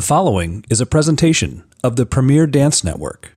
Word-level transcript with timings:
The 0.00 0.06
following 0.06 0.64
is 0.70 0.80
a 0.80 0.86
presentation 0.86 1.62
of 1.84 1.96
the 1.96 2.06
Premier 2.06 2.46
Dance 2.46 2.82
Network. 2.82 3.34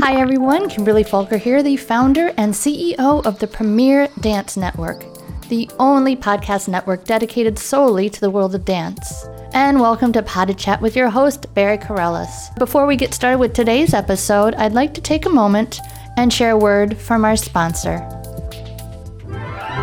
Hi 0.00 0.20
everyone, 0.20 0.68
Kimberly 0.68 1.02
Falker 1.02 1.40
here, 1.40 1.62
the 1.62 1.78
founder 1.78 2.30
and 2.36 2.52
CEO 2.52 3.24
of 3.24 3.38
the 3.38 3.46
Premier 3.46 4.08
Dance 4.20 4.58
Network, 4.58 5.02
the 5.48 5.70
only 5.78 6.14
podcast 6.14 6.68
network 6.68 7.06
dedicated 7.06 7.58
solely 7.58 8.10
to 8.10 8.20
the 8.20 8.28
world 8.28 8.54
of 8.54 8.66
dance. 8.66 9.26
And 9.54 9.80
welcome 9.80 10.12
to 10.12 10.22
Pas 10.22 10.46
de 10.46 10.52
Chat 10.52 10.82
with 10.82 10.94
your 10.94 11.08
host, 11.08 11.46
Barry 11.54 11.78
Kerollis. 11.78 12.54
Before 12.58 12.84
we 12.84 12.96
get 12.96 13.14
started 13.14 13.38
with 13.38 13.54
today's 13.54 13.94
episode, 13.94 14.56
I'd 14.56 14.74
like 14.74 14.92
to 14.92 15.00
take 15.00 15.24
a 15.24 15.30
moment 15.30 15.80
and 16.18 16.30
share 16.30 16.50
a 16.50 16.58
word 16.58 16.98
from 16.98 17.24
our 17.24 17.34
sponsor. 17.34 18.06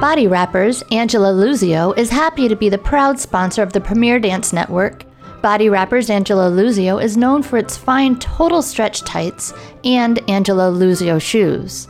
Body 0.01 0.27
Wrappers, 0.27 0.83
Angelo 0.91 1.33
Luzio, 1.33 1.97
is 1.97 2.09
happy 2.09 2.49
to 2.49 2.55
be 2.55 2.67
the 2.67 2.77
proud 2.77 3.17
sponsor 3.17 3.63
of 3.63 3.71
the 3.71 3.79
Premier 3.79 4.19
Dance 4.19 4.51
Network. 4.51 5.05
Body 5.41 5.69
Wrappers 5.69 6.09
Angelo 6.09 6.51
Luzio 6.51 7.01
is 7.01 7.15
known 7.15 7.41
for 7.41 7.57
its 7.57 7.77
fine 7.77 8.19
total 8.19 8.61
stretch 8.61 9.01
tights 9.01 9.53
and 9.85 10.19
Angelo 10.29 10.69
Luzio 10.71 11.19
shoes. 11.19 11.87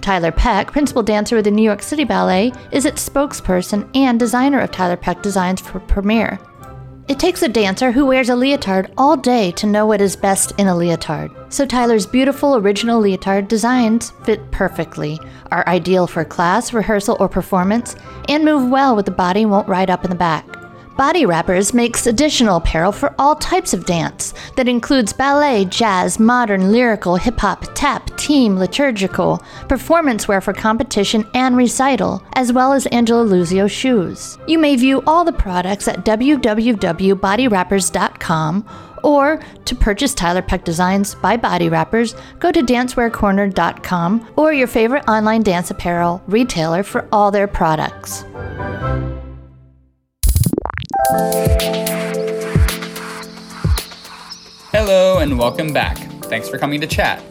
Tiler 0.00 0.32
Peck, 0.32 0.72
principal 0.72 1.02
dancer 1.02 1.36
with 1.36 1.44
the 1.44 1.50
New 1.50 1.62
York 1.62 1.82
City 1.82 2.04
Ballet, 2.04 2.50
is 2.72 2.86
its 2.86 3.06
spokesperson 3.06 3.88
and 3.94 4.18
designer 4.18 4.60
of 4.60 4.70
Tiler 4.70 4.96
Peck 4.96 5.22
designs 5.22 5.60
for 5.60 5.80
Premier. 5.80 6.40
It 7.06 7.18
takes 7.18 7.42
a 7.42 7.48
dancer 7.48 7.92
who 7.92 8.06
wears 8.06 8.30
a 8.30 8.34
leotard 8.34 8.90
all 8.96 9.14
day 9.14 9.50
to 9.52 9.66
know 9.66 9.84
what 9.84 10.00
is 10.00 10.16
best 10.16 10.52
in 10.58 10.68
a 10.68 10.74
leotard. 10.74 11.30
So 11.52 11.66
Tiler's 11.66 12.06
beautiful 12.06 12.56
original 12.56 12.98
leotard 12.98 13.46
designs 13.46 14.12
fit 14.24 14.50
perfectly, 14.50 15.20
are 15.52 15.68
ideal 15.68 16.06
for 16.06 16.24
class, 16.24 16.72
rehearsal, 16.72 17.18
or 17.20 17.28
performance, 17.28 17.94
and 18.30 18.42
move 18.42 18.70
well 18.70 18.96
with 18.96 19.04
the 19.04 19.10
body 19.10 19.44
won't 19.44 19.68
ride 19.68 19.90
up 19.90 20.02
in 20.04 20.08
the 20.08 20.16
back. 20.16 20.46
Body 20.96 21.26
Wrappers 21.26 21.74
makes 21.74 22.06
additional 22.06 22.58
apparel 22.58 22.92
for 22.92 23.12
all 23.18 23.34
types 23.34 23.74
of 23.74 23.84
dance 23.84 24.32
that 24.56 24.68
includes 24.68 25.12
ballet, 25.12 25.64
jazz, 25.64 26.20
modern, 26.20 26.70
lyrical, 26.70 27.16
hip 27.16 27.40
hop, 27.40 27.64
tap, 27.74 28.16
team, 28.16 28.56
liturgical, 28.56 29.42
performance 29.68 30.28
wear 30.28 30.40
for 30.40 30.52
competition 30.52 31.28
and 31.34 31.56
recital, 31.56 32.22
as 32.34 32.52
well 32.52 32.72
as 32.72 32.86
Angelo 32.86 33.26
Luzio 33.26 33.68
shoes. 33.68 34.38
You 34.46 34.60
may 34.60 34.76
view 34.76 35.02
all 35.04 35.24
the 35.24 35.32
products 35.32 35.88
at 35.88 36.04
www.bodywrappers.com 36.04 38.68
or 39.02 39.40
to 39.64 39.74
purchase 39.74 40.14
Tiler 40.14 40.42
Peck 40.42 40.64
Designs 40.64 41.16
by 41.16 41.36
Body 41.36 41.68
Wrappers, 41.68 42.14
go 42.38 42.50
to 42.50 42.62
dancewearcorner.com 42.62 44.32
or 44.36 44.52
your 44.52 44.68
favorite 44.68 45.04
online 45.08 45.42
dance 45.42 45.70
apparel 45.70 46.22
retailer 46.26 46.82
for 46.82 47.06
all 47.12 47.30
their 47.30 47.46
products. 47.46 48.24
Hello 54.72 55.18
and 55.18 55.38
welcome 55.38 55.70
back. 55.70 55.98
Thanks 56.24 56.48
for 56.48 56.56
coming 56.56 56.80
to 56.80 56.86
chat. 56.86 57.22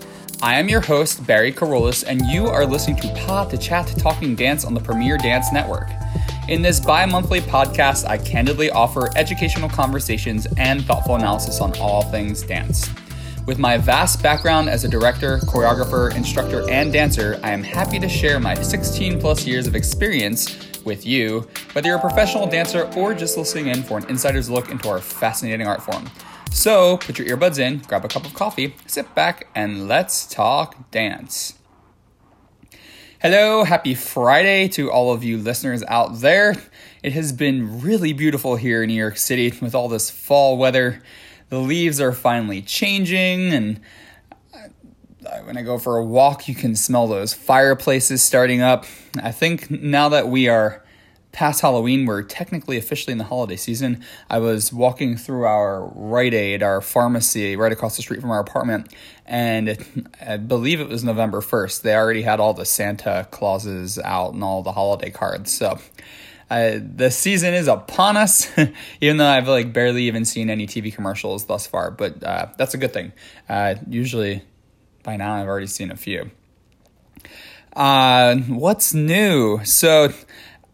I 0.43 0.59
am 0.59 0.69
your 0.69 0.79
host, 0.79 1.25
Barry 1.25 1.51
Kerollis, 1.51 2.03
and 2.05 2.21
you 2.27 2.45
are 2.45 2.67
listening 2.67 2.97
to 2.97 3.07
Pas 3.15 3.49
de 3.49 3.57
Chat 3.57 3.87
Talking 3.97 4.35
Dance 4.35 4.63
on 4.63 4.75
the 4.75 4.79
Premier 4.79 5.17
Dance 5.17 5.51
Network. 5.51 5.89
In 6.49 6.61
this 6.61 6.79
bi 6.79 7.07
monthly 7.07 7.41
podcast, 7.41 8.07
I 8.07 8.19
candidly 8.19 8.69
offer 8.69 9.09
educational 9.17 9.69
conversations 9.69 10.45
and 10.57 10.85
thoughtful 10.85 11.15
analysis 11.15 11.59
on 11.59 11.75
all 11.79 12.03
things 12.03 12.43
dance. 12.43 12.91
With 13.47 13.57
my 13.57 13.77
vast 13.77 14.21
background 14.21 14.69
as 14.69 14.83
a 14.83 14.87
director, 14.87 15.39
choreographer, 15.39 16.15
instructor, 16.15 16.69
and 16.69 16.93
dancer, 16.93 17.39
I 17.41 17.49
am 17.49 17.63
happy 17.63 17.97
to 17.99 18.07
share 18.07 18.39
my 18.39 18.53
16 18.53 19.19
plus 19.19 19.47
years 19.47 19.65
of 19.65 19.75
experience 19.75 20.72
with 20.85 21.05
you, 21.05 21.47
whether 21.73 21.87
you're 21.87 21.97
a 21.97 22.01
professional 22.01 22.47
dancer 22.47 22.89
or 22.95 23.13
just 23.13 23.37
listening 23.37 23.67
in 23.67 23.83
for 23.83 23.97
an 23.97 24.05
insider's 24.09 24.49
look 24.49 24.69
into 24.69 24.89
our 24.89 24.99
fascinating 24.99 25.67
art 25.67 25.81
form. 25.81 26.09
So 26.51 26.97
put 26.97 27.17
your 27.17 27.27
earbuds 27.27 27.59
in, 27.59 27.79
grab 27.79 28.05
a 28.05 28.07
cup 28.07 28.25
of 28.25 28.33
coffee, 28.33 28.75
sit 28.85 29.13
back, 29.15 29.47
and 29.55 29.87
let's 29.87 30.25
talk 30.27 30.91
dance. 30.91 31.57
Hello, 33.21 33.63
happy 33.63 33.95
Friday 33.95 34.67
to 34.67 34.91
all 34.91 35.13
of 35.13 35.23
you 35.23 35.37
listeners 35.37 35.81
out 35.87 36.19
there. 36.19 36.55
It 37.01 37.13
has 37.13 37.31
been 37.31 37.81
really 37.81 38.11
beautiful 38.11 38.57
here 38.57 38.83
in 38.83 38.89
New 38.89 38.95
York 38.95 39.17
City 39.17 39.53
with 39.61 39.73
all 39.73 39.87
this 39.87 40.09
fall 40.09 40.57
weather. 40.57 41.01
The 41.49 41.59
leaves 41.59 42.01
are 42.01 42.11
finally 42.11 42.61
changing, 42.61 43.53
and 43.53 43.79
when 45.41 45.57
I 45.57 45.61
go 45.61 45.77
for 45.77 45.97
a 45.97 46.03
walk, 46.03 46.47
you 46.47 46.55
can 46.55 46.75
smell 46.75 47.07
those 47.07 47.33
fireplaces 47.33 48.21
starting 48.21 48.61
up. 48.61 48.85
I 49.21 49.31
think 49.31 49.69
now 49.69 50.09
that 50.09 50.27
we 50.27 50.47
are 50.47 50.83
past 51.31 51.61
Halloween, 51.61 52.05
we're 52.05 52.21
technically 52.21 52.77
officially 52.77 53.11
in 53.11 53.17
the 53.17 53.23
holiday 53.23 53.55
season. 53.55 54.03
I 54.29 54.39
was 54.39 54.71
walking 54.71 55.17
through 55.17 55.45
our 55.45 55.85
Rite 55.95 56.33
Aid, 56.33 56.63
our 56.63 56.79
pharmacy 56.79 57.55
right 57.55 57.71
across 57.71 57.95
the 57.95 58.03
street 58.03 58.21
from 58.21 58.31
our 58.31 58.39
apartment, 58.39 58.93
and 59.25 60.07
I 60.25 60.37
believe 60.37 60.79
it 60.79 60.87
was 60.87 61.03
November 61.03 61.41
1st. 61.41 61.81
They 61.81 61.95
already 61.95 62.21
had 62.21 62.39
all 62.39 62.53
the 62.53 62.65
Santa 62.65 63.27
Clauses 63.31 63.97
out 63.99 64.33
and 64.33 64.43
all 64.43 64.61
the 64.61 64.71
holiday 64.71 65.09
cards. 65.09 65.51
So 65.51 65.79
uh, 66.49 66.79
the 66.95 67.09
season 67.09 67.55
is 67.55 67.67
upon 67.67 68.15
us, 68.15 68.47
even 69.01 69.17
though 69.17 69.27
I've 69.27 69.47
like 69.47 69.73
barely 69.73 70.03
even 70.03 70.25
seen 70.25 70.51
any 70.51 70.67
TV 70.67 70.93
commercials 70.93 71.45
thus 71.45 71.65
far. 71.65 71.89
But 71.89 72.23
uh, 72.23 72.47
that's 72.57 72.75
a 72.75 72.77
good 72.77 72.93
thing. 72.93 73.11
Uh, 73.49 73.75
usually 73.89 74.43
by 75.03 75.17
now 75.17 75.35
I've 75.35 75.47
already 75.47 75.67
seen 75.67 75.91
a 75.91 75.95
few. 75.95 76.31
Uh, 77.75 78.37
what's 78.37 78.93
new? 78.93 79.63
So 79.63 80.13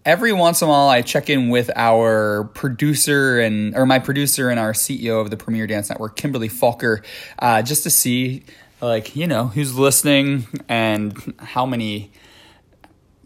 every 0.05 0.31
once 0.33 0.61
in 0.61 0.67
a 0.67 0.71
while 0.71 0.89
I 0.89 1.01
check 1.01 1.29
in 1.29 1.49
with 1.49 1.69
our 1.75 2.45
producer 2.53 3.39
and 3.39 3.75
or 3.75 3.85
my 3.85 3.99
producer 3.99 4.49
and 4.49 4.59
our 4.59 4.73
CEO 4.73 5.21
of 5.21 5.29
the 5.29 5.37
Premier 5.37 5.67
Dance 5.67 5.89
Network, 5.89 6.15
Kimberly 6.15 6.49
Falker, 6.49 7.03
uh, 7.39 7.61
just 7.61 7.83
to 7.83 7.89
see 7.89 8.43
like 8.81 9.15
you 9.15 9.27
know 9.27 9.47
who's 9.47 9.77
listening 9.77 10.47
and 10.67 11.35
how 11.39 11.65
many 11.65 12.11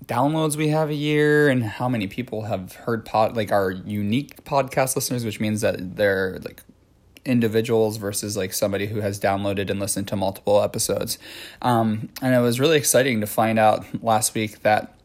downloads 0.05 0.55
we 0.55 0.69
have 0.69 0.89
a 0.89 0.95
year 0.95 1.47
and 1.47 1.63
how 1.63 1.87
many 1.87 2.07
people 2.07 2.43
have 2.43 2.73
heard 2.73 3.05
pod 3.05 3.37
like 3.37 3.51
our 3.51 3.71
unique 3.71 4.43
podcast 4.43 4.95
listeners 4.95 5.23
which 5.23 5.39
means 5.39 5.61
that 5.61 5.95
they're 5.95 6.39
like 6.43 6.61
individuals 7.25 7.97
versus 7.97 8.35
like 8.35 8.53
somebody 8.53 8.87
who 8.87 8.99
has 9.01 9.19
downloaded 9.19 9.69
and 9.69 9.79
listened 9.79 10.07
to 10.09 10.15
multiple 10.15 10.61
episodes. 10.61 11.17
Um, 11.61 12.09
and 12.21 12.35
it 12.35 12.39
was 12.39 12.59
really 12.59 12.77
exciting 12.77 13.21
to 13.21 13.27
find 13.27 13.57
out 13.57 14.03
last 14.03 14.33
week 14.33 14.61
that 14.61 14.95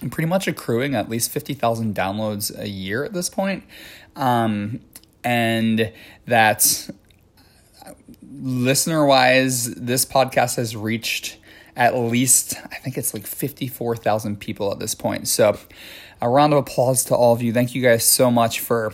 I'm 0.00 0.10
pretty 0.10 0.28
much 0.28 0.48
accruing 0.48 0.94
at 0.94 1.08
least 1.08 1.30
50,000 1.30 1.94
downloads 1.94 2.56
a 2.58 2.68
year 2.68 3.04
at 3.04 3.12
this 3.12 3.28
point. 3.28 3.64
Um, 4.16 4.80
and 5.22 5.92
that 6.26 6.90
listener 8.32 9.06
wise, 9.06 9.74
this 9.74 10.04
podcast 10.04 10.56
has 10.56 10.74
reached 10.74 11.38
at 11.76 11.96
least, 11.96 12.56
I 12.70 12.76
think 12.76 12.98
it's 12.98 13.14
like 13.14 13.26
54,000 13.26 14.38
people 14.40 14.72
at 14.72 14.78
this 14.78 14.94
point. 14.94 15.28
So, 15.28 15.58
a 16.20 16.28
round 16.28 16.52
of 16.52 16.58
applause 16.58 17.04
to 17.06 17.14
all 17.14 17.32
of 17.32 17.42
you. 17.42 17.52
Thank 17.52 17.74
you 17.74 17.82
guys 17.82 18.04
so 18.04 18.30
much 18.30 18.60
for 18.60 18.92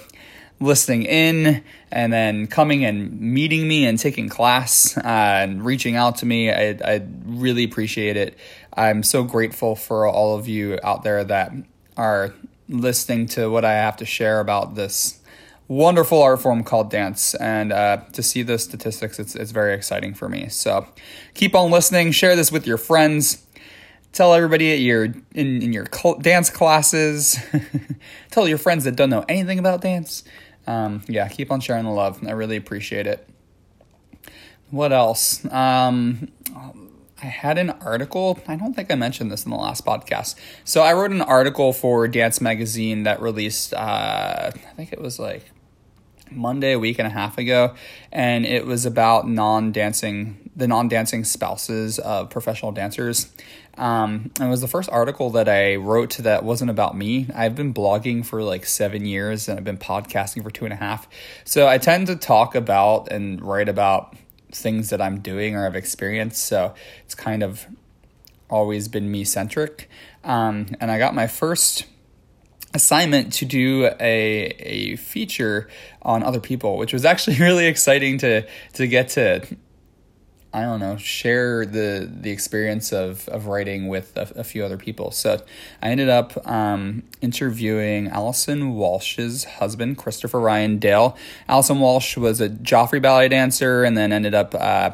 listening 0.60 1.04
in 1.04 1.62
and 1.90 2.12
then 2.12 2.46
coming 2.46 2.84
and 2.84 3.20
meeting 3.20 3.68
me 3.68 3.86
and 3.86 3.98
taking 3.98 4.28
class 4.28 4.96
uh, 4.98 5.02
and 5.04 5.64
reaching 5.64 5.96
out 5.96 6.16
to 6.16 6.26
me. 6.26 6.50
I, 6.50 6.78
I 6.84 7.06
really 7.24 7.64
appreciate 7.64 8.16
it. 8.16 8.36
I'm 8.74 9.02
so 9.02 9.24
grateful 9.24 9.76
for 9.76 10.06
all 10.06 10.36
of 10.36 10.48
you 10.48 10.78
out 10.82 11.02
there 11.02 11.24
that 11.24 11.52
are 11.96 12.34
listening 12.68 13.26
to 13.26 13.48
what 13.48 13.64
I 13.64 13.74
have 13.74 13.96
to 13.98 14.04
share 14.04 14.40
about 14.40 14.74
this 14.74 15.20
wonderful 15.68 16.22
art 16.22 16.40
form 16.40 16.64
called 16.64 16.90
dance. 16.90 17.34
And 17.34 17.72
uh, 17.72 17.98
to 18.12 18.22
see 18.22 18.42
the 18.42 18.58
statistics, 18.58 19.18
it's, 19.18 19.34
it's 19.34 19.50
very 19.50 19.74
exciting 19.74 20.14
for 20.14 20.28
me. 20.28 20.48
So 20.48 20.86
keep 21.34 21.54
on 21.54 21.70
listening, 21.70 22.12
share 22.12 22.36
this 22.36 22.50
with 22.50 22.66
your 22.66 22.78
friends. 22.78 23.44
Tell 24.12 24.32
everybody 24.32 24.72
at 24.72 24.78
your 24.78 25.04
in, 25.04 25.62
in 25.62 25.72
your 25.72 25.84
dance 26.20 26.50
classes. 26.50 27.38
Tell 28.30 28.48
your 28.48 28.58
friends 28.58 28.84
that 28.84 28.96
don't 28.96 29.10
know 29.10 29.24
anything 29.28 29.58
about 29.58 29.82
dance 29.82 30.24
um, 30.68 31.02
yeah, 31.08 31.26
keep 31.28 31.50
on 31.50 31.60
sharing 31.60 31.84
the 31.84 31.90
love. 31.90 32.22
I 32.26 32.32
really 32.32 32.56
appreciate 32.56 33.06
it. 33.06 33.26
What 34.70 34.92
else? 34.92 35.50
Um, 35.50 36.28
I 37.22 37.26
had 37.26 37.56
an 37.56 37.70
article. 37.70 38.38
I 38.46 38.56
don't 38.56 38.74
think 38.74 38.92
I 38.92 38.94
mentioned 38.94 39.32
this 39.32 39.44
in 39.44 39.50
the 39.50 39.56
last 39.56 39.86
podcast. 39.86 40.34
So 40.64 40.82
I 40.82 40.92
wrote 40.92 41.10
an 41.10 41.22
article 41.22 41.72
for 41.72 42.06
Dance 42.06 42.42
Magazine 42.42 43.04
that 43.04 43.22
released. 43.22 43.72
Uh, 43.72 44.50
I 44.54 44.74
think 44.76 44.92
it 44.92 45.00
was 45.00 45.18
like 45.18 45.50
Monday, 46.30 46.72
a 46.72 46.78
week 46.78 46.98
and 46.98 47.06
a 47.06 47.10
half 47.10 47.38
ago, 47.38 47.74
and 48.12 48.44
it 48.44 48.66
was 48.66 48.84
about 48.84 49.26
non-dancing, 49.26 50.50
the 50.54 50.68
non-dancing 50.68 51.24
spouses 51.24 51.98
of 51.98 52.28
professional 52.28 52.72
dancers. 52.72 53.32
Um, 53.78 54.32
it 54.40 54.46
was 54.46 54.60
the 54.60 54.68
first 54.68 54.90
article 54.90 55.30
that 55.30 55.48
I 55.48 55.76
wrote 55.76 56.16
that 56.18 56.44
wasn't 56.44 56.70
about 56.70 56.96
me. 56.96 57.28
I've 57.34 57.54
been 57.54 57.72
blogging 57.72 58.26
for 58.26 58.42
like 58.42 58.66
seven 58.66 59.06
years 59.06 59.48
and 59.48 59.58
I've 59.58 59.64
been 59.64 59.78
podcasting 59.78 60.42
for 60.42 60.50
two 60.50 60.64
and 60.64 60.74
a 60.74 60.76
half. 60.76 61.08
So 61.44 61.68
I 61.68 61.78
tend 61.78 62.08
to 62.08 62.16
talk 62.16 62.54
about 62.54 63.10
and 63.12 63.40
write 63.40 63.68
about 63.68 64.16
things 64.52 64.90
that 64.90 65.00
I'm 65.00 65.20
doing 65.20 65.54
or 65.54 65.64
I've 65.64 65.76
experienced. 65.76 66.44
So 66.44 66.74
it's 67.04 67.14
kind 67.14 67.42
of 67.42 67.66
always 68.50 68.88
been 68.88 69.10
me 69.10 69.24
centric. 69.24 69.88
Um, 70.24 70.68
and 70.80 70.90
I 70.90 70.98
got 70.98 71.14
my 71.14 71.28
first 71.28 71.86
assignment 72.74 73.32
to 73.32 73.44
do 73.44 73.86
a 73.98 74.44
a 74.60 74.96
feature 74.96 75.68
on 76.02 76.22
other 76.22 76.40
people, 76.40 76.76
which 76.76 76.92
was 76.92 77.04
actually 77.04 77.36
really 77.40 77.66
exciting 77.66 78.18
to 78.18 78.46
to 78.74 78.86
get 78.86 79.10
to 79.10 79.46
I 80.52 80.62
don't 80.62 80.80
know, 80.80 80.96
share 80.96 81.66
the 81.66 82.10
the 82.10 82.30
experience 82.30 82.92
of 82.92 83.28
of 83.28 83.46
writing 83.46 83.88
with 83.88 84.16
a, 84.16 84.32
a 84.36 84.44
few 84.44 84.64
other 84.64 84.78
people. 84.78 85.10
So 85.10 85.42
I 85.82 85.90
ended 85.90 86.08
up 86.08 86.46
um, 86.48 87.02
interviewing 87.20 88.08
Allison 88.08 88.74
Walsh's 88.74 89.44
husband, 89.44 89.98
Christopher 89.98 90.40
Ryan 90.40 90.78
Dale. 90.78 91.16
Allison 91.48 91.80
Walsh 91.80 92.16
was 92.16 92.40
a 92.40 92.48
Joffrey 92.48 93.00
ballet 93.00 93.28
dancer, 93.28 93.84
and 93.84 93.96
then 93.96 94.12
ended 94.12 94.34
up. 94.34 94.54
Uh, 94.54 94.90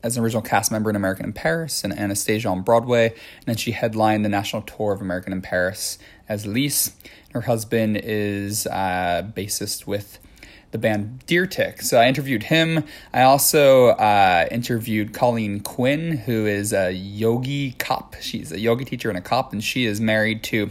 as 0.00 0.16
an 0.16 0.22
original 0.22 0.42
cast 0.42 0.70
member 0.70 0.88
in 0.88 0.94
American 0.94 1.26
in 1.26 1.32
Paris 1.32 1.82
and 1.82 1.92
Anastasia 1.92 2.48
on 2.48 2.62
Broadway, 2.62 3.08
and 3.08 3.46
then 3.46 3.56
she 3.56 3.72
headlined 3.72 4.24
the 4.24 4.28
national 4.28 4.62
tour 4.62 4.92
of 4.92 5.00
American 5.00 5.32
in 5.32 5.42
Paris 5.42 5.98
as 6.28 6.46
Lise. 6.46 6.92
Her 7.32 7.40
husband 7.42 8.00
is 8.04 8.68
uh, 8.68 9.28
bassist 9.34 9.88
with 9.88 10.20
the 10.70 10.78
band 10.78 11.24
Deer 11.26 11.46
Tick. 11.46 11.82
So 11.82 11.98
I 11.98 12.08
interviewed 12.08 12.44
him. 12.44 12.84
I 13.12 13.22
also 13.22 13.88
uh, 13.88 14.46
interviewed 14.50 15.14
Colleen 15.14 15.60
Quinn, 15.60 16.18
who 16.18 16.46
is 16.46 16.72
a 16.72 16.92
yogi 16.92 17.72
cop. 17.72 18.16
She's 18.20 18.52
a 18.52 18.58
yoga 18.58 18.84
teacher 18.84 19.08
and 19.08 19.18
a 19.18 19.22
cop, 19.22 19.52
and 19.52 19.62
she 19.62 19.86
is 19.86 20.00
married 20.00 20.42
to 20.44 20.70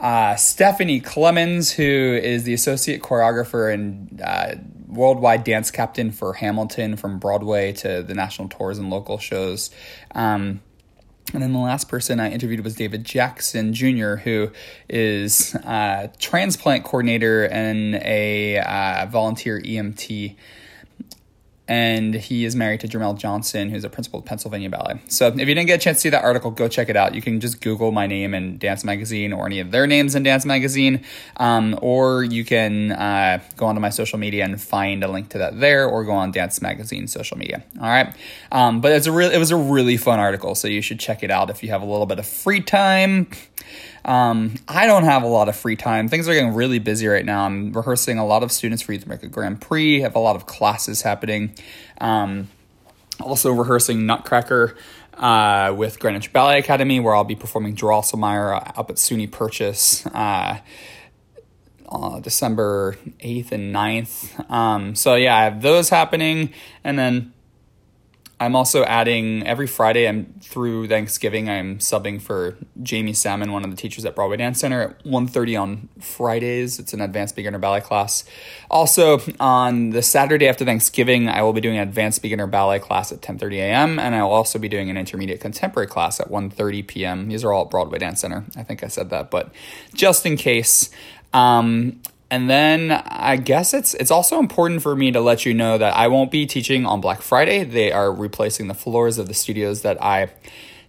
uh, 0.00 0.36
Stephanie 0.36 1.00
Klemons, 1.00 1.72
who 1.72 1.82
is 1.82 2.44
the 2.44 2.54
associate 2.54 3.02
choreographer 3.02 3.72
and 3.72 4.20
uh, 4.24 4.54
worldwide 4.86 5.44
dance 5.44 5.70
captain 5.70 6.10
for 6.10 6.34
Hamilton 6.34 6.96
from 6.96 7.18
Broadway 7.18 7.72
to 7.72 8.02
the 8.02 8.14
national 8.14 8.48
tours 8.48 8.78
and 8.78 8.90
local 8.90 9.18
shows. 9.18 9.70
Um, 10.14 10.60
and 11.32 11.42
then 11.42 11.52
the 11.52 11.58
last 11.58 11.88
person 11.88 12.20
I 12.20 12.30
interviewed 12.30 12.64
was 12.64 12.74
David 12.74 13.04
Jackson 13.04 13.74
Jr., 13.74 14.16
who 14.16 14.50
is 14.88 15.54
a 15.54 16.10
transplant 16.18 16.84
coordinator 16.84 17.44
and 17.44 17.96
a 17.96 18.58
uh, 18.58 19.06
volunteer 19.06 19.60
EMT 19.60 20.36
and 21.68 22.14
he 22.14 22.46
is 22.46 22.56
married 22.56 22.80
to 22.80 22.88
Jermel 22.88 23.16
Johnson, 23.16 23.68
who's 23.68 23.84
a 23.84 23.90
principal 23.90 24.20
at 24.20 24.24
Pennsylvania 24.24 24.70
Ballet. 24.70 25.00
So 25.08 25.28
if 25.28 25.38
you 25.38 25.44
didn't 25.44 25.66
get 25.66 25.74
a 25.74 25.78
chance 25.78 25.98
to 25.98 26.00
see 26.00 26.08
that 26.08 26.24
article, 26.24 26.50
go 26.50 26.66
check 26.66 26.88
it 26.88 26.96
out. 26.96 27.14
You 27.14 27.20
can 27.20 27.40
just 27.40 27.60
Google 27.60 27.92
my 27.92 28.06
name 28.06 28.32
in 28.34 28.56
Dance 28.56 28.84
Magazine 28.84 29.34
or 29.34 29.46
any 29.46 29.60
of 29.60 29.70
their 29.70 29.86
names 29.86 30.14
in 30.14 30.22
Dance 30.22 30.46
Magazine, 30.46 31.04
um, 31.36 31.78
or 31.82 32.24
you 32.24 32.44
can 32.44 32.92
uh, 32.92 33.40
go 33.56 33.66
onto 33.66 33.80
my 33.80 33.90
social 33.90 34.18
media 34.18 34.44
and 34.44 34.60
find 34.60 35.04
a 35.04 35.08
link 35.08 35.28
to 35.30 35.38
that 35.38 35.60
there, 35.60 35.86
or 35.86 36.04
go 36.04 36.12
on 36.12 36.32
Dance 36.32 36.62
Magazine 36.62 37.06
social 37.06 37.36
media. 37.36 37.62
All 37.80 37.88
right, 37.88 38.14
um, 38.50 38.80
but 38.80 38.92
it's 38.92 39.06
a 39.06 39.12
real, 39.12 39.30
it 39.30 39.38
was 39.38 39.50
a 39.50 39.56
really 39.56 39.98
fun 39.98 40.18
article, 40.18 40.54
so 40.54 40.68
you 40.68 40.80
should 40.80 40.98
check 40.98 41.22
it 41.22 41.30
out 41.30 41.50
if 41.50 41.62
you 41.62 41.68
have 41.68 41.82
a 41.82 41.86
little 41.86 42.06
bit 42.06 42.18
of 42.18 42.26
free 42.26 42.62
time. 42.62 43.28
Um, 44.04 44.54
I 44.66 44.86
don't 44.86 45.04
have 45.04 45.22
a 45.22 45.26
lot 45.26 45.48
of 45.48 45.56
free 45.56 45.76
time. 45.76 46.08
Things 46.08 46.28
are 46.28 46.34
getting 46.34 46.54
really 46.54 46.78
busy 46.78 47.06
right 47.06 47.24
now. 47.24 47.44
I'm 47.44 47.72
rehearsing 47.72 48.18
a 48.18 48.26
lot 48.26 48.42
of 48.42 48.52
students 48.52 48.82
for 48.82 48.92
Youth 48.92 49.04
America 49.04 49.28
Grand 49.28 49.60
Prix. 49.60 50.00
Have 50.00 50.14
a 50.14 50.20
lot 50.20 50.36
of 50.36 50.46
classes 50.46 51.02
happening. 51.02 51.54
Um, 52.00 52.48
also 53.20 53.52
rehearsing 53.52 54.06
Nutcracker 54.06 54.76
uh, 55.14 55.74
with 55.76 55.98
Greenwich 55.98 56.32
Ballet 56.32 56.58
Academy, 56.58 57.00
where 57.00 57.14
I'll 57.14 57.24
be 57.24 57.34
performing 57.34 57.74
Drosselmeyer 57.74 58.72
up 58.76 58.90
at 58.90 58.96
SUNY 58.96 59.30
Purchase. 59.30 60.06
Uh, 60.06 60.58
uh, 61.90 62.20
December 62.20 62.96
8th 63.20 63.52
and 63.52 63.74
9th. 63.74 64.50
Um, 64.50 64.94
so, 64.94 65.14
yeah, 65.14 65.36
I 65.36 65.44
have 65.44 65.62
those 65.62 65.88
happening. 65.88 66.52
And 66.84 66.98
then 66.98 67.32
I'm 68.40 68.54
also 68.54 68.84
adding 68.84 69.46
every 69.46 69.66
Friday. 69.66 70.06
I'm 70.06 70.34
through 70.40 70.86
Thanksgiving. 70.86 71.50
I'm 71.50 71.78
subbing 71.78 72.22
for 72.22 72.56
Jamie 72.82 73.12
Salmon, 73.12 73.50
one 73.50 73.64
of 73.64 73.70
the 73.70 73.76
teachers 73.76 74.04
at 74.04 74.14
Broadway 74.14 74.36
Dance 74.36 74.60
Center, 74.60 74.80
at 74.82 75.04
1:30 75.04 75.56
on 75.56 75.88
Fridays. 76.00 76.78
It's 76.78 76.92
an 76.92 77.00
advanced 77.00 77.34
beginner 77.34 77.58
ballet 77.58 77.80
class. 77.80 78.24
Also 78.70 79.20
on 79.40 79.90
the 79.90 80.02
Saturday 80.02 80.46
after 80.46 80.64
Thanksgiving, 80.64 81.28
I 81.28 81.42
will 81.42 81.52
be 81.52 81.60
doing 81.60 81.76
an 81.76 81.88
advanced 81.88 82.22
beginner 82.22 82.46
ballet 82.46 82.78
class 82.78 83.10
at 83.10 83.20
10:30 83.20 83.56
a.m. 83.56 83.98
and 83.98 84.14
I 84.14 84.22
will 84.22 84.32
also 84.32 84.58
be 84.58 84.68
doing 84.68 84.88
an 84.88 84.96
intermediate 84.96 85.40
contemporary 85.40 85.88
class 85.88 86.20
at 86.20 86.30
1:30 86.30 86.86
p.m. 86.86 87.28
These 87.28 87.44
are 87.44 87.52
all 87.52 87.64
at 87.64 87.70
Broadway 87.70 87.98
Dance 87.98 88.20
Center. 88.20 88.44
I 88.56 88.62
think 88.62 88.84
I 88.84 88.88
said 88.88 89.10
that, 89.10 89.30
but 89.30 89.50
just 89.94 90.24
in 90.24 90.36
case. 90.36 90.90
Um, 91.34 92.00
and 92.30 92.48
then 92.50 92.90
I 92.90 93.36
guess 93.36 93.72
it's 93.72 93.94
it's 93.94 94.10
also 94.10 94.38
important 94.38 94.82
for 94.82 94.94
me 94.94 95.10
to 95.12 95.20
let 95.20 95.46
you 95.46 95.54
know 95.54 95.78
that 95.78 95.96
I 95.96 96.08
won't 96.08 96.30
be 96.30 96.46
teaching 96.46 96.84
on 96.84 97.00
Black 97.00 97.22
Friday. 97.22 97.64
They 97.64 97.90
are 97.90 98.12
replacing 98.12 98.68
the 98.68 98.74
floors 98.74 99.18
of 99.18 99.28
the 99.28 99.34
studios 99.34 99.82
that 99.82 100.02
I 100.02 100.30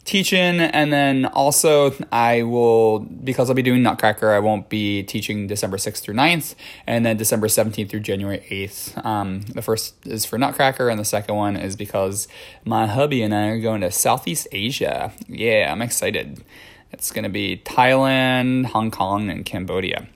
teach 0.05 0.33
in 0.33 0.59
and 0.59 0.91
then 0.91 1.25
also 1.25 1.93
I 2.11 2.43
will 2.43 2.99
because 2.99 3.49
I'll 3.49 3.55
be 3.55 3.61
doing 3.61 3.83
Nutcracker, 3.83 4.31
I 4.31 4.39
won't 4.39 4.67
be 4.67 5.03
teaching 5.03 5.45
December 5.47 5.77
6th 5.77 5.99
through 5.99 6.15
9th 6.15 6.55
and 6.87 7.05
then 7.05 7.15
December 7.15 7.47
17th 7.47 7.89
through 7.89 7.99
January 7.99 8.43
8th. 8.49 9.05
Um, 9.05 9.41
the 9.41 9.61
first 9.61 9.95
is 10.07 10.25
for 10.25 10.37
Nutcracker 10.37 10.89
and 10.89 10.99
the 10.99 11.05
second 11.05 11.35
one 11.35 11.55
is 11.55 11.75
because 11.75 12.27
my 12.65 12.87
hubby 12.87 13.21
and 13.21 13.35
I 13.35 13.47
are 13.47 13.59
going 13.59 13.81
to 13.81 13.91
Southeast 13.91 14.47
Asia. 14.51 15.13
Yeah, 15.27 15.71
I'm 15.71 15.81
excited. 15.81 16.43
It's 16.91 17.11
going 17.11 17.23
to 17.23 17.29
be 17.29 17.61
Thailand, 17.63 18.65
Hong 18.65 18.89
Kong 18.89 19.29
and 19.29 19.45
Cambodia 19.45 20.07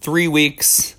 three 0.00 0.28
weeks. 0.28 0.96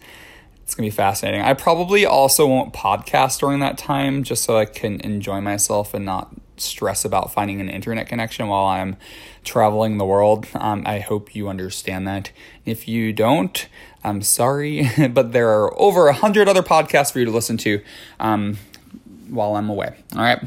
It's 0.64 0.76
going 0.76 0.90
to 0.90 0.94
be 0.94 0.96
fascinating. 0.96 1.42
I 1.42 1.54
probably 1.54 2.06
also 2.06 2.46
won't 2.46 2.74
podcast 2.74 3.40
during 3.40 3.60
that 3.60 3.78
time 3.78 4.24
just 4.24 4.44
so 4.44 4.58
I 4.58 4.66
can 4.66 5.00
enjoy 5.02 5.42
myself 5.42 5.94
and 5.94 6.06
not 6.06 6.32
stress 6.58 7.06
about 7.06 7.34
finding 7.34 7.62
an 7.62 7.70
internet 7.70 8.08
connection 8.08 8.48
while 8.48 8.66
I'm 8.66 8.98
traveling 9.44 9.98
the 9.98 10.06
world. 10.06 10.48
Um, 10.54 10.84
I 10.86 11.00
hope 11.00 11.36
you 11.36 11.48
understand 11.50 12.08
that. 12.08 12.32
If 12.66 12.88
you 12.88 13.14
don't, 13.14 13.68
I'm 14.04 14.22
sorry, 14.22 14.90
but 15.10 15.32
there 15.32 15.50
are 15.50 15.80
over 15.80 16.08
a 16.08 16.14
hundred 16.14 16.48
other 16.48 16.64
podcasts 16.64 17.12
for 17.12 17.20
you 17.20 17.26
to 17.26 17.32
listen 17.32 17.58
to 17.58 17.82
um, 18.20 18.58
while 19.28 19.56
I'm 19.56 19.70
away. 19.70 19.96
All 20.16 20.22
right. 20.22 20.40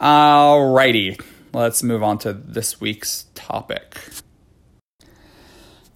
Alrighty. 0.00 1.20
Let's 1.52 1.82
move 1.82 2.02
on 2.02 2.18
to 2.18 2.32
this 2.32 2.80
week's 2.80 3.26
topic. 3.34 3.96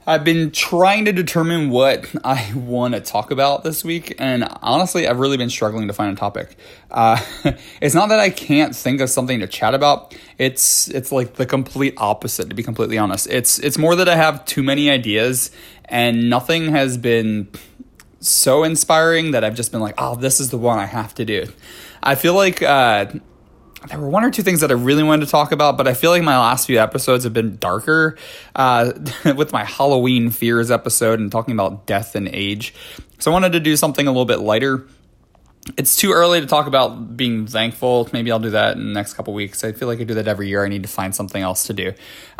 I've 0.06 0.24
been 0.24 0.50
trying 0.50 1.04
to 1.04 1.12
determine 1.12 1.68
what 1.68 2.10
I 2.24 2.52
want 2.54 2.94
to 2.94 3.00
talk 3.00 3.30
about 3.30 3.64
this 3.64 3.84
week, 3.84 4.14
and 4.18 4.48
honestly, 4.62 5.06
I've 5.06 5.18
really 5.18 5.36
been 5.36 5.50
struggling 5.50 5.88
to 5.88 5.92
find 5.92 6.16
a 6.16 6.18
topic. 6.18 6.56
Uh, 6.90 7.22
it's 7.82 7.94
not 7.94 8.08
that 8.08 8.18
I 8.18 8.30
can't 8.30 8.74
think 8.74 9.02
of 9.02 9.10
something 9.10 9.40
to 9.40 9.46
chat 9.46 9.74
about. 9.74 10.16
It's 10.38 10.88
it's 10.88 11.12
like 11.12 11.34
the 11.34 11.44
complete 11.44 11.94
opposite, 11.98 12.48
to 12.48 12.54
be 12.54 12.62
completely 12.62 12.96
honest. 12.96 13.26
It's 13.28 13.58
it's 13.58 13.76
more 13.76 13.94
that 13.94 14.08
I 14.08 14.16
have 14.16 14.44
too 14.46 14.62
many 14.62 14.88
ideas, 14.88 15.50
and 15.84 16.30
nothing 16.30 16.70
has 16.70 16.96
been 16.96 17.48
so 18.20 18.64
inspiring 18.64 19.32
that 19.32 19.44
I've 19.44 19.54
just 19.54 19.70
been 19.70 19.80
like, 19.80 19.94
oh, 19.98 20.14
this 20.14 20.40
is 20.40 20.48
the 20.50 20.58
one 20.58 20.78
I 20.78 20.86
have 20.86 21.14
to 21.16 21.26
do. 21.26 21.46
I 22.02 22.14
feel 22.14 22.34
like 22.34 22.62
uh, 22.62 23.06
there 23.88 23.98
were 23.98 24.08
one 24.08 24.24
or 24.24 24.30
two 24.30 24.42
things 24.42 24.60
that 24.60 24.70
I 24.70 24.74
really 24.74 25.02
wanted 25.02 25.24
to 25.24 25.30
talk 25.30 25.52
about, 25.52 25.78
but 25.78 25.88
I 25.88 25.94
feel 25.94 26.10
like 26.10 26.22
my 26.22 26.38
last 26.38 26.66
few 26.66 26.78
episodes 26.78 27.24
have 27.24 27.32
been 27.32 27.56
darker 27.56 28.16
uh, 28.54 28.92
with 29.36 29.52
my 29.52 29.64
Halloween 29.64 30.30
fears 30.30 30.70
episode 30.70 31.18
and 31.18 31.32
talking 31.32 31.54
about 31.54 31.86
death 31.86 32.14
and 32.14 32.28
age. 32.28 32.74
So 33.18 33.30
I 33.30 33.34
wanted 33.34 33.52
to 33.52 33.60
do 33.60 33.76
something 33.76 34.06
a 34.06 34.10
little 34.10 34.26
bit 34.26 34.40
lighter. 34.40 34.86
It's 35.76 35.96
too 35.96 36.12
early 36.12 36.40
to 36.40 36.46
talk 36.46 36.66
about 36.66 37.16
being 37.16 37.46
thankful. 37.46 38.08
Maybe 38.12 38.32
I'll 38.32 38.38
do 38.38 38.50
that 38.50 38.76
in 38.76 38.86
the 38.86 38.92
next 38.92 39.14
couple 39.14 39.34
weeks. 39.34 39.62
I 39.62 39.72
feel 39.72 39.88
like 39.88 40.00
I 40.00 40.04
do 40.04 40.14
that 40.14 40.26
every 40.26 40.48
year. 40.48 40.64
I 40.64 40.68
need 40.68 40.82
to 40.82 40.88
find 40.88 41.14
something 41.14 41.42
else 41.42 41.66
to 41.66 41.74
do. 41.74 41.92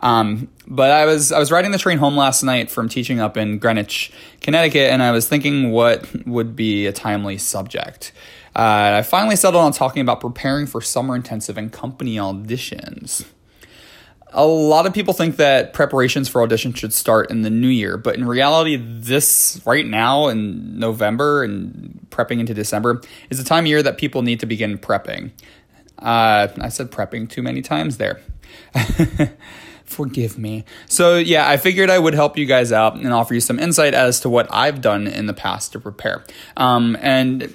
Um, 0.03 0.49
but 0.67 0.91
I 0.91 1.05
was 1.05 1.31
I 1.31 1.39
was 1.39 1.53
riding 1.53 1.71
the 1.71 1.79
train 1.79 1.99
home 1.99 2.17
last 2.17 2.43
night 2.43 2.71
from 2.71 2.89
teaching 2.89 3.21
up 3.21 3.37
in 3.37 3.59
Greenwich, 3.59 4.11
Connecticut, 4.41 4.91
and 4.91 5.03
I 5.03 5.11
was 5.11 5.29
thinking 5.29 5.71
what 5.71 6.07
would 6.27 6.57
be 6.57 6.87
a 6.87 6.93
timely 6.93 7.37
subject. 7.39 8.13
Uh, 8.55 8.99
I 8.99 9.03
finally 9.03 9.37
settled 9.37 9.63
on 9.63 9.73
talking 9.73 10.03
about 10.03 10.21
preparing 10.21 10.67
for 10.67 10.81
summer 10.81 11.15
intensive 11.15 11.57
and 11.57 11.73
company 11.73 12.17
auditions. 12.17 13.25
A 14.33 14.47
lot 14.47 14.87
of 14.87 14.95
people 14.95 15.13
think 15.13 15.37
that 15.37 15.73
preparations 15.73 16.29
for 16.29 16.47
auditions 16.47 16.77
should 16.77 16.93
start 16.93 17.31
in 17.31 17.43
the 17.43 17.51
new 17.51 17.69
year, 17.69 17.97
but 17.97 18.17
in 18.17 18.25
reality, 18.25 18.77
this 18.77 19.61
right 19.65 19.87
now 19.87 20.29
in 20.29 20.79
November 20.79 21.43
and 21.43 22.07
prepping 22.11 22.39
into 22.39 22.55
December 22.55 23.01
is 23.29 23.39
the 23.39 23.45
time 23.45 23.65
of 23.65 23.69
year 23.69 23.83
that 23.83 23.99
people 23.99 24.23
need 24.23 24.41
to 24.41 24.47
begin 24.47 24.79
prepping. 24.79 25.33
Uh, 25.99 26.49
I 26.61 26.69
said 26.69 26.91
prepping 26.91 27.29
too 27.29 27.43
many 27.43 27.61
times 27.61 27.99
there. 27.99 28.21
Forgive 29.85 30.39
me. 30.39 30.65
So, 30.87 31.17
yeah, 31.17 31.49
I 31.49 31.57
figured 31.57 31.91
I 31.91 31.99
would 31.99 32.15
help 32.15 32.39
you 32.39 32.47
guys 32.47 32.71
out 32.71 32.95
and 32.95 33.13
offer 33.13 33.35
you 33.35 33.41
some 33.41 33.59
insight 33.59 33.93
as 33.93 34.21
to 34.21 34.29
what 34.29 34.47
I've 34.53 34.81
done 34.81 35.09
in 35.09 35.27
the 35.27 35.35
past 35.35 35.73
to 35.73 35.81
prepare. 35.81 36.25
Um, 36.57 36.97
and 37.01 37.55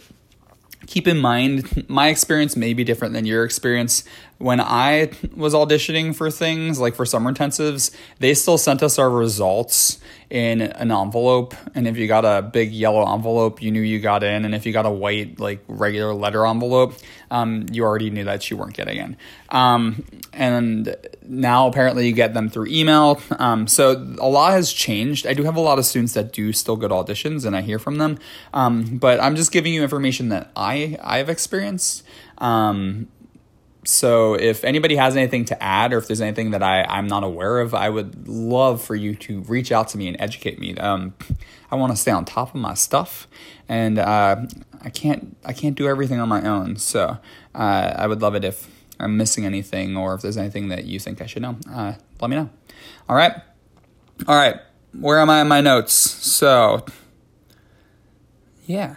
keep 0.87 1.07
in 1.07 1.17
mind 1.17 1.87
my 1.89 2.09
experience 2.09 2.55
may 2.55 2.73
be 2.73 2.83
different 2.83 3.13
than 3.13 3.25
your 3.25 3.43
experience. 3.43 4.03
When 4.37 4.59
I 4.59 5.11
was 5.35 5.53
auditioning 5.53 6.15
for 6.15 6.29
things 6.29 6.79
like 6.79 6.95
for 6.95 7.05
summer 7.05 7.31
intensives, 7.31 7.95
they 8.19 8.33
still 8.33 8.57
sent 8.57 8.83
us 8.83 8.99
our 8.99 9.09
results 9.09 9.99
in 10.35 10.59
an 10.59 10.91
envelope. 10.91 11.55
And 11.75 11.87
if 11.87 11.95
you 11.95 12.09
got 12.09 12.25
a 12.25 12.41
big 12.41 12.73
yellow 12.73 13.09
envelope, 13.13 13.61
you 13.61 13.71
knew 13.71 13.79
you 13.79 14.01
got 14.01 14.21
in. 14.21 14.43
And 14.43 14.53
if 14.53 14.65
you 14.65 14.73
got 14.73 14.85
a 14.85 14.91
white, 14.91 15.39
like 15.39 15.63
regular 15.69 16.13
letter 16.13 16.45
envelope, 16.45 16.95
um, 17.31 17.67
you 17.71 17.85
already 17.85 18.09
knew 18.09 18.25
that 18.25 18.51
you 18.51 18.57
weren't 18.57 18.73
getting 18.73 18.97
in. 18.97 19.17
Um, 19.47 20.03
and 20.33 20.93
now 21.23 21.67
apparently 21.67 22.05
you 22.07 22.11
get 22.11 22.33
them 22.33 22.49
through 22.49 22.65
email. 22.65 23.21
Um, 23.39 23.65
so 23.65 23.91
a 24.19 24.27
lot 24.27 24.51
has 24.51 24.73
changed. 24.73 25.25
I 25.25 25.33
do 25.33 25.43
have 25.43 25.55
a 25.55 25.61
lot 25.61 25.79
of 25.79 25.85
students 25.85 26.15
that 26.15 26.33
do 26.33 26.51
still 26.51 26.75
go 26.75 26.89
to 26.89 26.95
auditions 26.95 27.45
and 27.45 27.55
I 27.55 27.61
hear 27.61 27.79
from 27.79 27.97
them. 27.97 28.19
Um, 28.53 28.97
but 28.97 29.21
I'm 29.21 29.37
just 29.37 29.53
giving 29.53 29.73
you 29.73 29.83
information 29.83 30.27
that 30.29 30.51
I, 30.53 30.97
I've 31.01 31.29
experienced. 31.29 32.03
Um, 32.39 33.07
so 33.85 34.33
if 34.33 34.63
anybody 34.63 34.95
has 34.95 35.15
anything 35.15 35.45
to 35.45 35.63
add 35.63 35.93
or 35.93 35.97
if 35.97 36.07
there's 36.07 36.21
anything 36.21 36.51
that 36.51 36.63
I, 36.63 36.83
I'm 36.83 37.07
not 37.07 37.23
aware 37.23 37.59
of, 37.59 37.73
I 37.73 37.89
would 37.89 38.27
love 38.27 38.81
for 38.81 38.95
you 38.95 39.15
to 39.15 39.41
reach 39.41 39.71
out 39.71 39.87
to 39.89 39.97
me 39.97 40.07
and 40.07 40.17
educate 40.19 40.59
me. 40.59 40.75
Um, 40.77 41.13
I 41.71 41.75
want 41.75 41.91
to 41.91 41.97
stay 41.97 42.11
on 42.11 42.25
top 42.25 42.55
of 42.55 42.61
my 42.61 42.73
stuff 42.73 43.27
and 43.67 43.99
uh, 43.99 44.45
I 44.81 44.89
can't 44.89 45.35
I 45.45 45.53
can't 45.53 45.75
do 45.75 45.87
everything 45.87 46.19
on 46.19 46.29
my 46.29 46.47
own. 46.47 46.77
So 46.77 47.17
uh, 47.53 47.93
I 47.95 48.07
would 48.07 48.21
love 48.21 48.35
it 48.35 48.43
if 48.43 48.69
I'm 48.99 49.17
missing 49.17 49.45
anything 49.45 49.97
or 49.97 50.13
if 50.13 50.21
there's 50.21 50.37
anything 50.37 50.69
that 50.69 50.85
you 50.85 50.99
think 50.99 51.21
I 51.21 51.25
should 51.25 51.41
know. 51.41 51.57
Uh, 51.71 51.93
let 52.21 52.29
me 52.29 52.35
know. 52.35 52.49
All 53.09 53.15
right. 53.15 53.33
All 54.27 54.35
right. 54.35 54.55
Where 54.93 55.19
am 55.19 55.29
I 55.29 55.41
in 55.41 55.47
my 55.47 55.61
notes? 55.61 55.93
So 55.93 56.85
yeah. 58.65 58.95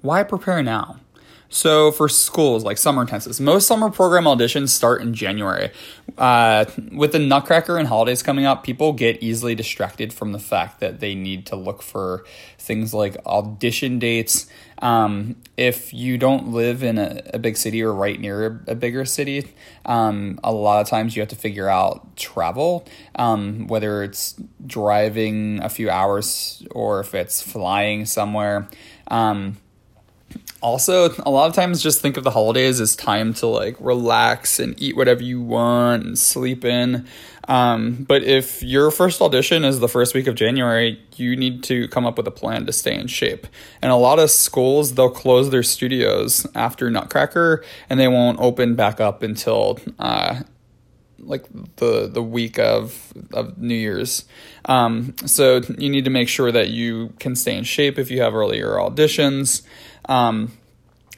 Why 0.00 0.22
prepare 0.22 0.62
now? 0.62 1.00
So 1.48 1.92
for 1.92 2.08
schools 2.08 2.64
like 2.64 2.78
summer 2.78 3.04
intensives, 3.04 3.40
most 3.40 3.66
summer 3.66 3.90
program 3.90 4.24
auditions 4.24 4.70
start 4.70 5.00
in 5.00 5.14
January. 5.14 5.70
Uh, 6.18 6.64
with 6.92 7.12
the 7.12 7.18
Nutcracker 7.18 7.78
and 7.78 7.88
holidays 7.88 8.22
coming 8.22 8.44
up, 8.44 8.64
people 8.64 8.92
get 8.92 9.22
easily 9.22 9.54
distracted 9.54 10.12
from 10.12 10.32
the 10.32 10.38
fact 10.38 10.80
that 10.80 11.00
they 11.00 11.14
need 11.14 11.46
to 11.46 11.56
look 11.56 11.82
for 11.82 12.24
things 12.58 12.92
like 12.92 13.16
audition 13.26 13.98
dates. 13.98 14.46
Um, 14.80 15.36
if 15.56 15.94
you 15.94 16.18
don't 16.18 16.52
live 16.52 16.82
in 16.82 16.98
a, 16.98 17.22
a, 17.32 17.38
big 17.38 17.56
city 17.56 17.82
or 17.82 17.94
right 17.94 18.20
near 18.20 18.62
a, 18.66 18.74
bigger 18.74 19.06
city, 19.06 19.54
um, 19.86 20.38
a 20.44 20.52
lot 20.52 20.82
of 20.82 20.88
times 20.88 21.16
you 21.16 21.22
have 21.22 21.30
to 21.30 21.36
figure 21.36 21.68
out 21.68 22.14
travel, 22.16 22.86
um, 23.14 23.68
whether 23.68 24.02
it's 24.02 24.34
driving 24.66 25.62
a 25.62 25.70
few 25.70 25.88
hours 25.88 26.62
or 26.72 27.00
if 27.00 27.14
it's 27.14 27.40
flying 27.40 28.04
somewhere. 28.04 28.68
Um, 29.08 29.56
also 30.66 31.14
a 31.24 31.30
lot 31.30 31.48
of 31.48 31.54
times 31.54 31.80
just 31.80 32.00
think 32.00 32.16
of 32.16 32.24
the 32.24 32.30
holidays 32.30 32.80
as 32.80 32.96
time 32.96 33.32
to 33.32 33.46
like 33.46 33.76
relax 33.78 34.58
and 34.58 34.74
eat 34.82 34.96
whatever 34.96 35.22
you 35.22 35.40
want 35.40 36.04
and 36.04 36.18
sleep 36.18 36.64
in 36.64 37.06
um, 37.48 38.04
but 38.08 38.24
if 38.24 38.64
your 38.64 38.90
first 38.90 39.22
audition 39.22 39.64
is 39.64 39.78
the 39.78 39.88
first 39.88 40.12
week 40.12 40.26
of 40.26 40.34
january 40.34 41.00
you 41.14 41.36
need 41.36 41.62
to 41.62 41.86
come 41.88 42.04
up 42.04 42.16
with 42.16 42.26
a 42.26 42.32
plan 42.32 42.66
to 42.66 42.72
stay 42.72 42.98
in 42.98 43.06
shape 43.06 43.46
and 43.80 43.92
a 43.92 43.96
lot 43.96 44.18
of 44.18 44.28
schools 44.28 44.94
they'll 44.94 45.08
close 45.08 45.50
their 45.50 45.62
studios 45.62 46.46
after 46.56 46.90
nutcracker 46.90 47.64
and 47.88 48.00
they 48.00 48.08
won't 48.08 48.40
open 48.40 48.74
back 48.74 49.00
up 49.00 49.22
until 49.22 49.78
uh, 50.00 50.42
like 51.26 51.44
the 51.76 52.08
the 52.08 52.22
week 52.22 52.58
of 52.58 53.12
of 53.32 53.58
New 53.58 53.74
Year's. 53.74 54.24
Um, 54.64 55.14
so 55.24 55.60
you 55.78 55.88
need 55.90 56.04
to 56.04 56.10
make 56.10 56.28
sure 56.28 56.52
that 56.52 56.70
you 56.70 57.12
can 57.18 57.36
stay 57.36 57.56
in 57.56 57.64
shape 57.64 57.98
if 57.98 58.10
you 58.10 58.20
have 58.20 58.34
earlier 58.34 58.70
auditions. 58.74 59.62
Um, 60.06 60.52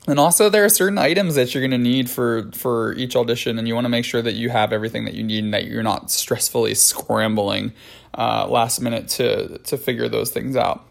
and 0.07 0.18
also, 0.18 0.49
there 0.49 0.64
are 0.64 0.71
certain 0.71 0.97
items 0.97 1.35
that 1.35 1.52
you're 1.54 1.61
going 1.61 1.71
to 1.71 1.78
need 1.78 2.09
for 2.09 2.50
for 2.52 2.95
each 2.95 3.14
audition, 3.14 3.59
and 3.59 3.68
you 3.68 3.75
want 3.75 3.85
to 3.85 3.90
make 3.90 4.07
sure 4.07 4.23
that 4.23 4.35
you 4.35 4.49
have 4.49 4.73
everything 4.73 5.04
that 5.04 5.14
you 5.14 5.23
need, 5.23 5.45
and 5.45 5.52
that 5.52 5.66
you're 5.66 5.83
not 5.83 6.07
stressfully 6.07 6.75
scrambling 6.75 7.73
uh, 8.14 8.47
last 8.49 8.80
minute 8.80 9.09
to 9.09 9.59
to 9.59 9.76
figure 9.76 10.09
those 10.09 10.30
things 10.30 10.57
out. 10.57 10.85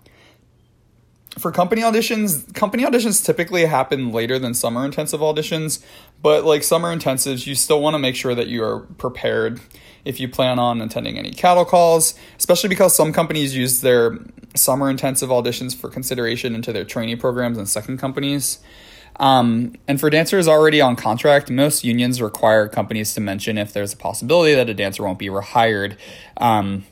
For 1.39 1.51
company 1.51 1.81
auditions, 1.81 2.51
company 2.53 2.83
auditions 2.83 3.23
typically 3.23 3.65
happen 3.65 4.11
later 4.11 4.39
than 4.39 4.53
summer 4.53 4.85
intensive 4.85 5.19
auditions, 5.19 5.83
but 6.21 6.45
like 6.45 6.63
summer 6.63 6.95
intensives, 6.95 7.45
you 7.45 7.55
still 7.55 7.81
want 7.81 7.93
to 7.93 7.99
make 7.99 8.15
sure 8.15 8.35
that 8.35 8.47
you 8.47 8.63
are 8.63 8.81
prepared 8.97 9.59
if 10.05 10.19
you 10.19 10.27
plan 10.27 10.57
on 10.57 10.81
attending 10.81 11.17
any 11.17 11.31
cattle 11.31 11.65
calls, 11.65 12.13
especially 12.37 12.69
because 12.69 12.95
some 12.95 13.11
companies 13.11 13.55
use 13.55 13.81
their 13.81 14.17
summer 14.55 14.89
intensive 14.89 15.29
auditions 15.29 15.75
for 15.75 15.89
consideration 15.89 16.55
into 16.55 16.71
their 16.71 16.85
training 16.85 17.17
programs 17.17 17.57
and 17.57 17.67
second 17.67 17.97
companies. 17.97 18.59
Um, 19.19 19.73
and 19.87 19.99
for 19.99 20.09
dancers 20.09 20.47
already 20.47 20.79
on 20.79 20.95
contract, 20.95 21.49
most 21.49 21.83
unions 21.83 22.21
require 22.21 22.67
companies 22.67 23.13
to 23.15 23.21
mention 23.21 23.57
if 23.57 23.73
there's 23.73 23.93
a 23.93 23.97
possibility 23.97 24.53
that 24.55 24.69
a 24.69 24.73
dancer 24.73 25.03
won't 25.03 25.19
be 25.19 25.27
rehired. 25.27 25.97
Um, 26.37 26.85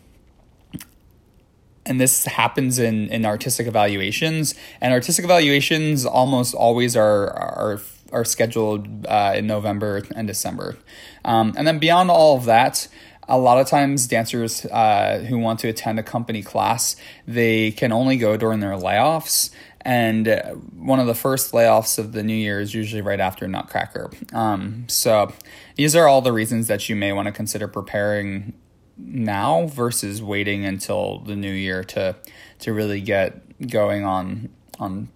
and 1.85 2.01
this 2.01 2.25
happens 2.25 2.79
in, 2.79 3.09
in 3.09 3.25
artistic 3.25 3.67
evaluations, 3.67 4.55
and 4.81 4.91
artistic 4.91 5.23
evaluations 5.23 6.03
almost 6.03 6.55
always 6.55 6.97
are 6.97 7.29
are 7.29 7.79
are 8.11 8.25
scheduled 8.25 9.05
uh, 9.05 9.33
in 9.35 9.47
November 9.47 10.03
and 10.15 10.27
December. 10.27 10.77
Um, 11.23 11.53
and 11.57 11.67
then 11.67 11.79
beyond 11.79 12.11
all 12.11 12.37
of 12.37 12.45
that, 12.45 12.87
a 13.27 13.37
lot 13.37 13.59
of 13.59 13.67
times 13.67 14.07
dancers 14.07 14.65
uh, 14.65 15.25
who 15.27 15.37
want 15.37 15.59
to 15.59 15.67
attend 15.67 15.99
a 15.99 16.03
company 16.03 16.43
class 16.43 16.95
they 17.27 17.71
can 17.71 17.91
only 17.91 18.17
go 18.17 18.37
during 18.37 18.59
their 18.59 18.73
layoffs 18.73 19.49
and 19.81 20.27
one 20.75 20.99
of 20.99 21.07
the 21.07 21.15
first 21.15 21.51
layoffs 21.51 21.99
of 21.99 22.11
the 22.11 22.23
new 22.23 22.35
year 22.35 22.59
is 22.59 22.73
usually 22.73 23.01
right 23.01 23.19
after 23.19 23.47
nutcracker 23.47 24.11
um, 24.33 24.85
so 24.87 25.31
these 25.75 25.95
are 25.95 26.07
all 26.07 26.21
the 26.21 26.33
reasons 26.33 26.67
that 26.67 26.87
you 26.89 26.95
may 26.95 27.11
want 27.11 27.25
to 27.25 27.31
consider 27.31 27.67
preparing 27.67 28.53
now 28.97 29.67
versus 29.67 30.21
waiting 30.21 30.65
until 30.65 31.19
the 31.19 31.35
new 31.35 31.51
year 31.51 31.83
to 31.83 32.15
to 32.59 32.73
really 32.73 33.01
get 33.01 33.41
going 33.67 34.05
on 34.05 34.49
on 34.79 35.09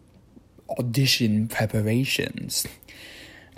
audition 0.77 1.47
preparations 1.47 2.67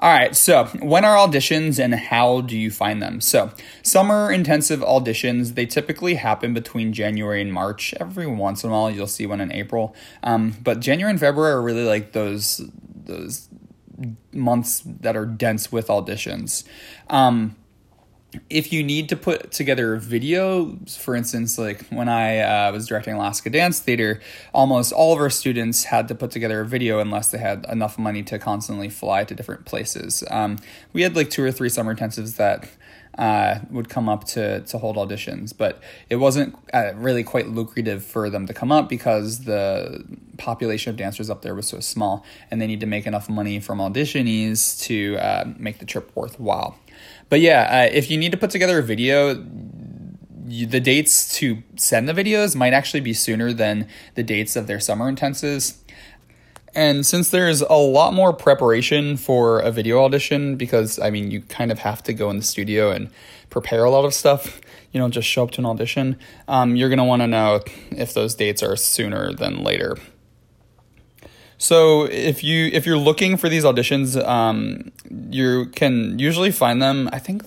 all 0.02 0.12
right, 0.12 0.36
so 0.36 0.66
when 0.82 1.06
are 1.06 1.16
auditions 1.16 1.78
and 1.78 1.94
how 1.94 2.42
do 2.42 2.58
you 2.58 2.72
find 2.72 3.04
them? 3.04 3.22
So, 3.22 3.52
summer 3.84 4.32
intensive 4.32 4.80
auditions, 4.80 5.54
they 5.54 5.68
typically 5.68 6.16
happen 6.16 6.56
between 6.56 6.92
January 6.92 7.40
and 7.40 7.54
March. 7.54 7.94
Every 8.00 8.26
once 8.26 8.64
in 8.64 8.72
a 8.72 8.74
while, 8.74 8.90
you'll 8.90 9.06
see 9.06 9.28
one 9.28 9.40
in 9.40 9.52
April. 9.52 9.96
Um, 10.24 10.56
but 10.64 10.80
January 10.80 11.12
and 11.12 11.20
February 11.20 11.52
are 11.52 11.62
really 11.62 11.84
like 11.84 12.14
those, 12.14 12.68
those 12.96 13.48
months 14.34 14.82
that 14.86 15.16
are 15.16 15.28
dense 15.28 15.72
with 15.72 15.88
auditions. 15.88 16.64
Um, 17.08 17.56
if 18.50 18.72
you 18.72 18.84
need 18.84 19.10
to 19.10 19.18
put 19.18 19.52
together 19.52 19.94
a 19.94 20.00
video, 20.00 20.78
for 20.88 21.16
instance, 21.16 21.58
like 21.58 21.86
when 21.88 22.08
I 22.08 22.40
uh, 22.40 22.72
was 22.72 22.88
directing 22.88 23.14
Alaska 23.14 23.50
Dance 23.50 23.80
Theater, 23.80 24.22
almost 24.54 24.94
all 24.94 25.14
of 25.14 25.20
our 25.20 25.30
students 25.30 25.86
had 25.86 26.08
to 26.08 26.16
put 26.16 26.32
together 26.32 26.62
a 26.62 26.66
video 26.66 27.00
unless 27.00 27.32
they 27.32 27.38
had 27.38 27.66
enough 27.70 27.98
money 27.98 28.24
to 28.24 28.40
constantly 28.40 28.90
fly 28.90 29.26
to 29.26 29.36
different 29.36 29.66
places. 29.66 30.24
Um, 30.32 30.60
we 30.94 31.02
had 31.02 31.16
like 31.16 31.30
two 31.30 31.44
or 31.44 31.52
three 31.52 31.70
summer 31.70 31.94
intensives 31.94 32.38
that 32.38 32.70
uh, 33.18 33.60
would 33.70 33.90
come 33.90 34.08
up 34.08 34.24
to, 34.24 34.62
to 34.62 34.78
hold 34.78 34.96
auditions, 34.96 35.56
but 35.56 35.82
it 36.10 36.16
wasn't 36.16 36.56
uh, 36.74 36.92
really 36.96 37.24
quite 37.24 37.48
lucrative 37.48 38.04
for 38.04 38.30
them 38.30 38.48
to 38.48 38.54
come 38.54 38.72
up 38.72 38.88
because 38.88 39.44
the 39.46 40.04
population 40.38 40.90
of 40.90 40.98
dancers 40.98 41.30
up 41.30 41.42
there 41.42 41.54
was 41.54 41.68
so 41.68 41.80
small, 41.80 42.26
and 42.50 42.62
they 42.62 42.68
need 42.68 42.80
to 42.80 42.86
make 42.86 43.06
enough 43.06 43.30
money 43.30 43.60
from 43.60 43.80
auditionees 43.80 44.82
to 44.82 45.18
uh, 45.18 45.46
make 45.58 45.80
the 45.80 45.86
trip 45.86 46.12
worthwhile. 46.16 46.78
But 47.30 47.42
yeah, 47.42 47.88
uh, 47.90 47.94
if 47.94 48.10
you 48.10 48.18
need 48.18 48.32
to 48.32 48.38
put 48.38 48.50
together 48.50 48.80
a 48.80 48.84
video, 48.84 49.46
you, 50.48 50.66
the 50.66 50.80
dates 50.80 51.34
to 51.38 51.64
send 51.76 52.08
the 52.08 52.14
videos 52.14 52.56
might 52.56 52.74
actually 52.74 53.02
be 53.02 53.14
sooner 53.14 53.54
than 53.54 53.88
the 54.16 54.24
dates 54.24 54.56
of 54.56 54.68
their 54.68 54.80
summer 54.80 55.12
intensives. 55.12 55.78
And 56.74 57.06
since 57.06 57.30
there's 57.30 57.62
a 57.62 57.74
lot 57.74 58.14
more 58.14 58.32
preparation 58.32 59.18
for 59.18 59.60
a 59.60 59.72
video 59.72 60.04
audition, 60.04 60.56
because 60.56 61.00
I 61.00 61.10
mean, 61.10 61.30
you 61.30 61.42
kind 61.42 61.72
of 61.72 61.80
have 61.80 62.02
to 62.04 62.14
go 62.14 62.30
in 62.30 62.38
the 62.38 62.44
studio 62.44 62.92
and 62.92 63.10
prepare 63.50 63.84
a 63.84 63.92
lot 63.92 64.06
of 64.06 64.14
stuff, 64.14 64.62
you 64.92 65.00
don't 65.00 65.12
just 65.12 65.28
show 65.28 65.44
up 65.44 65.52
to 65.52 65.62
an 65.62 65.66
audition, 65.66 66.18
um, 66.48 66.76
you're 66.76 66.90
going 66.90 67.00
to 67.00 67.04
want 67.04 67.22
to 67.22 67.28
know 67.28 67.60
if 67.92 68.14
those 68.14 68.36
dates 68.36 68.64
are 68.64 68.76
sooner 68.78 69.34
than 69.34 69.64
later. 69.64 69.98
So 71.58 72.06
if 72.06 72.44
you 72.44 72.72
if 72.74 72.88
you're 72.88 72.98
looking 72.98 73.38
for 73.38 73.48
these 73.48 73.64
auditions, 73.64 74.18
um, 74.28 74.92
you 75.30 75.68
can 75.68 76.18
usually 76.18 76.52
find 76.52 76.82
them. 76.82 77.08
I 77.14 77.20
think 77.20 77.44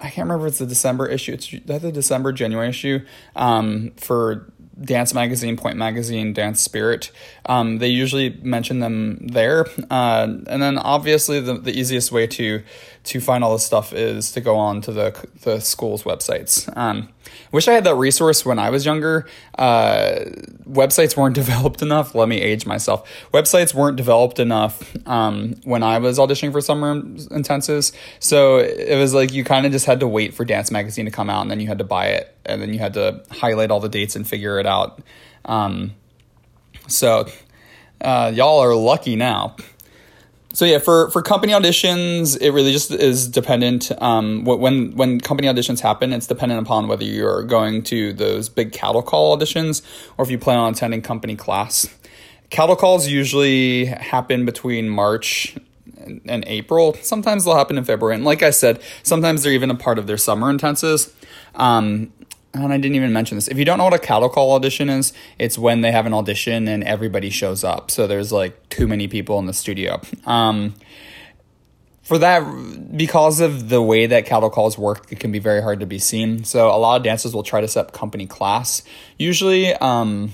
I 0.00 0.10
can't 0.10 0.28
remember 0.28 0.46
if 0.46 0.52
it's 0.52 0.58
the 0.58 0.66
December 0.66 1.06
issue. 1.06 1.34
It's 1.34 1.48
that's 1.64 1.84
the 1.84 1.92
December 1.92 2.32
January 2.32 2.68
issue 2.68 3.04
um, 3.36 3.92
for 3.96 4.52
Dance 4.80 5.12
Magazine, 5.12 5.56
Pointe 5.56 5.76
Magazine, 5.76 6.32
Dance 6.32 6.60
Spirit. 6.60 7.10
Um, 7.46 7.78
they 7.78 7.88
usually 7.88 8.38
mention 8.42 8.80
them 8.80 9.26
there, 9.26 9.66
uh, 9.90 10.28
and 10.46 10.62
then 10.62 10.78
obviously 10.78 11.40
the, 11.40 11.54
the 11.54 11.78
easiest 11.78 12.12
way 12.12 12.26
to 12.28 12.62
to 13.04 13.20
find 13.20 13.42
all 13.42 13.52
this 13.52 13.64
stuff 13.64 13.92
is 13.92 14.32
to 14.32 14.40
go 14.40 14.56
on 14.56 14.80
to 14.82 14.92
the 14.92 15.28
the 15.42 15.60
school's 15.60 16.04
websites. 16.04 16.74
Um, 16.76 17.08
Wish 17.52 17.68
I 17.68 17.72
had 17.72 17.84
that 17.84 17.94
resource 17.94 18.44
when 18.44 18.58
I 18.58 18.70
was 18.70 18.84
younger. 18.84 19.26
Uh, 19.56 20.20
websites 20.64 21.16
weren't 21.16 21.34
developed 21.42 21.82
enough. 21.82 22.14
Let 22.14 22.28
me 22.28 22.40
age 22.40 22.66
myself. 22.66 23.08
Websites 23.32 23.74
weren't 23.74 23.96
developed 23.96 24.38
enough 24.38 24.96
um, 25.06 25.54
when 25.64 25.82
I 25.82 25.98
was 25.98 26.18
auditioning 26.18 26.52
for 26.52 26.60
summer 26.60 27.00
intensives. 27.00 27.92
So 28.18 28.58
it 28.58 28.98
was 28.98 29.14
like 29.14 29.32
you 29.32 29.44
kind 29.44 29.66
of 29.66 29.72
just 29.72 29.86
had 29.86 30.00
to 30.00 30.08
wait 30.08 30.34
for 30.34 30.44
Dance 30.44 30.70
Magazine 30.70 31.04
to 31.06 31.10
come 31.10 31.30
out, 31.30 31.42
and 31.42 31.50
then 31.50 31.60
you 31.60 31.66
had 31.66 31.78
to 31.78 31.84
buy 31.84 32.08
it, 32.08 32.34
and 32.44 32.60
then 32.60 32.72
you 32.72 32.78
had 32.78 32.94
to 32.94 33.22
highlight 33.30 33.70
all 33.70 33.80
the 33.80 33.88
dates 33.88 34.16
and 34.16 34.26
figure 34.26 34.58
it 34.58 34.66
out. 34.66 35.00
Um, 35.44 35.94
so 36.86 37.28
uh, 38.00 38.32
y'all 38.34 38.60
are 38.60 38.74
lucky 38.74 39.16
now 39.16 39.56
so 40.58 40.64
yeah, 40.64 40.78
for 40.78 41.08
for 41.10 41.22
company 41.22 41.52
auditions, 41.52 42.36
it 42.40 42.50
really 42.50 42.72
just 42.72 42.90
is 42.90 43.28
dependent. 43.28 43.92
Um, 44.02 44.42
when 44.42 44.90
when 44.96 45.20
company 45.20 45.46
auditions 45.46 45.78
happen, 45.78 46.12
it's 46.12 46.26
dependent 46.26 46.60
upon 46.60 46.88
whether 46.88 47.04
you're 47.04 47.44
going 47.44 47.84
to 47.84 48.12
those 48.12 48.48
big 48.48 48.72
cattle 48.72 49.00
call 49.00 49.38
auditions 49.38 49.82
or 50.16 50.24
if 50.24 50.32
you 50.32 50.36
plan 50.36 50.58
on 50.58 50.72
attending 50.72 51.00
company 51.00 51.36
class. 51.36 51.86
Cattle 52.50 52.74
calls 52.74 53.06
usually 53.06 53.84
happen 53.84 54.44
between 54.44 54.88
March 54.88 55.56
and 56.04 56.42
April. 56.48 56.96
Sometimes 57.02 57.44
they'll 57.44 57.54
happen 57.54 57.78
in 57.78 57.84
February, 57.84 58.16
and 58.16 58.24
like 58.24 58.42
I 58.42 58.50
said, 58.50 58.82
sometimes 59.04 59.44
they're 59.44 59.52
even 59.52 59.70
a 59.70 59.76
part 59.76 59.96
of 59.96 60.08
their 60.08 60.18
summer 60.18 60.52
intensives. 60.52 61.12
Um, 61.54 62.12
and 62.54 62.72
I 62.72 62.76
didn't 62.78 62.96
even 62.96 63.12
mention 63.12 63.36
this. 63.36 63.48
If 63.48 63.58
you 63.58 63.64
don't 63.64 63.78
know 63.78 63.84
what 63.84 63.94
a 63.94 63.98
cattle 63.98 64.28
call 64.28 64.52
audition 64.52 64.88
is, 64.88 65.12
it's 65.38 65.58
when 65.58 65.82
they 65.82 65.92
have 65.92 66.06
an 66.06 66.14
audition 66.14 66.66
and 66.68 66.82
everybody 66.84 67.30
shows 67.30 67.62
up. 67.64 67.90
So 67.90 68.06
there's 68.06 68.32
like 68.32 68.68
too 68.68 68.86
many 68.86 69.08
people 69.08 69.38
in 69.38 69.46
the 69.46 69.52
studio. 69.52 70.00
Um, 70.24 70.74
for 72.02 72.16
that, 72.18 72.40
because 72.96 73.40
of 73.40 73.68
the 73.68 73.82
way 73.82 74.06
that 74.06 74.24
cattle 74.24 74.48
calls 74.48 74.78
work, 74.78 75.12
it 75.12 75.20
can 75.20 75.30
be 75.30 75.38
very 75.38 75.60
hard 75.60 75.80
to 75.80 75.86
be 75.86 75.98
seen. 75.98 76.42
So 76.44 76.68
a 76.68 76.78
lot 76.78 76.96
of 76.96 77.02
dancers 77.02 77.34
will 77.34 77.42
try 77.42 77.60
to 77.60 77.68
set 77.68 77.86
up 77.86 77.92
company 77.92 78.26
class. 78.26 78.82
Usually, 79.18 79.74
um, 79.74 80.32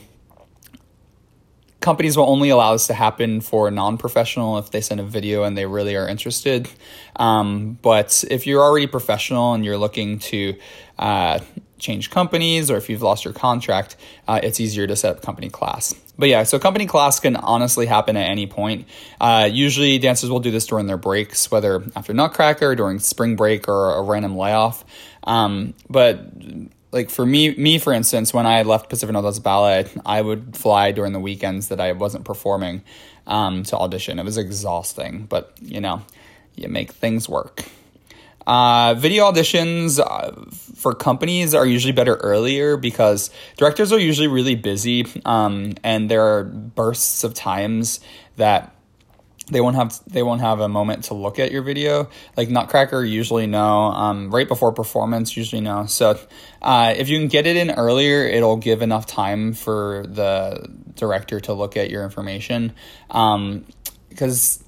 companies 1.81 2.17
will 2.17 2.31
only 2.31 2.49
allow 2.49 2.73
this 2.73 2.87
to 2.87 2.95
happen 2.95 3.41
for 3.41 3.71
non-professional 3.73 4.57
if 4.59 4.71
they 4.71 4.81
send 4.81 5.01
a 5.01 5.03
video 5.03 5.43
and 5.43 5.59
they 5.59 5.67
really 5.67 5.97
are 5.97 6.09
interested. 6.09 6.69
Um, 7.17 7.77
but 7.83 8.25
if 8.31 8.47
you're 8.47 8.63
already 8.63 8.87
professional 8.87 9.53
and 9.53 9.65
you're 9.65 9.77
looking 9.77 10.21
to 10.21 10.55
uh, 10.99 11.41
change 11.79 12.11
companies 12.11 12.71
or 12.71 12.77
if 12.77 12.89
you've 12.89 13.03
lost 13.03 13.25
your 13.25 13.35
contract, 13.35 13.97
uh, 14.29 14.41
it's 14.43 14.61
easier 14.61 14.87
to 14.87 14.97
set 14.97 15.17
up 15.17 15.23
company 15.23 15.51
class. 15.51 15.95
But 16.17 16.29
yeah, 16.29 16.45
so 16.45 16.59
company 16.59 16.87
class 16.87 17.19
can 17.21 17.37
honestly 17.37 17.87
happen 17.87 18.17
at 18.17 18.29
any 18.29 18.47
point. 18.47 18.87
Uh, 19.21 19.49
usually, 19.51 19.99
dancers 19.99 20.31
will 20.31 20.41
do 20.41 20.51
this 20.51 20.67
during 20.67 20.87
their 20.87 20.97
breaks, 20.97 21.51
whether 21.51 21.83
after 21.97 22.15
Nutcracker, 22.15 22.75
during 22.77 23.01
spring 23.01 23.37
break, 23.37 23.69
or 23.69 23.97
a 23.97 24.03
random 24.03 24.37
layoff. 24.37 24.85
Um, 25.25 25.75
but 25.91 26.21
like 26.93 27.11
for 27.11 27.27
me, 27.27 27.55
me 27.57 27.79
for 27.79 27.93
instance, 27.93 28.33
when 28.33 28.47
I 28.47 28.63
left 28.63 28.89
Pacific 28.89 29.13
Northwest 29.13 29.43
Ballet, 29.43 29.87
I 30.07 30.23
would 30.23 30.57
fly 30.57 30.93
during 30.93 31.13
the 31.13 31.21
weekends 31.21 31.69
that 31.69 31.81
I 31.81 31.93
wasn't 31.93 32.25
performing 32.25 32.83
um, 33.27 33.65
to 33.65 33.77
audition. 33.77 34.21
It 34.21 34.25
was 34.25 34.39
exhausting, 34.39 35.27
but 35.27 35.53
you 35.61 35.81
know, 35.81 36.03
you 36.55 36.69
make 36.69 36.93
things 36.93 37.29
work. 37.29 37.65
Uh, 38.47 38.95
video 38.95 39.31
auditions 39.31 39.99
uh, 39.99 40.33
for 40.77 40.95
companies 40.95 41.55
are 41.55 41.67
usually 41.67 41.93
better 41.93 42.17
earlier 42.17 42.77
because 42.77 43.31
directors 43.57 43.93
are 43.93 43.99
usually 43.99 44.29
really 44.29 44.55
busy, 44.55 45.07
um, 45.25 45.75
and 45.83 46.11
there 46.11 46.23
are 46.23 46.45
bursts 46.45 47.25
of 47.25 47.35
times 47.35 48.01
that 48.37 48.75
they 49.51 49.61
won't 49.61 49.77
have 49.77 50.01
they 50.07 50.23
won't 50.23 50.41
have 50.41 50.61
a 50.61 50.69
moment 50.69 51.05
to 51.05 51.15
look 51.15 51.39
at 51.39 51.53
your 51.53 51.63
video. 51.63 52.09
Like 52.37 52.49
Nutcracker, 52.49 53.05
usually 53.05 53.47
no. 53.47 53.85
Um, 53.85 54.31
right 54.31 54.49
before 54.49 54.73
performance, 54.73 55.37
usually 55.37 55.61
no. 55.61 55.87
So 55.87 56.19
uh, 56.63 56.95
if 56.97 57.09
you 57.09 57.19
can 57.19 57.29
get 57.29 57.47
it 57.47 57.57
in 57.57 57.71
earlier, 57.71 58.27
it'll 58.27 58.57
give 58.57 58.81
enough 58.81 59.07
time 59.07 59.53
for 59.53 60.07
the 60.09 60.67
director 60.97 61.41
to 61.41 61.53
look 61.53 61.77
at 61.77 61.91
your 61.91 62.05
information. 62.05 62.73
Um, 63.11 63.67
because 64.09 64.59
all, 64.59 64.64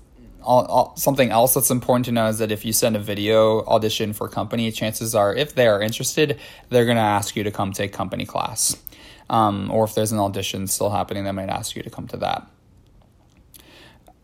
something 0.97 1.31
else 1.31 1.55
that's 1.55 1.71
important 1.71 2.07
to 2.07 2.13
know 2.13 2.27
is 2.29 2.39
that 2.39 2.53
if 2.53 2.65
you 2.65 2.73
send 2.73 2.97
a 2.97 3.01
video 3.01 3.65
audition 3.65 4.13
for 4.13 4.29
company, 4.29 4.71
chances 4.71 5.15
are, 5.15 5.35
if 5.35 5.55
they 5.55 5.67
are 5.67 5.83
interested, 5.83 6.39
they're 6.69 6.85
going 6.85 6.97
to 6.97 7.03
ask 7.03 7.37
you 7.37 7.45
to 7.45 7.51
come 7.51 7.73
take 7.73 7.93
company 7.93 8.25
class. 8.25 8.77
Um, 9.29 9.71
or 9.71 9.85
if 9.85 9.95
there's 9.95 10.13
an 10.13 10.19
audition 10.19 10.67
still 10.67 10.91
happening, 10.91 11.25
they 11.25 11.33
might 11.33 11.49
ask 11.49 11.75
you 11.75 11.83
to 11.83 11.91
come 11.91 12.07
to 12.09 12.17
that. 12.19 12.47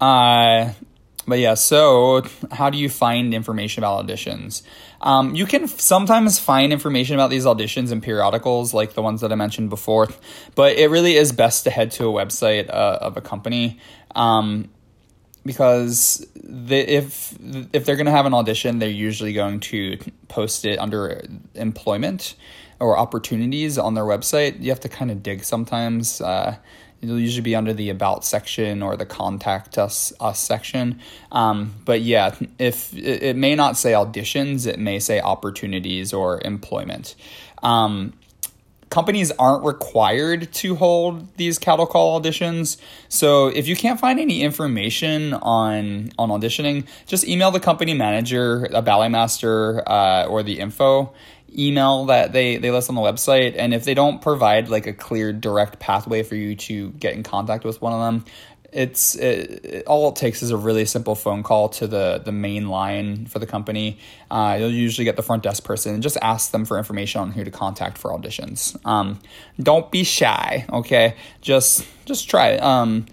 Uh, 0.01 0.73
but 1.27 1.39
yeah, 1.39 1.55
so 1.55 2.23
how 2.51 2.71
do 2.71 2.79
you 2.79 2.89
find 2.89 3.33
information 3.33 3.83
about 3.83 4.07
auditions? 4.07 4.63
Um, 5.01 5.35
you 5.35 5.47
can 5.47 5.69
sometimes 5.69 6.39
find 6.39 6.73
information 6.73 7.15
about 7.15 7.31
these 7.31 7.45
auditions 7.45 7.93
in 7.93 8.01
periodicals, 8.01 8.75
like 8.75 8.95
the 8.95 9.03
ones 9.03 9.21
that 9.21 9.33
I 9.33 9.37
mentioned 9.37 9.71
before, 9.71 10.09
but 10.55 10.77
it 10.77 10.91
really 10.91 11.17
is 11.17 11.33
best 11.33 11.65
to 11.65 11.71
head 11.71 11.93
to 11.93 12.09
a 12.09 12.13
website 12.13 12.69
uh, 12.69 12.99
of 13.01 13.17
a 13.17 13.21
company. 13.21 13.79
Um, 14.15 14.71
because 15.45 16.27
they, 16.35 16.87
if 16.87 17.37
if 17.73 17.85
they're 17.85 17.97
going 17.97 18.07
to 18.07 18.13
have 18.13 18.27
an 18.27 18.35
audition, 18.35 18.79
they're 18.79 18.89
usually 18.89 19.33
going 19.33 19.61
to 19.61 19.99
post 20.29 20.65
it 20.65 20.79
under 20.79 21.23
employment 21.55 22.35
or 22.81 22.99
opportunities 22.99 23.79
on 23.79 23.95
their 23.95 24.05
website. 24.05 24.61
You 24.61 24.71
have 24.71 24.81
to 24.81 24.89
kind 24.89 25.11
of 25.11 25.23
dig 25.23 25.45
sometimes. 25.45 26.21
Uh, 26.21 26.57
it'll 27.01 27.19
usually 27.19 27.43
be 27.43 27.55
under 27.55 27.73
the 27.73 27.91
about 27.91 28.25
section 28.25 28.83
or 28.83 28.97
the 28.97 29.07
contact 29.07 29.77
us 29.77 30.13
us 30.21 30.39
section. 30.39 31.01
Um, 31.31 31.75
but 31.85 32.01
yeah, 32.01 32.35
if 32.59 32.95
it, 32.95 33.23
it, 33.23 33.37
may 33.37 33.55
not 33.55 33.77
say 33.77 33.93
auditions, 33.93 34.67
it 34.67 34.79
may 34.79 34.99
say 34.99 35.21
opportunities 35.21 36.13
or 36.13 36.41
employment. 36.45 37.17
Um, 37.63 38.15
companies 38.93 39.33
aren't 39.39 39.65
required 39.65 40.53
to 40.53 40.77
hold 40.77 41.27
these 41.39 41.59
cattle 41.59 41.87
call 41.87 42.21
auditions. 42.21 42.77
So 43.09 43.47
if 43.47 43.67
you 43.67 43.75
can't 43.75 43.99
find 43.99 44.21
any 44.21 44.43
information 44.43 45.33
on 45.33 46.13
on 46.19 46.29
auditioning, 46.29 46.87
just 47.07 47.27
email 47.27 47.51
the 47.51 47.59
company 47.59 47.95
manager, 47.95 48.69
a 48.71 48.83
ballet 48.83 49.09
master, 49.09 49.83
uh, 49.89 50.27
or 50.27 50.43
the 50.43 50.61
info 50.61 51.13
email 51.59 52.07
that 52.07 52.33
they 52.33 52.57
they 52.57 52.71
list 52.71 52.89
on 52.89 52.95
the 52.95 53.03
website 53.03 53.55
and 53.59 53.75
if 53.75 53.85
they 53.85 53.93
don't 53.93 54.23
provide 54.23 54.71
like 54.71 54.87
a 54.87 54.93
clear 54.93 55.35
direct 55.35 55.79
pathway 55.79 56.23
for 56.23 56.35
you 56.35 56.57
to 56.57 56.91
get 56.93 57.13
in 57.13 57.23
contact 57.23 57.63
with 57.63 57.81
one 57.83 57.93
of 57.93 58.01
them 58.01 58.25
it's 58.73 59.15
it, 59.17 59.85
all 59.87 60.09
it 60.09 60.17
takes 60.17 60.43
is 60.43 60.51
a 60.51 60.57
really 60.57 60.87
simple 60.87 61.15
phone 61.15 61.43
call 61.43 61.69
to 61.69 61.87
the 61.87 62.23
the 62.25 62.33
main 62.33 62.69
line 62.69 63.27
for 63.27 63.39
the 63.39 63.47
company. 63.47 63.99
Uh, 64.31 64.57
you'll 64.59 64.73
usually 64.73 65.05
get 65.05 65.17
the 65.17 65.23
front 65.23 65.43
desk 65.43 65.63
person 65.63 65.93
and 65.95 66.03
just 66.03 66.17
ask 66.23 66.51
them 66.51 66.65
for 66.65 66.79
information 66.79 67.21
on 67.21 67.33
who 67.33 67.45
to 67.45 67.51
contact 67.51 67.99
for 67.99 68.11
auditions. 68.11 68.75
Um, 68.87 69.21
don't 69.61 69.91
be 69.91 70.05
shy, 70.05 70.65
okay? 70.73 71.17
Just 71.43 71.87
just 72.07 72.29
try 72.29 72.49
it. 72.51 72.63
Um, 72.63 73.07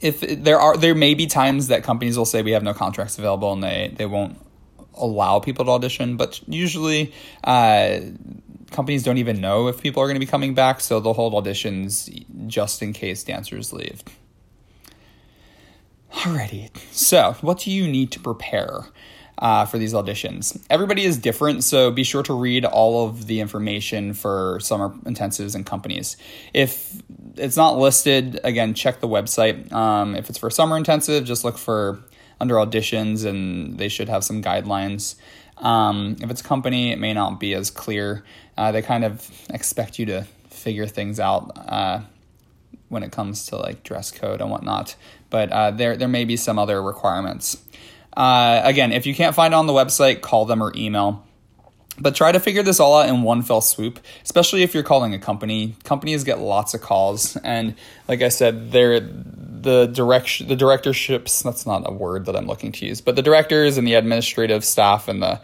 if 0.00 0.20
there 0.20 0.58
are 0.58 0.76
there 0.76 0.96
may 0.96 1.14
be 1.14 1.26
times 1.26 1.68
that 1.68 1.84
companies 1.84 2.18
will 2.18 2.26
say 2.26 2.42
we 2.42 2.52
have 2.52 2.64
no 2.64 2.74
contracts 2.74 3.18
available 3.18 3.52
and 3.52 3.62
they 3.62 3.94
they 3.96 4.06
won't 4.06 4.36
allow 4.94 5.38
people 5.38 5.64
to 5.64 5.70
audition, 5.70 6.16
but 6.16 6.40
usually. 6.48 7.14
Uh, 7.44 8.00
companies 8.72 9.02
don't 9.02 9.18
even 9.18 9.40
know 9.40 9.68
if 9.68 9.80
people 9.80 10.02
are 10.02 10.06
going 10.06 10.16
to 10.16 10.20
be 10.20 10.26
coming 10.26 10.54
back, 10.54 10.80
so 10.80 11.00
they'll 11.00 11.14
hold 11.14 11.32
auditions 11.32 12.24
just 12.46 12.82
in 12.82 12.92
case 12.92 13.22
dancers 13.22 13.72
leave. 13.72 14.02
Alrighty, 16.12 16.70
so 16.92 17.36
what 17.40 17.60
do 17.60 17.70
you 17.70 17.88
need 17.88 18.12
to 18.12 18.20
prepare 18.20 18.86
uh, 19.38 19.64
for 19.64 19.78
these 19.78 19.94
auditions? 19.94 20.62
Everybody 20.68 21.04
is 21.04 21.16
different, 21.16 21.64
so 21.64 21.90
be 21.90 22.04
sure 22.04 22.22
to 22.24 22.34
read 22.34 22.64
all 22.64 23.06
of 23.06 23.26
the 23.26 23.40
information 23.40 24.12
for 24.12 24.58
summer 24.60 24.90
intensives 25.04 25.54
and 25.54 25.64
companies. 25.64 26.16
If 26.52 27.02
it's 27.36 27.56
not 27.56 27.78
listed, 27.78 28.38
again, 28.44 28.74
check 28.74 29.00
the 29.00 29.08
website. 29.08 29.72
Um, 29.72 30.14
if 30.14 30.28
it's 30.28 30.38
for 30.38 30.50
summer 30.50 30.76
intensive, 30.76 31.24
just 31.24 31.44
look 31.44 31.56
for 31.56 32.00
under 32.40 32.56
auditions, 32.56 33.24
and 33.24 33.78
they 33.78 33.88
should 33.88 34.08
have 34.08 34.22
some 34.22 34.42
guidelines. 34.42 35.14
Um, 35.62 36.16
if 36.20 36.30
it's 36.30 36.42
company, 36.42 36.92
it 36.92 36.98
may 36.98 37.14
not 37.14 37.40
be 37.40 37.54
as 37.54 37.70
clear. 37.70 38.24
Uh, 38.58 38.72
they 38.72 38.82
kind 38.82 39.04
of 39.04 39.30
expect 39.48 39.98
you 39.98 40.06
to 40.06 40.26
figure 40.50 40.86
things 40.86 41.18
out 41.18 41.52
uh, 41.56 42.00
when 42.88 43.02
it 43.02 43.12
comes 43.12 43.46
to 43.46 43.56
like 43.56 43.82
dress 43.82 44.10
code 44.10 44.40
and 44.40 44.50
whatnot. 44.50 44.96
But 45.30 45.50
uh, 45.50 45.70
there 45.70 45.96
there 45.96 46.08
may 46.08 46.24
be 46.24 46.36
some 46.36 46.58
other 46.58 46.82
requirements. 46.82 47.56
Uh, 48.14 48.60
again, 48.64 48.92
if 48.92 49.06
you 49.06 49.14
can't 49.14 49.34
find 49.34 49.54
it 49.54 49.56
on 49.56 49.66
the 49.66 49.72
website, 49.72 50.20
call 50.20 50.44
them 50.44 50.62
or 50.62 50.72
email. 50.76 51.24
But 51.98 52.14
try 52.14 52.32
to 52.32 52.40
figure 52.40 52.62
this 52.62 52.80
all 52.80 52.98
out 52.98 53.08
in 53.08 53.22
one 53.22 53.42
fell 53.42 53.60
swoop, 53.60 54.00
especially 54.24 54.62
if 54.62 54.72
you're 54.74 54.82
calling 54.82 55.14
a 55.14 55.18
company. 55.18 55.76
Companies 55.84 56.24
get 56.24 56.38
lots 56.38 56.74
of 56.74 56.80
calls, 56.80 57.36
and 57.36 57.74
like 58.08 58.22
I 58.22 58.28
said, 58.28 58.72
they're 58.72 59.00
the 59.62 59.86
direction 59.86 60.48
the 60.48 60.56
directorships 60.56 61.42
that's 61.42 61.66
not 61.66 61.82
a 61.86 61.92
word 61.92 62.26
that 62.26 62.36
I'm 62.36 62.46
looking 62.46 62.72
to 62.72 62.86
use, 62.86 63.00
but 63.00 63.16
the 63.16 63.22
directors 63.22 63.78
and 63.78 63.86
the 63.86 63.94
administrative 63.94 64.64
staff 64.64 65.08
and 65.08 65.22
the 65.22 65.40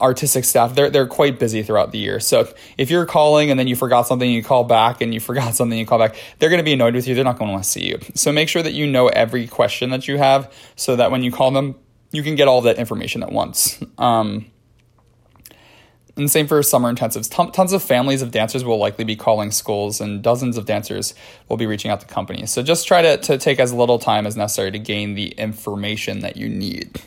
artistic 0.00 0.44
staff 0.44 0.74
they're 0.74 0.90
they're 0.90 1.06
quite 1.06 1.38
busy 1.38 1.62
throughout 1.62 1.92
the 1.92 1.98
year. 1.98 2.20
So 2.20 2.52
if 2.76 2.90
you're 2.90 3.06
calling 3.06 3.50
and 3.50 3.58
then 3.58 3.66
you 3.66 3.76
forgot 3.76 4.06
something, 4.06 4.30
you 4.30 4.42
call 4.42 4.64
back 4.64 5.00
and 5.00 5.12
you 5.12 5.20
forgot 5.28 5.54
something, 5.54 5.78
you 5.78 5.86
call 5.86 5.98
back, 5.98 6.16
they're 6.38 6.50
going 6.50 6.58
to 6.58 6.64
be 6.64 6.72
annoyed 6.72 6.94
with 6.94 7.06
you. 7.06 7.14
They're 7.14 7.24
not 7.24 7.38
going 7.38 7.48
to 7.48 7.52
want 7.52 7.64
to 7.64 7.70
see 7.70 7.86
you. 7.86 7.98
So 8.14 8.32
make 8.32 8.48
sure 8.48 8.62
that 8.62 8.72
you 8.72 8.86
know 8.86 9.08
every 9.08 9.46
question 9.46 9.90
that 9.90 10.08
you 10.08 10.18
have, 10.18 10.52
so 10.76 10.96
that 10.96 11.10
when 11.10 11.22
you 11.22 11.32
call 11.32 11.50
them, 11.50 11.74
you 12.10 12.22
can 12.22 12.34
get 12.34 12.48
all 12.48 12.62
that 12.62 12.76
information 12.76 13.22
at 13.22 13.32
once. 13.32 13.82
Um, 13.98 14.46
and 16.18 16.30
same 16.30 16.46
for 16.46 16.62
summer 16.62 16.92
intensives. 16.92 17.30
Ton- 17.30 17.52
tons 17.52 17.72
of 17.72 17.82
families 17.82 18.20
of 18.20 18.30
dancers 18.30 18.64
will 18.64 18.78
likely 18.78 19.04
be 19.04 19.16
calling 19.16 19.50
schools, 19.50 20.00
and 20.00 20.22
dozens 20.22 20.56
of 20.56 20.66
dancers 20.66 21.14
will 21.48 21.56
be 21.56 21.66
reaching 21.66 21.90
out 21.90 22.00
to 22.00 22.06
companies. 22.06 22.50
So 22.50 22.62
just 22.62 22.86
try 22.86 23.00
to, 23.02 23.16
to 23.16 23.38
take 23.38 23.58
as 23.60 23.72
little 23.72 23.98
time 23.98 24.26
as 24.26 24.36
necessary 24.36 24.70
to 24.72 24.78
gain 24.78 25.14
the 25.14 25.28
information 25.28 26.20
that 26.20 26.36
you 26.36 26.48
need. 26.48 27.00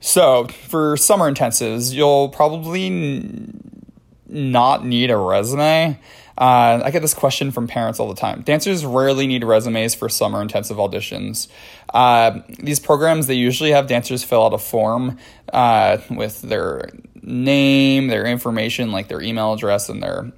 So 0.00 0.46
for 0.48 0.96
summer 0.96 1.32
intensives, 1.32 1.94
you'll 1.94 2.28
probably 2.28 2.86
n- 2.86 3.86
not 4.28 4.84
need 4.84 5.10
a 5.10 5.16
resume. 5.16 5.98
Uh, 6.36 6.82
I 6.84 6.90
get 6.90 7.00
this 7.00 7.14
question 7.14 7.52
from 7.52 7.68
parents 7.68 8.00
all 8.00 8.08
the 8.08 8.20
time. 8.20 8.42
Dancers 8.42 8.84
rarely 8.84 9.26
need 9.26 9.44
resumes 9.44 9.94
for 9.94 10.08
summer 10.08 10.42
intensive 10.42 10.78
auditions. 10.78 11.48
Uh, 11.92 12.40
these 12.58 12.80
programs, 12.80 13.28
they 13.28 13.34
usually 13.34 13.70
have 13.70 13.86
dancers 13.86 14.24
fill 14.24 14.44
out 14.44 14.52
a 14.52 14.58
form 14.58 15.16
uh, 15.52 15.98
with 16.10 16.42
their 16.42 16.90
name, 17.24 18.08
their 18.08 18.26
information, 18.26 18.92
like 18.92 19.08
their 19.08 19.20
email 19.20 19.52
address 19.54 19.88
and 19.88 20.02
their 20.02 20.32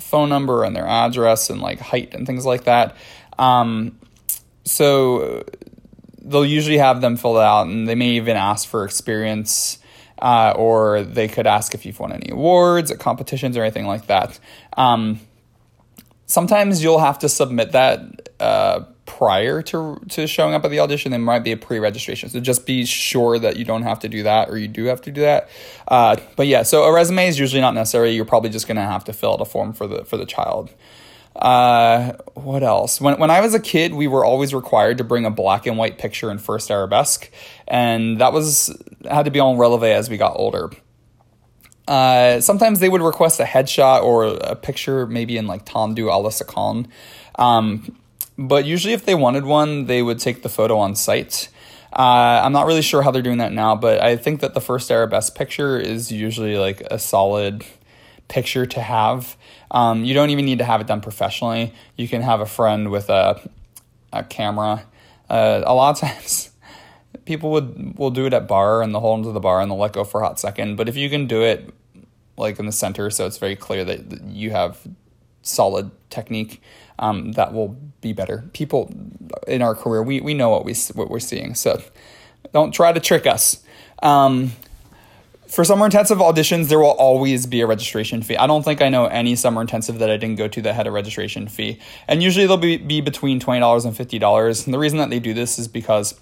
phone 0.00 0.28
number 0.28 0.64
and 0.64 0.74
their 0.74 0.86
address 0.86 1.50
and 1.50 1.60
like 1.60 1.78
height 1.78 2.14
and 2.14 2.26
things 2.26 2.44
like 2.46 2.64
that. 2.64 2.96
Um, 3.38 3.98
so 4.64 5.44
they'll 6.20 6.46
usually 6.46 6.78
have 6.78 7.00
them 7.00 7.16
filled 7.16 7.38
out 7.38 7.66
and 7.66 7.88
they 7.88 7.94
may 7.94 8.10
even 8.10 8.36
ask 8.36 8.68
for 8.68 8.84
experience. 8.84 9.78
Uh, 10.18 10.54
or 10.54 11.02
they 11.02 11.26
could 11.26 11.48
ask 11.48 11.74
if 11.74 11.84
you've 11.84 11.98
won 11.98 12.12
any 12.12 12.30
awards 12.30 12.92
at 12.92 13.00
competitions 13.00 13.56
or 13.56 13.62
anything 13.62 13.86
like 13.86 14.06
that. 14.06 14.38
Um, 14.76 15.18
sometimes 16.26 16.80
you'll 16.80 17.00
have 17.00 17.18
to 17.20 17.28
submit 17.28 17.72
that 17.72 18.28
uh, 18.38 18.84
prior 19.06 19.62
to 19.62 20.00
to 20.10 20.26
showing 20.26 20.54
up 20.54 20.64
at 20.64 20.70
the 20.70 20.80
audition. 20.80 21.10
There 21.10 21.20
might 21.20 21.44
be 21.44 21.52
a 21.52 21.56
pre 21.56 21.78
registration, 21.78 22.28
so 22.28 22.40
just 22.40 22.66
be 22.66 22.84
sure 22.84 23.38
that 23.38 23.56
you 23.56 23.64
don't 23.64 23.82
have 23.82 23.98
to 24.00 24.08
do 24.08 24.22
that, 24.22 24.48
or 24.48 24.58
you 24.58 24.68
do 24.68 24.84
have 24.84 25.00
to 25.02 25.10
do 25.10 25.22
that. 25.22 25.48
Uh, 25.88 26.16
but 26.36 26.46
yeah, 26.46 26.62
so 26.62 26.84
a 26.84 26.92
resume 26.92 27.26
is 27.26 27.38
usually 27.38 27.60
not 27.60 27.74
necessary. 27.74 28.10
You're 28.10 28.24
probably 28.24 28.50
just 28.50 28.66
gonna 28.68 28.86
have 28.86 29.04
to 29.04 29.12
fill 29.12 29.34
out 29.34 29.40
a 29.40 29.44
form 29.44 29.72
for 29.72 29.86
the 29.86 30.04
for 30.04 30.16
the 30.16 30.26
child. 30.26 30.70
Uh, 31.34 32.12
what 32.34 32.62
else? 32.62 33.00
When 33.00 33.18
when 33.18 33.30
I 33.30 33.40
was 33.40 33.54
a 33.54 33.60
kid, 33.60 33.94
we 33.94 34.06
were 34.06 34.24
always 34.24 34.54
required 34.54 34.98
to 34.98 35.04
bring 35.04 35.24
a 35.24 35.30
black 35.30 35.66
and 35.66 35.78
white 35.78 35.98
picture 35.98 36.30
in 36.30 36.38
first 36.38 36.70
arabesque, 36.70 37.30
and 37.66 38.20
that 38.20 38.32
was 38.32 38.76
had 39.10 39.24
to 39.24 39.30
be 39.30 39.40
on 39.40 39.56
releve 39.56 39.82
as 39.84 40.10
we 40.10 40.16
got 40.16 40.34
older. 40.36 40.70
Uh, 41.88 42.40
sometimes 42.40 42.78
they 42.78 42.88
would 42.88 43.02
request 43.02 43.40
a 43.40 43.44
headshot 43.44 44.02
or 44.02 44.26
a 44.26 44.54
picture, 44.54 45.06
maybe 45.06 45.36
in 45.36 45.46
like 45.46 45.64
Tendu 45.64 46.12
a 46.12 46.16
la 46.16 46.30
Seconde. 46.30 46.86
Um, 47.36 47.96
but 48.38 48.64
usually, 48.64 48.94
if 48.94 49.04
they 49.04 49.14
wanted 49.14 49.44
one, 49.44 49.86
they 49.86 50.02
would 50.02 50.18
take 50.18 50.42
the 50.42 50.48
photo 50.48 50.78
on 50.78 50.96
site. 50.96 51.48
Uh, 51.92 52.40
I'm 52.42 52.52
not 52.52 52.66
really 52.66 52.82
sure 52.82 53.02
how 53.02 53.10
they're 53.10 53.22
doing 53.22 53.38
that 53.38 53.52
now, 53.52 53.76
but 53.76 54.00
I 54.00 54.16
think 54.16 54.40
that 54.40 54.54
the 54.54 54.60
first 54.60 54.90
arabesque 54.90 55.34
picture 55.34 55.78
is 55.78 56.10
usually 56.10 56.56
like 56.56 56.80
a 56.90 56.98
solid 56.98 57.64
picture 58.28 58.64
to 58.64 58.80
have. 58.80 59.36
Um, 59.70 60.04
you 60.04 60.14
don't 60.14 60.30
even 60.30 60.46
need 60.46 60.58
to 60.58 60.64
have 60.64 60.80
it 60.80 60.86
done 60.86 61.02
professionally. 61.02 61.74
You 61.96 62.08
can 62.08 62.22
have 62.22 62.40
a 62.40 62.46
friend 62.46 62.90
with 62.90 63.10
a, 63.10 63.40
a 64.12 64.24
camera. 64.24 64.84
Uh, 65.28 65.62
a 65.66 65.74
lot 65.74 65.90
of 65.90 66.00
times, 66.08 66.50
people 67.24 67.50
would 67.50 67.98
will 67.98 68.10
do 68.10 68.26
it 68.26 68.32
at 68.32 68.48
bar 68.48 68.82
and 68.82 68.94
they'll 68.94 69.00
hold 69.00 69.18
into 69.18 69.32
the 69.32 69.40
bar 69.40 69.60
and 69.60 69.70
they'll 69.70 69.78
let 69.78 69.92
go 69.92 70.04
for 70.04 70.22
a 70.22 70.24
hot 70.24 70.40
second. 70.40 70.76
But 70.76 70.88
if 70.88 70.96
you 70.96 71.10
can 71.10 71.26
do 71.26 71.42
it 71.42 71.72
like 72.38 72.58
in 72.58 72.66
the 72.66 72.72
center, 72.72 73.10
so 73.10 73.26
it's 73.26 73.38
very 73.38 73.56
clear 73.56 73.84
that 73.84 74.22
you 74.24 74.50
have 74.50 74.78
solid 75.42 75.90
technique, 76.08 76.62
um, 76.98 77.32
that 77.32 77.52
will 77.52 77.76
be 78.00 78.12
better. 78.12 78.44
People 78.52 78.92
in 79.46 79.62
our 79.62 79.74
career, 79.74 80.02
we, 80.02 80.20
we 80.20 80.34
know 80.34 80.50
what 80.50 80.64
we 80.64 80.74
what 80.94 81.10
we're 81.10 81.20
seeing, 81.20 81.54
so 81.54 81.82
don't 82.52 82.72
try 82.72 82.92
to 82.92 83.00
trick 83.00 83.26
us. 83.26 83.62
Um, 84.02 84.52
for 85.52 85.64
summer 85.64 85.84
intensive 85.84 86.16
auditions, 86.16 86.68
there 86.68 86.78
will 86.78 86.92
always 86.92 87.44
be 87.46 87.60
a 87.60 87.66
registration 87.66 88.22
fee. 88.22 88.38
I 88.38 88.46
don't 88.46 88.62
think 88.62 88.80
I 88.80 88.88
know 88.88 89.04
any 89.04 89.36
summer 89.36 89.60
intensive 89.60 89.98
that 89.98 90.08
I 90.08 90.16
didn't 90.16 90.36
go 90.36 90.48
to 90.48 90.62
that 90.62 90.74
had 90.74 90.86
a 90.86 90.90
registration 90.90 91.46
fee. 91.46 91.78
And 92.08 92.22
usually 92.22 92.46
they'll 92.46 92.56
be, 92.56 92.78
be 92.78 93.02
between 93.02 93.38
$20 93.38 93.84
and 93.84 93.94
$50. 93.94 94.64
And 94.64 94.72
the 94.72 94.78
reason 94.78 94.98
that 94.98 95.10
they 95.10 95.20
do 95.20 95.34
this 95.34 95.58
is 95.58 95.68
because 95.68 96.18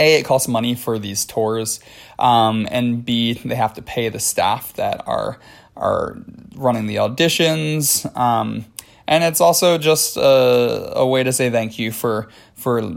a 0.00 0.18
it 0.18 0.24
costs 0.24 0.48
money 0.48 0.74
for 0.74 0.98
these 0.98 1.24
tours 1.24 1.78
um, 2.18 2.66
and 2.70 3.04
b 3.04 3.34
they 3.34 3.54
have 3.54 3.74
to 3.74 3.82
pay 3.82 4.08
the 4.08 4.18
staff 4.18 4.72
that 4.74 5.06
are 5.06 5.38
are 5.76 6.16
running 6.56 6.86
the 6.86 6.96
auditions 6.96 8.04
um, 8.16 8.64
and 9.06 9.24
it's 9.24 9.40
also 9.40 9.78
just 9.78 10.16
a, 10.16 10.92
a, 10.96 11.06
way 11.06 11.22
to 11.22 11.32
say 11.32 11.50
thank 11.50 11.78
you 11.78 11.92
for 11.92 12.28
for 12.54 12.92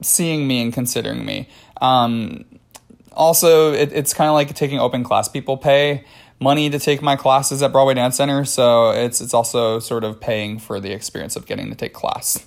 seeing 0.00 0.46
me 0.46 0.62
and 0.62 0.72
considering 0.72 1.24
me. 1.24 1.48
Um, 1.80 2.44
also 3.12 3.72
it, 3.72 3.92
it's 3.92 4.14
kind 4.14 4.28
of 4.28 4.34
like 4.34 4.54
taking 4.54 4.78
open 4.78 5.04
class. 5.04 5.28
People 5.28 5.56
pay 5.56 6.04
money 6.40 6.70
to 6.70 6.78
take 6.78 7.02
my 7.02 7.16
classes 7.16 7.62
at 7.62 7.72
broadway 7.72 7.94
dance 7.94 8.16
center 8.16 8.44
so 8.44 8.90
it's 8.90 9.20
it's 9.20 9.34
also 9.34 9.78
sort 9.80 10.04
of 10.04 10.20
paying 10.20 10.58
for 10.58 10.78
the 10.78 10.92
experience 10.92 11.34
of 11.34 11.46
getting 11.46 11.68
to 11.68 11.74
take 11.74 11.92
class 11.92 12.46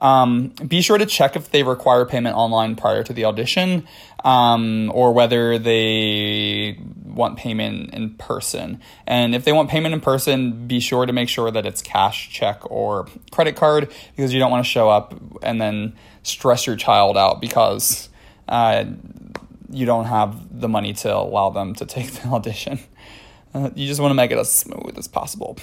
um, 0.00 0.48
be 0.66 0.80
sure 0.80 0.98
to 0.98 1.06
check 1.06 1.36
if 1.36 1.50
they 1.50 1.62
require 1.62 2.04
payment 2.04 2.36
online 2.36 2.74
prior 2.76 3.02
to 3.04 3.12
the 3.12 3.24
audition 3.24 3.86
um, 4.24 4.90
or 4.94 5.12
whether 5.12 5.58
they 5.58 6.78
want 7.04 7.36
payment 7.36 7.92
in 7.94 8.14
person. 8.14 8.80
And 9.06 9.34
if 9.34 9.44
they 9.44 9.52
want 9.52 9.70
payment 9.70 9.94
in 9.94 10.00
person, 10.00 10.66
be 10.66 10.80
sure 10.80 11.06
to 11.06 11.12
make 11.12 11.28
sure 11.28 11.50
that 11.50 11.66
it's 11.66 11.82
cash, 11.82 12.30
check, 12.30 12.60
or 12.70 13.06
credit 13.30 13.56
card 13.56 13.92
because 14.16 14.32
you 14.32 14.40
don't 14.40 14.50
want 14.50 14.64
to 14.64 14.70
show 14.70 14.88
up 14.88 15.14
and 15.42 15.60
then 15.60 15.94
stress 16.22 16.66
your 16.66 16.76
child 16.76 17.16
out 17.16 17.40
because 17.40 18.08
uh, 18.48 18.84
you 19.70 19.86
don't 19.86 20.06
have 20.06 20.60
the 20.60 20.68
money 20.68 20.92
to 20.94 21.14
allow 21.14 21.50
them 21.50 21.74
to 21.74 21.86
take 21.86 22.10
the 22.12 22.28
audition. 22.32 22.78
Uh, 23.54 23.70
you 23.74 23.86
just 23.86 24.00
want 24.00 24.10
to 24.10 24.14
make 24.14 24.30
it 24.30 24.38
as 24.38 24.52
smooth 24.52 24.96
as 24.96 25.06
possible. 25.06 25.58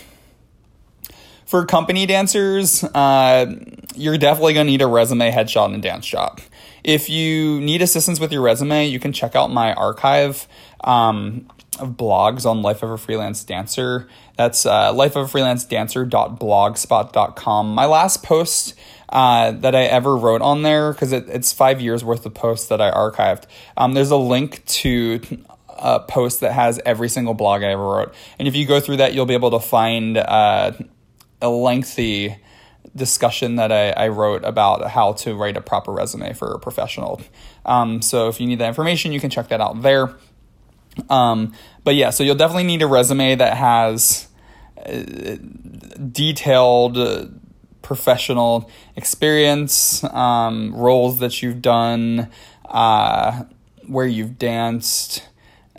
For 1.50 1.66
company 1.66 2.06
dancers, 2.06 2.84
uh, 2.84 3.52
you're 3.96 4.20
definitely 4.20 4.54
going 4.54 4.68
to 4.68 4.72
need 4.72 4.84
a 4.84 4.88
resume, 4.88 5.32
headshot, 5.32 5.74
and 5.74 5.82
dance 5.82 6.06
job. 6.06 6.42
If 6.84 7.10
you 7.10 7.60
need 7.60 7.82
assistance 7.82 8.20
with 8.20 8.32
your 8.32 8.44
resume, 8.44 8.86
you 8.86 9.00
can 9.00 9.14
check 9.14 9.36
out 9.36 9.50
my 9.50 9.74
archive 9.74 10.48
um, 10.84 11.50
of 11.80 11.98
blogs 11.98 12.46
on 12.46 12.62
Life 12.62 12.84
of 12.84 12.92
a 12.92 13.00
Freelance 13.00 13.44
Dancer. 13.44 14.08
That's 14.38 14.68
uh, 14.68 14.94
lifeofaFreelanceDancer.blogspot.com. 14.94 17.74
My 17.74 17.86
last 17.88 18.22
post 18.22 18.76
uh, 19.10 19.54
that 19.54 19.74
I 19.74 19.86
ever 19.86 20.16
wrote 20.16 20.44
on 20.44 20.62
there, 20.62 20.94
because 20.94 21.12
it, 21.12 21.28
it's 21.30 21.52
five 21.52 21.82
years 21.82 22.06
worth 22.06 22.28
of 22.28 22.36
posts 22.36 22.68
that 22.68 22.80
I 22.80 22.92
archived, 22.92 23.46
um, 23.76 23.96
there's 23.96 24.12
a 24.12 24.18
link 24.18 24.64
to 24.66 25.20
a 25.68 26.00
post 26.00 26.42
that 26.42 26.52
has 26.52 26.80
every 26.86 27.10
single 27.10 27.34
blog 27.34 27.64
I 27.64 27.72
ever 27.72 27.84
wrote. 27.84 28.14
And 28.38 28.48
if 28.48 28.56
you 28.56 28.68
go 28.68 28.80
through 28.80 28.98
that, 28.98 29.16
you'll 29.16 29.26
be 29.26 29.34
able 29.34 29.50
to 29.50 29.60
find 29.60 30.16
uh, 30.16 30.74
a 31.42 31.50
lengthy 31.50 32.38
discussion 32.96 33.56
that 33.58 33.72
I, 33.72 33.92
I, 33.92 34.08
wrote 34.08 34.44
about 34.44 34.90
how 34.90 35.14
to 35.14 35.36
write 35.36 35.58
a 35.58 35.62
proper 35.62 35.92
resume 35.92 36.34
for 36.34 36.54
a 36.54 36.60
professional. 36.60 37.22
Um, 37.66 38.02
so 38.02 38.30
if 38.30 38.40
you 38.40 38.48
need 38.48 38.60
that 38.60 38.68
information, 38.68 39.12
you 39.12 39.20
can 39.20 39.30
check 39.30 39.50
that 39.50 39.62
out 39.62 39.82
there. 39.82 40.16
Um, 41.10 41.54
but 41.84 41.96
yeah, 41.96 42.10
so 42.10 42.24
you'll 42.24 42.36
definitely 42.36 42.64
need 42.64 42.82
a 42.82 42.88
resume 42.88 43.36
that 43.36 43.56
has 43.58 44.28
uh, 44.86 45.36
detailed 46.12 46.98
uh, 46.98 47.26
professional 47.82 48.70
experience, 48.96 50.04
um, 50.04 50.74
roles 50.76 51.20
that 51.20 51.42
you've 51.42 51.62
done, 51.62 52.30
uh, 52.66 53.44
where 53.88 54.08
you've 54.08 54.38
danced, 54.38 55.28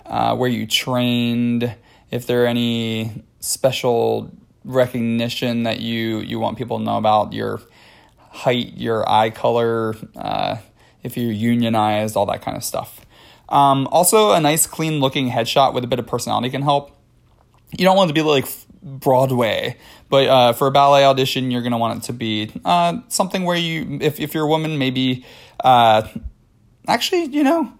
uh, 0.06 0.36
where 0.36 0.48
you 0.48 0.66
trained, 0.66 1.74
if 2.10 2.26
there 2.26 2.44
are 2.44 2.46
any 2.46 3.24
special 3.40 4.30
recognition 4.64 5.62
that 5.64 5.80
you 5.80 6.18
you 6.18 6.38
want 6.38 6.58
people 6.58 6.78
to 6.78 6.84
know 6.84 6.96
about 6.96 7.32
your 7.32 7.60
height, 8.30 8.74
your 8.76 9.08
eye 9.08 9.30
color, 9.30 9.94
uh, 10.16 10.56
if 11.02 11.16
you're 11.16 11.32
unionized, 11.32 12.16
all 12.16 12.26
that 12.26 12.42
kind 12.42 12.56
of 12.56 12.64
stuff. 12.64 13.00
Um, 13.48 13.88
also, 13.90 14.32
a 14.32 14.40
nice, 14.40 14.66
clean 14.66 15.00
looking 15.00 15.30
headshot 15.30 15.74
with 15.74 15.82
a 15.82 15.88
bit 15.88 15.98
of 15.98 16.06
personality 16.06 16.50
can 16.50 16.62
help. 16.62 16.96
You 17.76 17.84
don't 17.84 17.96
want 17.96 18.10
it 18.10 18.14
to 18.14 18.22
be 18.22 18.22
like 18.22 18.46
Broadway, 18.82 19.76
but 20.08 20.28
uh, 20.28 20.52
for 20.52 20.68
a 20.68 20.70
ballet 20.70 21.04
audition, 21.04 21.50
you're 21.50 21.62
going 21.62 21.72
to 21.72 21.78
want 21.78 22.02
it 22.02 22.06
to 22.06 22.12
be 22.12 22.52
uh, 22.64 22.98
something 23.08 23.44
where 23.44 23.56
you, 23.56 23.98
if, 24.00 24.20
if 24.20 24.34
you're 24.34 24.44
a 24.44 24.48
woman, 24.48 24.78
maybe, 24.78 25.24
uh, 25.64 26.06
actually, 26.86 27.24
you 27.24 27.42
know, 27.42 27.72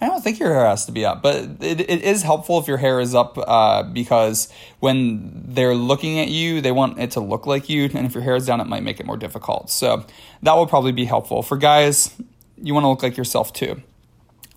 I 0.00 0.06
don't 0.06 0.22
think 0.24 0.38
your 0.38 0.54
hair 0.54 0.64
has 0.64 0.86
to 0.86 0.92
be 0.92 1.04
up, 1.04 1.20
but 1.20 1.36
it, 1.60 1.80
it 1.80 2.02
is 2.02 2.22
helpful 2.22 2.58
if 2.58 2.66
your 2.66 2.78
hair 2.78 3.00
is 3.00 3.14
up 3.14 3.36
uh, 3.36 3.82
because 3.82 4.50
when 4.78 5.44
they're 5.46 5.74
looking 5.74 6.18
at 6.18 6.28
you, 6.28 6.62
they 6.62 6.72
want 6.72 6.98
it 6.98 7.10
to 7.12 7.20
look 7.20 7.46
like 7.46 7.68
you. 7.68 7.84
And 7.84 8.06
if 8.06 8.14
your 8.14 8.22
hair 8.22 8.34
is 8.34 8.46
down, 8.46 8.60
it 8.60 8.66
might 8.66 8.82
make 8.82 8.98
it 8.98 9.04
more 9.04 9.18
difficult. 9.18 9.70
So 9.70 10.06
that 10.42 10.54
will 10.54 10.66
probably 10.66 10.92
be 10.92 11.04
helpful. 11.04 11.42
For 11.42 11.58
guys, 11.58 12.16
you 12.56 12.72
want 12.72 12.84
to 12.84 12.88
look 12.88 13.02
like 13.02 13.18
yourself 13.18 13.52
too. 13.52 13.82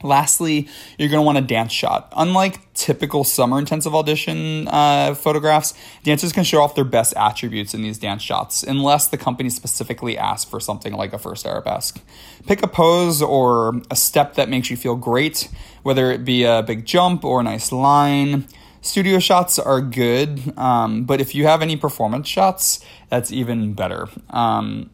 Lastly, 0.03 0.67
you're 0.97 1.09
going 1.09 1.21
to 1.21 1.25
want 1.25 1.37
a 1.37 1.41
dance 1.41 1.71
shot. 1.71 2.11
Unlike 2.15 2.73
typical 2.73 3.23
summer 3.23 3.57
intensive 3.57 3.95
audition 3.95 4.67
uh, 4.67 5.15
photographs, 5.15 5.73
dancers 6.03 6.33
can 6.33 6.43
show 6.43 6.61
off 6.61 6.75
their 6.75 6.83
best 6.83 7.13
attributes 7.15 7.73
in 7.73 7.81
these 7.81 7.97
dance 7.97 8.21
shots, 8.21 8.63
unless 8.63 9.07
the 9.07 9.17
company 9.17 9.49
specifically 9.49 10.17
asks 10.17 10.49
for 10.49 10.59
something 10.59 10.93
like 10.93 11.13
a 11.13 11.17
first 11.17 11.45
arabesque. 11.45 12.01
Pick 12.45 12.61
a 12.61 12.67
pose 12.67 13.21
or 13.21 13.81
a 13.89 13.95
step 13.95 14.35
that 14.35 14.49
makes 14.49 14.69
you 14.69 14.77
feel 14.77 14.95
great, 14.95 15.47
whether 15.83 16.11
it 16.11 16.25
be 16.25 16.43
a 16.43 16.61
big 16.61 16.85
jump 16.85 17.23
or 17.23 17.39
a 17.39 17.43
nice 17.43 17.71
line. 17.71 18.47
Studio 18.81 19.17
shots 19.17 19.57
are 19.57 19.79
good, 19.79 20.57
um, 20.57 21.05
but 21.05 21.21
if 21.21 21.33
you 21.33 21.47
have 21.47 21.61
any 21.61 21.77
performance 21.77 22.27
shots, 22.27 22.83
that's 23.09 23.31
even 23.31 23.73
better. 23.73 24.09
Um, 24.29 24.89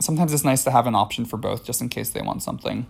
sometimes 0.00 0.32
it's 0.32 0.44
nice 0.44 0.64
to 0.64 0.70
have 0.70 0.86
an 0.86 0.94
option 0.94 1.26
for 1.26 1.36
both 1.36 1.64
just 1.64 1.82
in 1.82 1.90
case 1.90 2.08
they 2.08 2.22
want 2.22 2.42
something. 2.42 2.86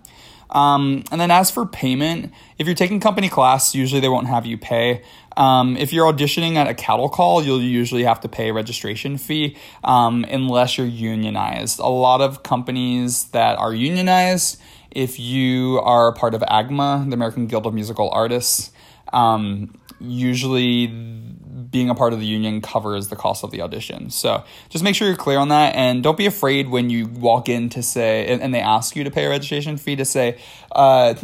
Um, 0.50 1.04
and 1.10 1.20
then 1.20 1.30
as 1.30 1.50
for 1.50 1.66
payment, 1.66 2.32
if 2.58 2.66
you're 2.66 2.76
taking 2.76 3.00
company 3.00 3.28
class, 3.28 3.74
usually 3.74 4.00
they 4.00 4.08
won't 4.08 4.28
have 4.28 4.46
you 4.46 4.58
pay. 4.58 5.02
Um, 5.36 5.76
if 5.76 5.92
you're 5.92 6.10
auditioning 6.12 6.54
at 6.56 6.68
a 6.68 6.74
cattle 6.74 7.08
call, 7.08 7.42
you'll 7.42 7.60
usually 7.60 8.04
have 8.04 8.20
to 8.20 8.28
pay 8.28 8.50
a 8.50 8.52
registration 8.52 9.18
fee 9.18 9.56
um, 9.82 10.24
unless 10.28 10.78
you're 10.78 10.86
unionized. 10.86 11.80
A 11.80 11.88
lot 11.88 12.20
of 12.20 12.42
companies 12.42 13.24
that 13.26 13.58
are 13.58 13.74
unionized, 13.74 14.60
if 14.90 15.18
you 15.18 15.80
are 15.80 16.08
a 16.08 16.12
part 16.12 16.34
of 16.34 16.42
AGMA, 16.42 17.08
the 17.08 17.14
American 17.14 17.46
Guild 17.46 17.66
of 17.66 17.74
Musical 17.74 18.10
Artists, 18.10 18.70
um, 19.12 19.74
usually 20.10 20.86
being 20.86 21.90
a 21.90 21.94
part 21.94 22.12
of 22.12 22.20
the 22.20 22.26
union 22.26 22.60
covers 22.60 23.08
the 23.08 23.16
cost 23.16 23.42
of 23.42 23.50
the 23.50 23.60
audition. 23.60 24.08
So 24.10 24.44
just 24.68 24.84
make 24.84 24.94
sure 24.94 25.08
you're 25.08 25.16
clear 25.16 25.38
on 25.38 25.48
that 25.48 25.74
and 25.74 26.02
don't 26.02 26.16
be 26.16 26.26
afraid 26.26 26.68
when 26.68 26.88
you 26.88 27.06
walk 27.06 27.48
in 27.48 27.68
to 27.70 27.82
say, 27.82 28.26
and, 28.28 28.40
and 28.40 28.54
they 28.54 28.60
ask 28.60 28.94
you 28.94 29.02
to 29.02 29.10
pay 29.10 29.24
a 29.26 29.28
registration 29.28 29.76
fee 29.76 29.96
to 29.96 30.04
say, 30.04 30.38
uh, 30.70 31.14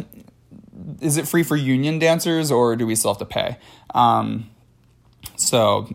is 0.99 1.15
it 1.15 1.27
free 1.27 1.43
for 1.43 1.55
union 1.55 1.99
dancers 1.99 2.51
or 2.51 2.75
do 2.75 2.85
we 2.85 2.95
still 2.95 3.13
have 3.13 3.19
to 3.19 3.25
pay? 3.25 3.57
Um, 3.93 4.49
so, 5.37 5.89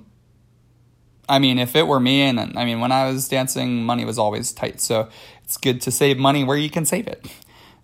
I 1.29 1.39
mean, 1.39 1.59
if 1.59 1.77
it 1.77 1.87
were 1.87 2.01
me, 2.01 2.23
and 2.23 2.41
I 2.41 2.65
mean, 2.65 2.81
when 2.81 2.93
I 2.93 3.11
was 3.11 3.29
dancing, 3.29 3.85
money 3.85 4.05
was 4.05 4.19
always 4.19 4.53
tight. 4.53 4.81
So 4.81 5.09
it's 5.45 5.59
good 5.59 5.81
to 5.83 5.91
save 5.91 6.19
money 6.19 6.45
where 6.45 6.57
you 6.57 6.71
can 6.71 6.87
save 6.87 7.09
it. 7.09 7.27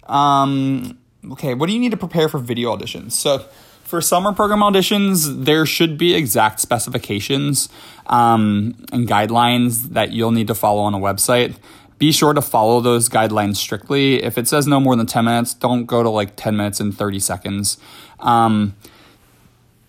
Um, 0.04 0.98
okay, 1.32 1.54
what 1.54 1.66
do 1.66 1.72
you 1.72 1.80
need 1.80 1.90
to 1.90 1.96
prepare 1.96 2.28
for 2.28 2.38
video 2.38 2.74
auditions? 2.74 3.12
So, 3.12 3.44
for 3.92 4.00
summer 4.00 4.32
program 4.32 4.60
auditions, 4.60 5.44
there 5.44 5.66
should 5.66 5.98
be 5.98 6.14
exact 6.14 6.60
specifications 6.60 7.68
um, 8.06 8.74
and 8.90 9.06
guidelines 9.06 9.90
that 9.90 10.12
you'll 10.12 10.30
need 10.30 10.46
to 10.46 10.54
follow 10.54 10.80
on 10.80 10.94
a 10.94 10.98
website. 10.98 11.56
Be 11.98 12.10
sure 12.10 12.32
to 12.32 12.40
follow 12.40 12.80
those 12.80 13.10
guidelines 13.10 13.56
strictly. 13.56 14.22
If 14.22 14.38
it 14.38 14.48
says 14.48 14.66
no 14.66 14.80
more 14.80 14.96
than 14.96 15.04
10 15.04 15.26
minutes, 15.26 15.52
don't 15.52 15.84
go 15.84 16.02
to 16.02 16.08
like 16.08 16.36
10 16.36 16.56
minutes 16.56 16.80
and 16.80 16.96
30 16.96 17.18
seconds. 17.18 17.76
Um, 18.20 18.76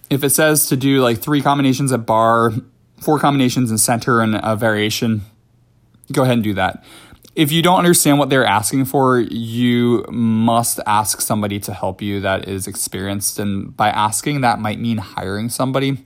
if 0.10 0.22
it 0.22 0.32
says 0.32 0.68
to 0.68 0.76
do 0.76 1.02
like 1.02 1.20
three 1.20 1.42
combinations 1.42 1.94
at 1.94 2.06
bar, 2.06 2.52
four 3.00 3.20
combinations 3.20 3.72
in 3.72 3.78
center, 3.78 4.20
and 4.20 4.36
a 4.36 4.58
variation, 4.58 5.22
go 6.12 6.24
ahead 6.24 6.34
and 6.34 6.44
do 6.44 6.54
that 6.56 6.84
if 7.36 7.52
you 7.52 7.62
don't 7.62 7.80
understand 7.80 8.20
what 8.20 8.30
they're 8.30 8.46
asking 8.46 8.86
for, 8.86 9.20
you 9.20 10.06
must 10.10 10.80
ask 10.86 11.20
somebody 11.20 11.60
to 11.62 11.74
help 11.74 12.02
you 12.02 12.20
that 12.22 12.48
is 12.48 12.68
experienced. 12.68 13.40
And 13.40 13.76
by 13.76 13.90
asking, 13.90 14.42
that 14.42 14.60
might 14.60 14.80
mean 14.80 14.98
hiring 14.98 15.50
somebody. 15.50 15.98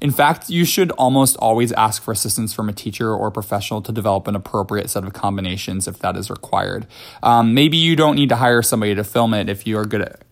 In 0.00 0.10
fact, 0.10 0.50
you 0.50 0.64
should 0.64 0.90
almost 0.92 1.36
always 1.36 1.70
ask 1.72 2.02
for 2.02 2.10
assistance 2.10 2.52
from 2.52 2.68
a 2.68 2.72
teacher 2.72 3.14
or 3.14 3.30
professional 3.30 3.80
to 3.82 3.92
develop 3.92 4.26
an 4.26 4.34
appropriate 4.34 4.90
set 4.90 5.04
of 5.04 5.12
combinations 5.12 5.86
if 5.86 5.98
that 6.00 6.16
is 6.16 6.28
required. 6.28 6.86
Um, 7.22 7.54
maybe 7.54 7.76
you 7.76 7.94
don't 7.94 8.16
need 8.16 8.30
to 8.30 8.36
hire 8.36 8.62
somebody 8.62 8.94
to 8.94 9.04
film 9.04 9.32
it 9.32 9.48
if 9.48 9.64
you 9.66 9.78
are 9.78 9.84
good 9.84 10.02
at 10.02 10.22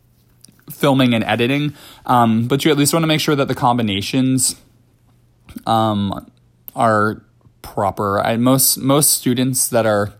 filming 0.72 1.14
and 1.14 1.22
editing, 1.22 1.74
um, 2.06 2.48
but 2.48 2.64
you 2.64 2.70
at 2.70 2.78
least 2.78 2.92
want 2.92 3.02
to 3.02 3.06
make 3.06 3.20
sure 3.20 3.36
that 3.36 3.46
the 3.46 3.54
combinations 3.54 4.56
um, 5.66 6.30
are 6.74 7.22
proper. 7.62 8.20
I, 8.20 8.36
most 8.38 8.78
most 8.78 9.10
students 9.10 9.68
that 9.68 9.86
are 9.86 10.14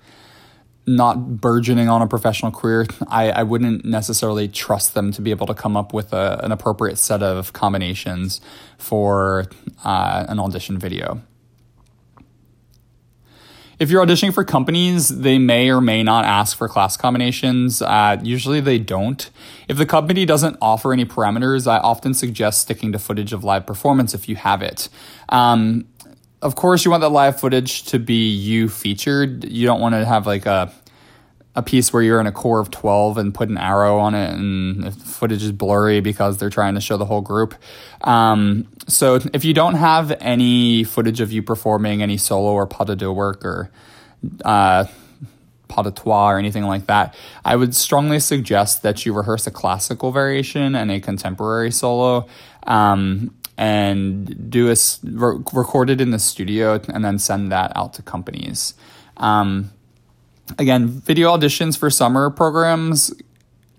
not 0.87 1.40
burgeoning 1.40 1.88
on 1.88 2.03
a 2.03 2.07
professional 2.07 2.51
career, 2.51 2.87
I, 3.09 3.31
I 3.31 3.43
wouldn't 3.43 3.85
necessarily 3.85 4.49
trust 4.49 4.95
them 4.95 5.12
to 5.12 5.23
be 5.23 5.31
able 5.31 5.47
to 5.47 5.55
come 5.55 5.77
up 5.77 5.93
with 5.93 6.12
a, 6.12 6.40
an 6.43 6.53
appropriate 6.53 6.99
set 6.99 7.23
of 7.23 7.53
combinations 7.53 8.40
for 8.79 9.47
uh, 9.85 10.27
an 10.29 10.38
audition 10.38 10.79
video. 10.79 11.21
If 13.79 13.88
you're 13.88 14.05
auditioning 14.05 14.35
for 14.35 14.45
companies, 14.45 15.09
they 15.09 15.38
may 15.38 15.71
or 15.71 15.81
may 15.81 16.03
not 16.03 16.27
ask 16.27 16.55
for 16.55 16.69
class 16.69 16.99
combinations. 16.99 17.81
Uh, 17.81 18.19
usually 18.23 18.61
they 18.61 18.79
don't. 18.79 19.31
If 19.69 19.79
the 19.79 19.87
company 19.87 20.27
doesn't 20.27 20.59
offer 20.61 20.93
any 20.93 21.07
parameters, 21.07 21.66
I 21.66 21.79
often 21.79 22.12
suggest 22.12 22.61
sticking 22.61 22.93
to 22.93 22.99
footage 22.99 23.33
of 23.33 23.43
live 23.43 23.64
performance 23.64 24.12
if 24.12 24.29
you 24.29 24.37
have 24.37 24.61
it. 24.61 24.90
Um, 25.31 25.87
of 26.42 26.55
course, 26.57 26.85
you 26.85 26.90
want 26.90 27.03
that 27.03 27.11
live 27.11 27.40
footage 27.40 27.85
to 27.85 27.98
be 27.98 28.31
you 28.31 28.68
featured. 28.68 29.44
You 29.44 29.66
don't 29.66 29.81
want 29.81 29.94
to 29.94 30.05
have 30.05 30.26
like 30.26 30.46
a 30.46 30.72
a 31.57 31.62
piece 31.62 31.92
where 31.92 32.03
you're 32.03 32.20
in 32.20 32.29
a 32.29 32.33
corps 32.33 32.61
of 32.61 32.70
12 32.70 33.18
and 33.18 33.35
put 33.35 33.48
an 33.48 33.59
arrow 33.59 33.98
on 33.98 34.14
it 34.14 34.33
and 34.33 34.85
the 34.85 34.90
footage 34.92 35.42
is 35.42 35.50
blurry 35.50 36.00
because 36.00 36.38
they're 36.38 36.48
trying 36.48 36.74
to 36.74 36.81
show 36.81 36.96
the 36.96 37.05
whole 37.05 37.20
group. 37.20 37.57
Um, 38.03 38.68
so 38.87 39.18
if 39.35 39.44
you 39.44 39.53
don't 39.53 39.74
have 39.74 40.16
any 40.20 40.85
footage 40.85 41.20
of 41.20 41.33
you 41.33 41.42
performing 41.42 42.03
any 42.03 42.18
solo 42.18 42.53
or 42.53 42.66
pas 42.68 42.87
de 42.87 42.94
deux 42.94 43.11
work 43.11 43.44
or 43.44 43.70
uh, 44.44 44.85
pas 45.66 45.83
de 45.83 45.90
trois 45.90 46.31
or 46.31 46.38
anything 46.38 46.64
like 46.64 46.87
that, 46.87 47.16
I 47.44 47.57
would 47.57 47.74
strongly 47.74 48.20
suggest 48.20 48.83
that 48.83 49.05
you 49.05 49.12
rehearse 49.12 49.46
a 49.48 49.50
classical 49.50 50.12
variation 50.12 50.76
and 50.76 50.90
a 50.90 51.00
contemporary 51.00 51.72
solo. 51.72 52.29
Um, 52.64 53.35
and 53.61 54.51
do 54.51 54.73
a 54.73 54.77
re- 55.05 55.38
record 55.53 55.90
it 55.90 56.01
in 56.01 56.12
the 56.12 56.18
studio 56.18 56.81
and 56.88 57.05
then 57.05 57.18
send 57.18 57.53
that 57.53 57.70
out 57.77 57.92
to 57.92 58.01
companies. 58.01 58.73
Um, 59.18 59.70
again, 60.59 60.88
video 60.88 61.37
auditions 61.37 61.77
for 61.77 61.90
summer 61.90 62.31
programs 62.31 63.12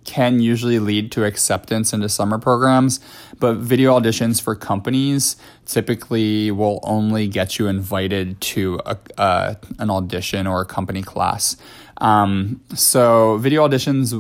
can 0.04 0.40
usually 0.40 0.78
lead 0.78 1.12
to 1.14 1.26
acceptance 1.26 1.94
into 1.94 2.10
summer 2.10 2.38
programs, 2.38 3.00
but 3.40 3.56
video 3.56 4.00
auditions 4.00 4.40
for 4.40 4.56
companies 4.56 5.36
typically 5.66 6.52
will 6.52 6.80
only 6.84 7.28
get 7.28 7.58
you 7.58 7.68
invited 7.68 8.40
to 8.42 8.80
a, 8.86 8.98
uh, 9.18 9.56
an 9.80 9.90
audition 9.90 10.46
or 10.46 10.62
a 10.62 10.66
company 10.66 11.02
class. 11.02 11.58
Um, 12.02 12.62
so 12.74 13.38
video 13.38 13.68
auditions 13.68 14.12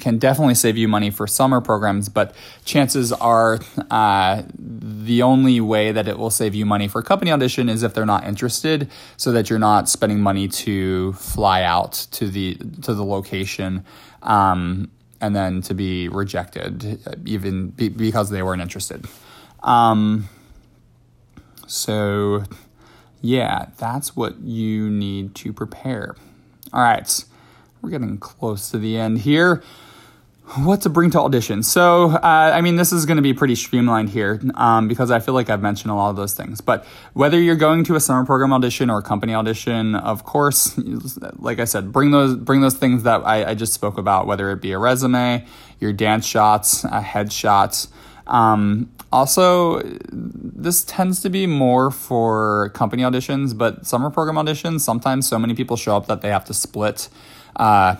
can 0.00 0.18
definitely 0.18 0.54
save 0.54 0.76
you 0.76 0.86
money 0.88 1.10
for 1.10 1.26
summer 1.26 1.60
programs, 1.60 2.08
but 2.08 2.34
chances 2.64 3.12
are 3.12 3.58
uh, 3.90 4.42
the 4.56 5.22
only 5.22 5.60
way 5.60 5.90
that 5.90 6.06
it 6.06 6.16
will 6.16 6.30
save 6.30 6.54
you 6.54 6.64
money 6.64 6.88
for 6.88 7.00
a 7.00 7.02
company 7.02 7.32
audition 7.32 7.68
is 7.68 7.82
if 7.82 7.92
they're 7.92 8.06
not 8.06 8.24
interested, 8.24 8.88
so 9.16 9.32
that 9.32 9.50
you're 9.50 9.58
not 9.58 9.88
spending 9.88 10.20
money 10.20 10.46
to 10.48 11.12
fly 11.14 11.62
out 11.64 11.92
to 12.12 12.28
the 12.28 12.54
to 12.82 12.94
the 12.94 13.04
location. 13.04 13.84
Um, 14.22 14.90
and 15.20 15.34
then 15.34 15.62
to 15.62 15.74
be 15.74 16.08
rejected, 16.08 17.00
even 17.24 17.68
be, 17.68 17.88
because 17.88 18.28
they 18.28 18.42
weren't 18.42 18.60
interested. 18.60 19.06
Um, 19.62 20.28
so, 21.66 22.44
yeah, 23.22 23.66
that's 23.78 24.14
what 24.14 24.38
you 24.40 24.90
need 24.90 25.34
to 25.36 25.52
prepare. 25.54 26.14
All 26.74 26.82
right, 26.82 27.24
we're 27.80 27.90
getting 27.90 28.18
close 28.18 28.72
to 28.72 28.78
the 28.78 28.98
end 28.98 29.18
here. 29.18 29.62
What 30.56 30.80
to 30.80 30.88
bring 30.88 31.12
to 31.12 31.20
audition? 31.20 31.62
So, 31.62 32.10
uh, 32.10 32.20
I 32.52 32.62
mean, 32.62 32.74
this 32.74 32.92
is 32.92 33.06
going 33.06 33.14
to 33.14 33.22
be 33.22 33.32
pretty 33.32 33.54
streamlined 33.54 34.08
here 34.08 34.40
um, 34.56 34.88
because 34.88 35.12
I 35.12 35.20
feel 35.20 35.34
like 35.34 35.48
I've 35.50 35.62
mentioned 35.62 35.92
a 35.92 35.94
lot 35.94 36.10
of 36.10 36.16
those 36.16 36.34
things. 36.34 36.60
But 36.60 36.84
whether 37.12 37.40
you're 37.40 37.54
going 37.54 37.84
to 37.84 37.94
a 37.94 38.00
summer 38.00 38.26
program 38.26 38.52
audition 38.52 38.90
or 38.90 38.98
a 38.98 39.02
company 39.02 39.36
audition, 39.36 39.94
of 39.94 40.24
course, 40.24 40.76
like 41.38 41.60
I 41.60 41.64
said, 41.64 41.92
bring 41.92 42.10
those 42.10 42.34
bring 42.34 42.60
those 42.60 42.74
things 42.74 43.04
that 43.04 43.24
I, 43.24 43.50
I 43.50 43.54
just 43.54 43.72
spoke 43.72 43.96
about. 43.96 44.26
Whether 44.26 44.50
it 44.50 44.60
be 44.60 44.72
a 44.72 44.78
resume, 44.78 45.46
your 45.78 45.92
dance 45.92 46.26
shots, 46.26 46.82
a 46.82 47.00
headshot. 47.00 47.86
Um, 48.26 48.90
also, 49.14 49.80
this 50.10 50.82
tends 50.84 51.20
to 51.20 51.30
be 51.30 51.46
more 51.46 51.92
for 51.92 52.70
company 52.70 53.04
auditions, 53.04 53.56
but 53.56 53.86
summer 53.86 54.10
program 54.10 54.34
auditions, 54.34 54.80
sometimes 54.80 55.28
so 55.28 55.38
many 55.38 55.54
people 55.54 55.76
show 55.76 55.96
up 55.96 56.06
that 56.08 56.20
they 56.20 56.30
have 56.30 56.44
to 56.46 56.54
split 56.54 57.08
uh, 57.54 57.94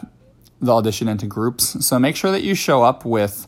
the 0.60 0.72
audition 0.72 1.06
into 1.06 1.26
groups. 1.26 1.86
So 1.86 2.00
make 2.00 2.16
sure 2.16 2.32
that 2.32 2.42
you 2.42 2.56
show 2.56 2.82
up 2.82 3.04
with 3.04 3.46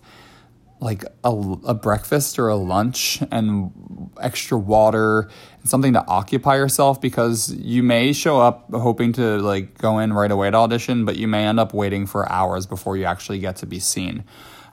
like 0.79 1.05
a, 1.25 1.31
a 1.65 1.75
breakfast 1.75 2.39
or 2.39 2.49
a 2.49 2.57
lunch 2.57 3.21
and 3.33 3.73
extra 4.21 4.57
water 4.57 5.29
and 5.61 5.69
something 5.69 5.95
to 5.95 6.07
occupy 6.07 6.55
yourself 6.55 7.01
because 7.01 7.53
you 7.55 7.83
may 7.83 8.13
show 8.13 8.39
up 8.39 8.71
hoping 8.73 9.13
to 9.15 9.39
like 9.39 9.77
go 9.79 9.99
in 9.99 10.13
right 10.13 10.31
away 10.31 10.51
to 10.51 10.57
audition, 10.57 11.05
but 11.05 11.17
you 11.17 11.27
may 11.27 11.47
end 11.47 11.59
up 11.59 11.75
waiting 11.75 12.07
for 12.07 12.31
hours 12.31 12.65
before 12.67 12.97
you 12.97 13.07
actually 13.07 13.41
get 13.41 13.57
to 13.57 13.67
be 13.67 13.81
seen. 13.81 14.23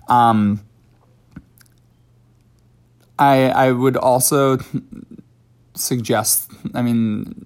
Um, 0.09 0.63
I 3.19 3.49
I 3.49 3.71
would 3.71 3.97
also 3.97 4.59
suggest. 5.75 6.51
I 6.73 6.81
mean, 6.81 7.45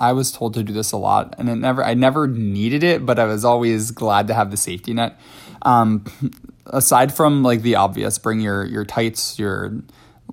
I 0.00 0.12
was 0.12 0.32
told 0.32 0.54
to 0.54 0.62
do 0.62 0.72
this 0.72 0.92
a 0.92 0.96
lot, 0.96 1.34
and 1.38 1.48
it 1.48 1.56
never 1.56 1.84
I 1.84 1.94
never 1.94 2.26
needed 2.26 2.82
it, 2.82 3.06
but 3.06 3.18
I 3.18 3.24
was 3.24 3.44
always 3.44 3.90
glad 3.90 4.26
to 4.28 4.34
have 4.34 4.50
the 4.50 4.56
safety 4.56 4.92
net. 4.92 5.18
Um, 5.62 6.04
aside 6.66 7.14
from 7.14 7.42
like 7.42 7.62
the 7.62 7.76
obvious, 7.76 8.18
bring 8.18 8.40
your 8.40 8.64
your 8.64 8.84
tights, 8.84 9.38
your 9.38 9.72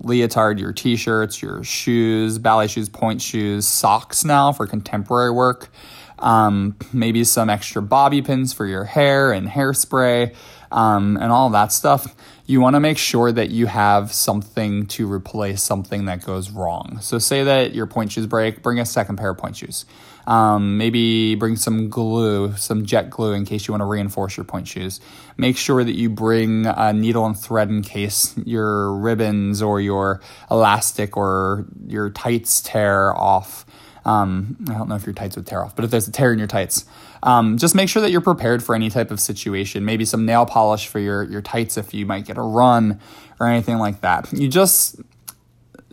leotard, 0.02 0.58
your 0.58 0.72
t-shirts, 0.72 1.42
your 1.42 1.62
shoes, 1.64 2.38
ballet 2.38 2.66
shoes, 2.66 2.88
pointe 2.88 3.22
shoes, 3.22 3.66
socks 3.66 4.24
now 4.24 4.52
for 4.52 4.66
contemporary 4.66 5.30
work. 5.30 5.70
Um, 6.18 6.76
maybe 6.92 7.24
some 7.24 7.50
extra 7.50 7.82
bobby 7.82 8.22
pins 8.22 8.52
for 8.52 8.66
your 8.66 8.84
hair 8.84 9.32
and 9.32 9.48
hairspray, 9.48 10.34
um, 10.70 11.16
and 11.16 11.32
all 11.32 11.50
that 11.50 11.72
stuff. 11.72 12.14
You 12.46 12.60
want 12.60 12.74
to 12.74 12.80
make 12.80 12.98
sure 12.98 13.32
that 13.32 13.50
you 13.50 13.66
have 13.66 14.12
something 14.12 14.86
to 14.86 15.10
replace 15.10 15.62
something 15.62 16.04
that 16.06 16.24
goes 16.24 16.50
wrong. 16.50 16.98
So, 17.00 17.18
say 17.18 17.42
that 17.44 17.74
your 17.74 17.86
pointe 17.86 18.12
shoes 18.12 18.26
break, 18.26 18.62
bring 18.62 18.78
a 18.78 18.86
second 18.86 19.16
pair 19.16 19.30
of 19.30 19.38
pointe 19.38 19.56
shoes. 19.56 19.86
Um, 20.26 20.78
maybe 20.78 21.34
bring 21.34 21.56
some 21.56 21.90
glue, 21.90 22.56
some 22.56 22.86
jet 22.86 23.10
glue 23.10 23.32
in 23.32 23.44
case 23.44 23.66
you 23.68 23.72
want 23.72 23.82
to 23.82 23.86
reinforce 23.86 24.36
your 24.36 24.44
pointe 24.44 24.68
shoes. 24.68 25.00
Make 25.36 25.56
sure 25.56 25.84
that 25.84 25.94
you 25.94 26.08
bring 26.08 26.66
a 26.66 26.92
needle 26.92 27.26
and 27.26 27.38
thread 27.38 27.68
in 27.68 27.82
case 27.82 28.34
your 28.44 28.94
ribbons 28.94 29.60
or 29.60 29.80
your 29.80 30.20
elastic 30.50 31.16
or 31.16 31.66
your 31.86 32.10
tights 32.10 32.60
tear 32.62 33.14
off. 33.16 33.66
Um, 34.06 34.56
I 34.68 34.74
don't 34.74 34.88
know 34.88 34.96
if 34.96 35.06
your 35.06 35.14
tights 35.14 35.36
would 35.36 35.46
tear 35.46 35.64
off, 35.64 35.74
but 35.74 35.84
if 35.84 35.90
there's 35.90 36.08
a 36.08 36.12
tear 36.12 36.32
in 36.32 36.38
your 36.38 36.48
tights, 36.48 36.84
um, 37.22 37.56
just 37.56 37.74
make 37.74 37.88
sure 37.88 38.02
that 38.02 38.10
you're 38.10 38.20
prepared 38.20 38.62
for 38.62 38.74
any 38.74 38.90
type 38.90 39.10
of 39.10 39.18
situation. 39.18 39.84
Maybe 39.84 40.04
some 40.04 40.26
nail 40.26 40.44
polish 40.44 40.88
for 40.88 40.98
your, 40.98 41.22
your 41.22 41.40
tights 41.40 41.78
if 41.78 41.94
you 41.94 42.04
might 42.04 42.26
get 42.26 42.36
a 42.36 42.42
run 42.42 43.00
or 43.40 43.46
anything 43.46 43.78
like 43.78 44.02
that. 44.02 44.30
You 44.32 44.48
just, 44.48 45.00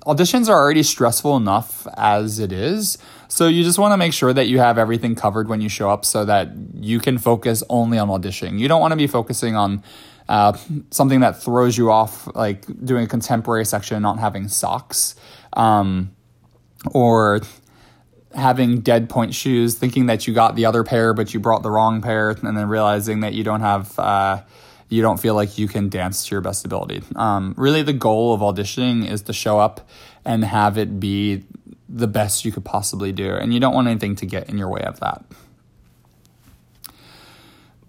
auditions 0.06 0.50
are 0.50 0.60
already 0.60 0.84
stressful 0.84 1.38
enough 1.38 1.88
as 1.96 2.40
it 2.40 2.52
is. 2.52 2.98
So 3.32 3.48
you 3.48 3.64
just 3.64 3.80
want 3.80 3.94
to 3.94 3.98
make 3.98 4.12
sure 4.12 4.34
that 4.34 4.50
you 4.50 4.60
have 4.60 4.78
everything 4.78 5.16
covered 5.16 5.48
when 5.48 5.62
you 5.62 5.70
show 5.70 5.90
up 5.90 6.04
so 6.04 6.26
that 6.26 6.50
you 6.76 7.00
can 7.00 7.18
focus 7.18 7.64
only 7.70 7.98
on 7.98 8.10
auditioning. 8.10 8.60
You 8.60 8.68
don't 8.68 8.82
want 8.82 8.92
to 8.92 8.98
be 8.98 9.08
focusing 9.08 9.56
on 9.56 9.84
uh, 10.28 10.58
something 10.90 11.22
that 11.22 11.42
throws 11.42 11.78
you 11.78 11.92
off, 11.92 12.28
like 12.36 12.66
doing 12.84 13.06
a 13.06 13.08
contemporary 13.08 13.64
section 13.64 13.96
and 13.96 14.04
not 14.04 14.20
having 14.20 14.50
socks. 14.50 15.16
Um, 15.54 16.14
or 16.94 17.40
having 18.36 18.82
dead 18.82 19.10
pointe 19.10 19.34
shoes, 19.34 19.76
thinking 19.76 20.08
that 20.08 20.28
you 20.28 20.34
got 20.34 20.58
the 20.58 20.66
other 20.66 20.84
pair, 20.84 21.14
but 21.14 21.34
you 21.34 21.40
brought 21.40 21.64
the 21.64 21.72
wrong 21.72 22.02
pair, 22.02 22.32
and 22.32 22.58
then 22.58 22.68
realizing 22.68 23.22
that 23.22 23.34
you 23.34 23.46
don't 23.46 23.62
have, 23.62 23.98
uh, 23.98 24.42
you 24.90 25.02
don't 25.02 25.22
feel 25.22 25.36
like 25.36 25.58
you 25.58 25.70
can 25.70 25.88
dance 25.88 26.26
to 26.26 26.36
your 26.36 26.42
best 26.42 26.66
ability. 26.66 27.02
Um, 27.16 27.54
really, 27.56 27.82
the 27.82 27.94
goal 27.94 28.34
of 28.34 28.42
auditioning 28.42 29.10
is 29.10 29.22
to 29.24 29.34
show 29.34 29.58
up 29.58 29.88
and 30.26 30.44
have 30.44 30.78
it 30.78 31.00
be 31.00 31.46
the 31.94 32.08
best 32.08 32.46
you 32.46 32.52
could 32.52 32.66
possibly 32.66 33.12
do, 33.12 33.34
and 33.34 33.54
you 33.54 33.60
don't 33.60 33.74
want 33.74 33.88
anything 33.88 34.16
to 34.18 34.26
get 34.26 34.50
in 34.50 34.58
your 34.58 34.70
way 34.70 34.82
of 34.82 35.00
that. 35.00 35.26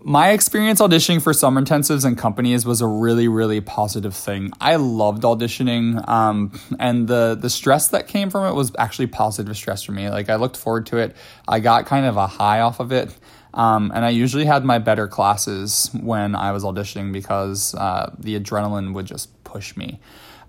My 0.04 0.30
experience 0.30 0.80
auditioning 0.80 1.22
for 1.22 1.32
summer 1.32 1.62
intensives 1.62 2.04
and 2.04 2.18
companies 2.18 2.66
was 2.66 2.80
a 2.80 2.88
really 2.88 3.28
really 3.28 3.60
positive 3.60 4.14
thing. 4.14 4.50
I 4.60 4.74
loved 4.74 5.22
auditioning 5.22 6.06
um, 6.08 6.58
and 6.80 7.06
the 7.06 7.38
the 7.40 7.48
stress 7.48 7.88
that 7.88 8.08
came 8.08 8.28
from 8.28 8.50
it 8.50 8.56
was 8.56 8.72
actually 8.78 9.06
positive 9.06 9.56
stress 9.56 9.84
for 9.84 9.92
me. 9.92 10.10
Like 10.10 10.28
i 10.28 10.34
looked 10.34 10.56
forward 10.56 10.86
to 10.86 10.96
it. 10.96 11.14
I 11.46 11.60
got 11.60 11.86
kind 11.86 12.04
of 12.04 12.16
a 12.16 12.26
high 12.26 12.60
off 12.60 12.80
of 12.80 12.90
it 12.90 13.16
um, 13.54 13.92
and 13.94 14.04
i 14.04 14.08
usually 14.08 14.44
had 14.44 14.64
my 14.64 14.78
better 14.78 15.06
classes 15.06 15.90
when 16.00 16.34
i 16.34 16.52
was 16.52 16.64
auditioning 16.64 17.12
because 17.12 17.74
uh, 17.74 18.10
the 18.18 18.38
adrenaline 18.40 18.94
would 18.94 19.06
just 19.06 19.28
push 19.44 19.76
me. 19.76 20.00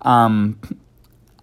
Um, 0.01 0.59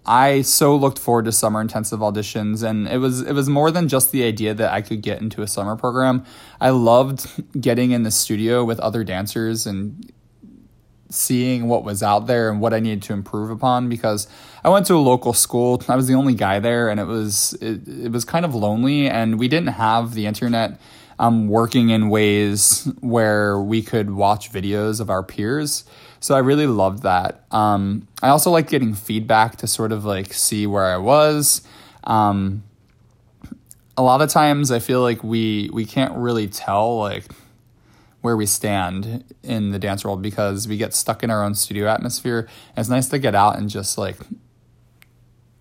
I 0.05 0.41
so 0.41 0.75
looked 0.75 0.97
forward 0.97 1.25
to 1.25 1.31
summer 1.31 1.61
intensive 1.61 1.99
auditions 1.99 2.67
and 2.67 2.87
it 2.87 2.97
was 2.97 3.21
it 3.21 3.33
was 3.33 3.47
more 3.47 3.69
than 3.69 3.87
just 3.87 4.11
the 4.11 4.23
idea 4.23 4.53
that 4.53 4.71
I 4.73 4.81
could 4.81 5.01
get 5.01 5.21
into 5.21 5.43
a 5.43 5.47
summer 5.47 5.75
program. 5.75 6.25
I 6.59 6.71
loved 6.71 7.27
getting 7.61 7.91
in 7.91 8.03
the 8.03 8.11
studio 8.11 8.63
with 8.63 8.79
other 8.79 9.03
dancers 9.03 9.67
and 9.67 10.11
seeing 11.09 11.67
what 11.67 11.83
was 11.83 12.01
out 12.01 12.25
there 12.25 12.49
and 12.49 12.61
what 12.61 12.73
I 12.73 12.79
needed 12.79 13.03
to 13.03 13.13
improve 13.13 13.51
upon 13.51 13.89
because 13.89 14.27
I 14.63 14.69
went 14.69 14.87
to 14.87 14.95
a 14.95 14.97
local 14.97 15.33
school. 15.33 15.83
I 15.87 15.95
was 15.95 16.07
the 16.07 16.15
only 16.15 16.33
guy 16.33 16.59
there 16.59 16.89
and 16.89 16.99
it 16.99 17.05
was 17.05 17.53
it, 17.61 17.87
it 17.87 18.11
was 18.11 18.25
kind 18.25 18.45
of 18.45 18.55
lonely 18.55 19.07
and 19.07 19.37
we 19.37 19.47
didn't 19.47 19.73
have 19.73 20.15
the 20.15 20.25
internet 20.25 20.79
um, 21.19 21.47
working 21.47 21.89
in 21.91 22.09
ways 22.09 22.91
where 23.01 23.59
we 23.59 23.83
could 23.83 24.09
watch 24.09 24.51
videos 24.51 24.99
of 24.99 25.11
our 25.11 25.21
peers. 25.21 25.83
So 26.21 26.35
I 26.35 26.39
really 26.39 26.67
loved 26.67 27.01
that. 27.01 27.45
Um, 27.51 28.07
I 28.21 28.29
also 28.29 28.51
like 28.51 28.69
getting 28.69 28.93
feedback 28.93 29.57
to 29.57 29.67
sort 29.67 29.91
of 29.91 30.05
like 30.05 30.33
see 30.33 30.67
where 30.67 30.85
I 30.85 30.97
was. 30.97 31.63
Um, 32.03 32.63
a 33.97 34.03
lot 34.03 34.21
of 34.21 34.29
times 34.29 34.71
I 34.71 34.79
feel 34.79 35.01
like 35.01 35.23
we 35.23 35.69
we 35.73 35.83
can't 35.83 36.15
really 36.15 36.47
tell 36.47 36.97
like 36.97 37.25
where 38.21 38.37
we 38.37 38.45
stand 38.45 39.23
in 39.41 39.71
the 39.71 39.79
dance 39.79 40.05
world 40.05 40.21
because 40.21 40.67
we 40.67 40.77
get 40.77 40.93
stuck 40.93 41.23
in 41.23 41.31
our 41.31 41.43
own 41.43 41.55
studio 41.55 41.87
atmosphere. 41.87 42.47
It's 42.77 42.87
nice 42.87 43.09
to 43.09 43.17
get 43.17 43.33
out 43.33 43.57
and 43.57 43.67
just 43.67 43.97
like 43.97 44.17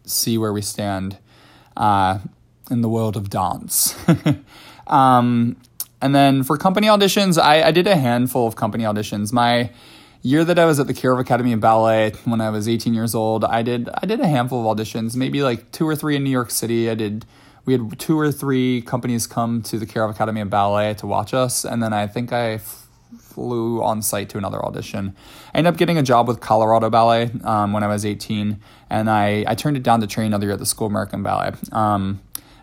see 0.05 0.37
where 0.37 0.53
we 0.53 0.61
stand 0.61 1.17
uh, 1.75 2.19
in 2.71 2.83
the 2.83 2.89
world 2.89 3.17
of 3.17 3.31
dance. 3.31 3.97
um, 4.87 5.57
and 6.03 6.15
then 6.15 6.43
for 6.43 6.59
company 6.59 6.87
auditions, 6.87 7.41
I, 7.41 7.63
I 7.63 7.71
did 7.71 7.87
a 7.87 7.97
handful 7.97 8.47
of 8.47 8.57
company 8.57 8.85
auditions. 8.85 9.33
My 9.33 9.71
year 10.23 10.45
that 10.45 10.59
I 10.59 10.65
was 10.65 10.79
at 10.79 10.87
the 10.87 10.95
Kirov 10.95 11.21
Academy 11.21 11.53
of 11.53 11.61
Ballet 11.61 12.13
when 12.25 12.41
I 12.41 12.51
was 12.51 12.69
18 12.69 12.95
years 12.95 13.15
old, 13.15 13.45
I 13.45 13.63
did 13.63 13.89
I 13.95 14.07
did 14.07 14.21
a 14.21 14.27
handful 14.27 14.71
of 14.71 14.77
auditions, 14.77 15.17
maybe 15.17 15.43
like 15.43 15.73
two 15.73 15.87
or 15.87 15.97
three 15.97 16.17
in 16.17 16.25
New 16.25 16.31
York 16.31 16.51
City. 16.51 16.91
I 16.91 16.95
did 16.95 17.25
we 17.65 17.75
had 17.75 17.99
two 17.99 18.19
or 18.19 18.33
three 18.33 18.83
companies 18.83 19.27
come 19.27 19.63
to 19.63 19.79
the 19.79 19.87
Kirov 19.87 20.11
Academy 20.11 20.41
of 20.41 20.51
Ballet 20.51 20.95
to 20.95 21.07
watch 21.07 21.35
us, 21.35 21.65
and 21.65 21.83
then 21.83 21.93
I 21.93 22.07
think 22.07 22.33
I 22.33 22.53
f- 22.55 22.89
flew 23.19 23.83
on 23.83 24.03
site 24.03 24.29
to 24.31 24.39
another 24.39 24.65
audition. 24.65 25.15
I 25.55 25.59
ended 25.59 25.75
up 25.75 25.79
getting 25.79 25.99
a 25.99 26.03
job 26.03 26.27
with 26.27 26.41
Colorado 26.41 26.91
Ballet 26.91 27.31
um, 27.45 27.73
when 27.73 27.83
I 27.83 27.87
was 27.87 28.07
18, 28.07 28.59
and 28.89 29.11
I, 29.11 29.45
I 29.47 29.55
turned 29.55 29.77
it 29.77 29.83
down 29.83 30.01
to 30.01 30.07
train 30.07 30.29
another 30.29 30.47
year 30.47 30.55
at 30.55 30.59
the 30.59 30.67
School 30.67 30.87
American 30.87 31.23
Ballet. 31.23 31.53
Um, 31.71 32.21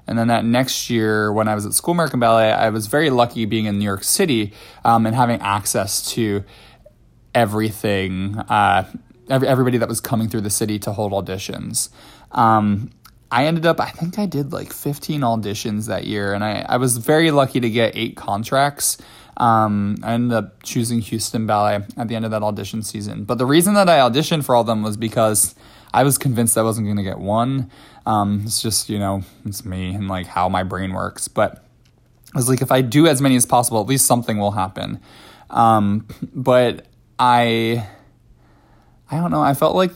and 0.08 0.18
then 0.18 0.30
that 0.30 0.46
next 0.46 0.90
year, 0.90 1.32
when 1.32 1.48
I 1.48 1.56
was 1.56 1.66
at 1.66 1.74
School 1.74 1.92
American 1.92 2.20
Ballet, 2.20 2.52
I 2.52 2.70
was 2.70 2.88
very 2.88 3.10
lucky 3.10 3.46
being 3.46 3.66
in 3.66 3.78
New 3.78 3.86
York 3.86 4.04
City 4.04 4.54
um, 4.86 5.06
and 5.06 5.14
having 5.14 5.42
access 5.42 6.10
to 6.14 6.44
everything, 7.38 8.36
uh, 8.36 8.92
every, 9.30 9.48
everybody 9.48 9.78
that 9.78 9.88
was 9.88 10.02
coming 10.02 10.28
through 10.28 10.42
the 10.42 10.50
city 10.50 10.80
to 10.80 10.92
hold 10.92 11.12
auditions. 11.12 11.90
Um, 12.32 12.90
I 13.30 13.46
ended 13.46 13.68
up, 13.68 13.80
I 13.80 13.92
think 13.92 14.18
I 14.18 14.26
did 14.26 14.52
like 14.52 14.74
15 14.74 15.22
auditions 15.22 15.88
that 15.88 16.06
year, 16.06 16.34
and 16.34 16.44
I, 16.44 16.66
I 16.68 16.78
was 16.78 16.98
very 16.98 17.30
lucky 17.30 17.60
to 17.60 17.70
get 17.70 17.96
eight 17.96 18.16
contracts. 18.16 18.98
Um, 19.38 19.98
I 20.02 20.14
ended 20.14 20.36
up 20.36 20.64
choosing 20.64 21.00
Houston 21.02 21.46
Ballet 21.46 21.86
at 21.96 22.08
the 22.08 22.16
end 22.16 22.26
of 22.26 22.32
that 22.32 22.42
audition 22.42 22.82
season. 22.82 23.24
But 23.24 23.38
the 23.38 23.46
reason 23.46 23.76
that 23.76 23.88
I 23.88 24.00
auditioned 24.00 24.44
for 24.44 24.56
all 24.56 24.62
of 24.62 24.68
them 24.68 24.82
was 24.82 24.98
because 24.98 25.54
I 25.94 26.04
was 26.04 26.18
convinced 26.18 26.58
I 26.58 26.64
wasn't 26.64 26.88
going 26.88 26.98
to 26.98 27.04
get 27.04 27.20
one. 27.20 27.70
Um, 28.08 28.42
it's 28.46 28.64
just, 28.64 28.90
you 28.90 28.98
know, 28.98 29.22
it's 29.46 29.64
me 29.64 29.94
and 29.94 30.08
like 30.08 30.26
how 30.26 30.50
my 30.50 30.64
brain 30.64 30.92
works. 30.92 31.28
But 31.28 31.64
I 32.34 32.40
was 32.40 32.50
like, 32.50 32.64
if 32.64 32.72
I 32.72 32.82
do 32.82 33.06
as 33.06 33.22
many 33.22 33.36
as 33.36 33.46
possible, 33.46 33.80
at 33.80 33.86
least 33.86 34.08
something 34.08 34.40
will 34.40 34.52
happen. 34.52 35.00
Um, 35.52 36.08
but 36.34 36.88
I 37.20 37.88
I 39.10 39.18
don't 39.18 39.32
know. 39.32 39.42
I 39.42 39.54
felt 39.54 39.76
like 39.76 39.92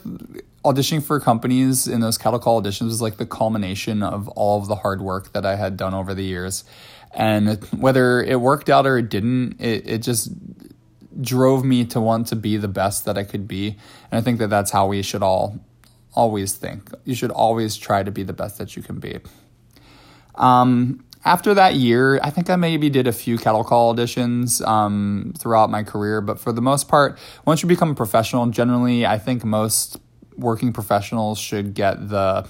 auditioning 0.63 1.03
for 1.03 1.19
companies 1.19 1.87
in 1.87 2.01
those 2.01 2.17
cattle 2.17 2.39
call 2.39 2.61
auditions 2.61 2.85
was 2.85 3.01
like 3.01 3.17
the 3.17 3.25
culmination 3.25 4.03
of 4.03 4.27
all 4.29 4.59
of 4.59 4.67
the 4.67 4.75
hard 4.75 5.01
work 5.01 5.33
that 5.33 5.45
I 5.45 5.55
had 5.55 5.75
done 5.75 5.93
over 5.93 6.13
the 6.13 6.23
years. 6.23 6.63
And 7.13 7.61
whether 7.71 8.21
it 8.21 8.39
worked 8.39 8.69
out 8.69 8.85
or 8.85 8.97
it 8.97 9.09
didn't, 9.09 9.59
it, 9.59 9.87
it 9.87 9.97
just 9.99 10.31
drove 11.19 11.65
me 11.65 11.83
to 11.85 11.99
want 11.99 12.27
to 12.27 12.35
be 12.35 12.57
the 12.57 12.69
best 12.69 13.05
that 13.05 13.17
I 13.17 13.23
could 13.23 13.47
be. 13.47 13.77
And 14.11 14.19
I 14.19 14.21
think 14.21 14.39
that 14.39 14.49
that's 14.49 14.71
how 14.71 14.87
we 14.87 15.01
should 15.01 15.23
all 15.23 15.59
always 16.13 16.53
think. 16.55 16.89
You 17.03 17.15
should 17.15 17.31
always 17.31 17.75
try 17.75 18.03
to 18.03 18.11
be 18.11 18.23
the 18.23 18.33
best 18.33 18.57
that 18.59 18.75
you 18.75 18.83
can 18.83 18.99
be. 18.99 19.19
Um, 20.35 21.03
after 21.23 21.53
that 21.53 21.75
year, 21.75 22.19
I 22.23 22.29
think 22.29 22.49
I 22.49 22.55
maybe 22.55 22.89
did 22.89 23.07
a 23.07 23.11
few 23.11 23.37
cattle 23.37 23.63
call 23.63 23.93
auditions 23.95 24.65
um, 24.67 25.33
throughout 25.37 25.69
my 25.69 25.83
career, 25.83 26.21
but 26.21 26.39
for 26.39 26.51
the 26.51 26.61
most 26.61 26.87
part, 26.87 27.19
once 27.45 27.61
you 27.61 27.69
become 27.69 27.91
a 27.91 27.95
professional, 27.95 28.45
generally, 28.47 29.05
I 29.05 29.19
think 29.19 29.43
most 29.43 29.99
working 30.37 30.73
professionals 30.73 31.37
should 31.39 31.73
get 31.73 32.09
the 32.09 32.47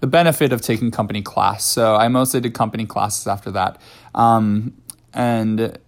the 0.00 0.08
benefit 0.08 0.52
of 0.52 0.60
taking 0.60 0.90
company 0.90 1.22
class. 1.22 1.64
So 1.64 1.94
I 1.94 2.08
mostly 2.08 2.40
did 2.40 2.54
company 2.54 2.86
classes 2.86 3.28
after 3.28 3.52
that, 3.52 3.80
um, 4.16 4.74
and 5.14 5.78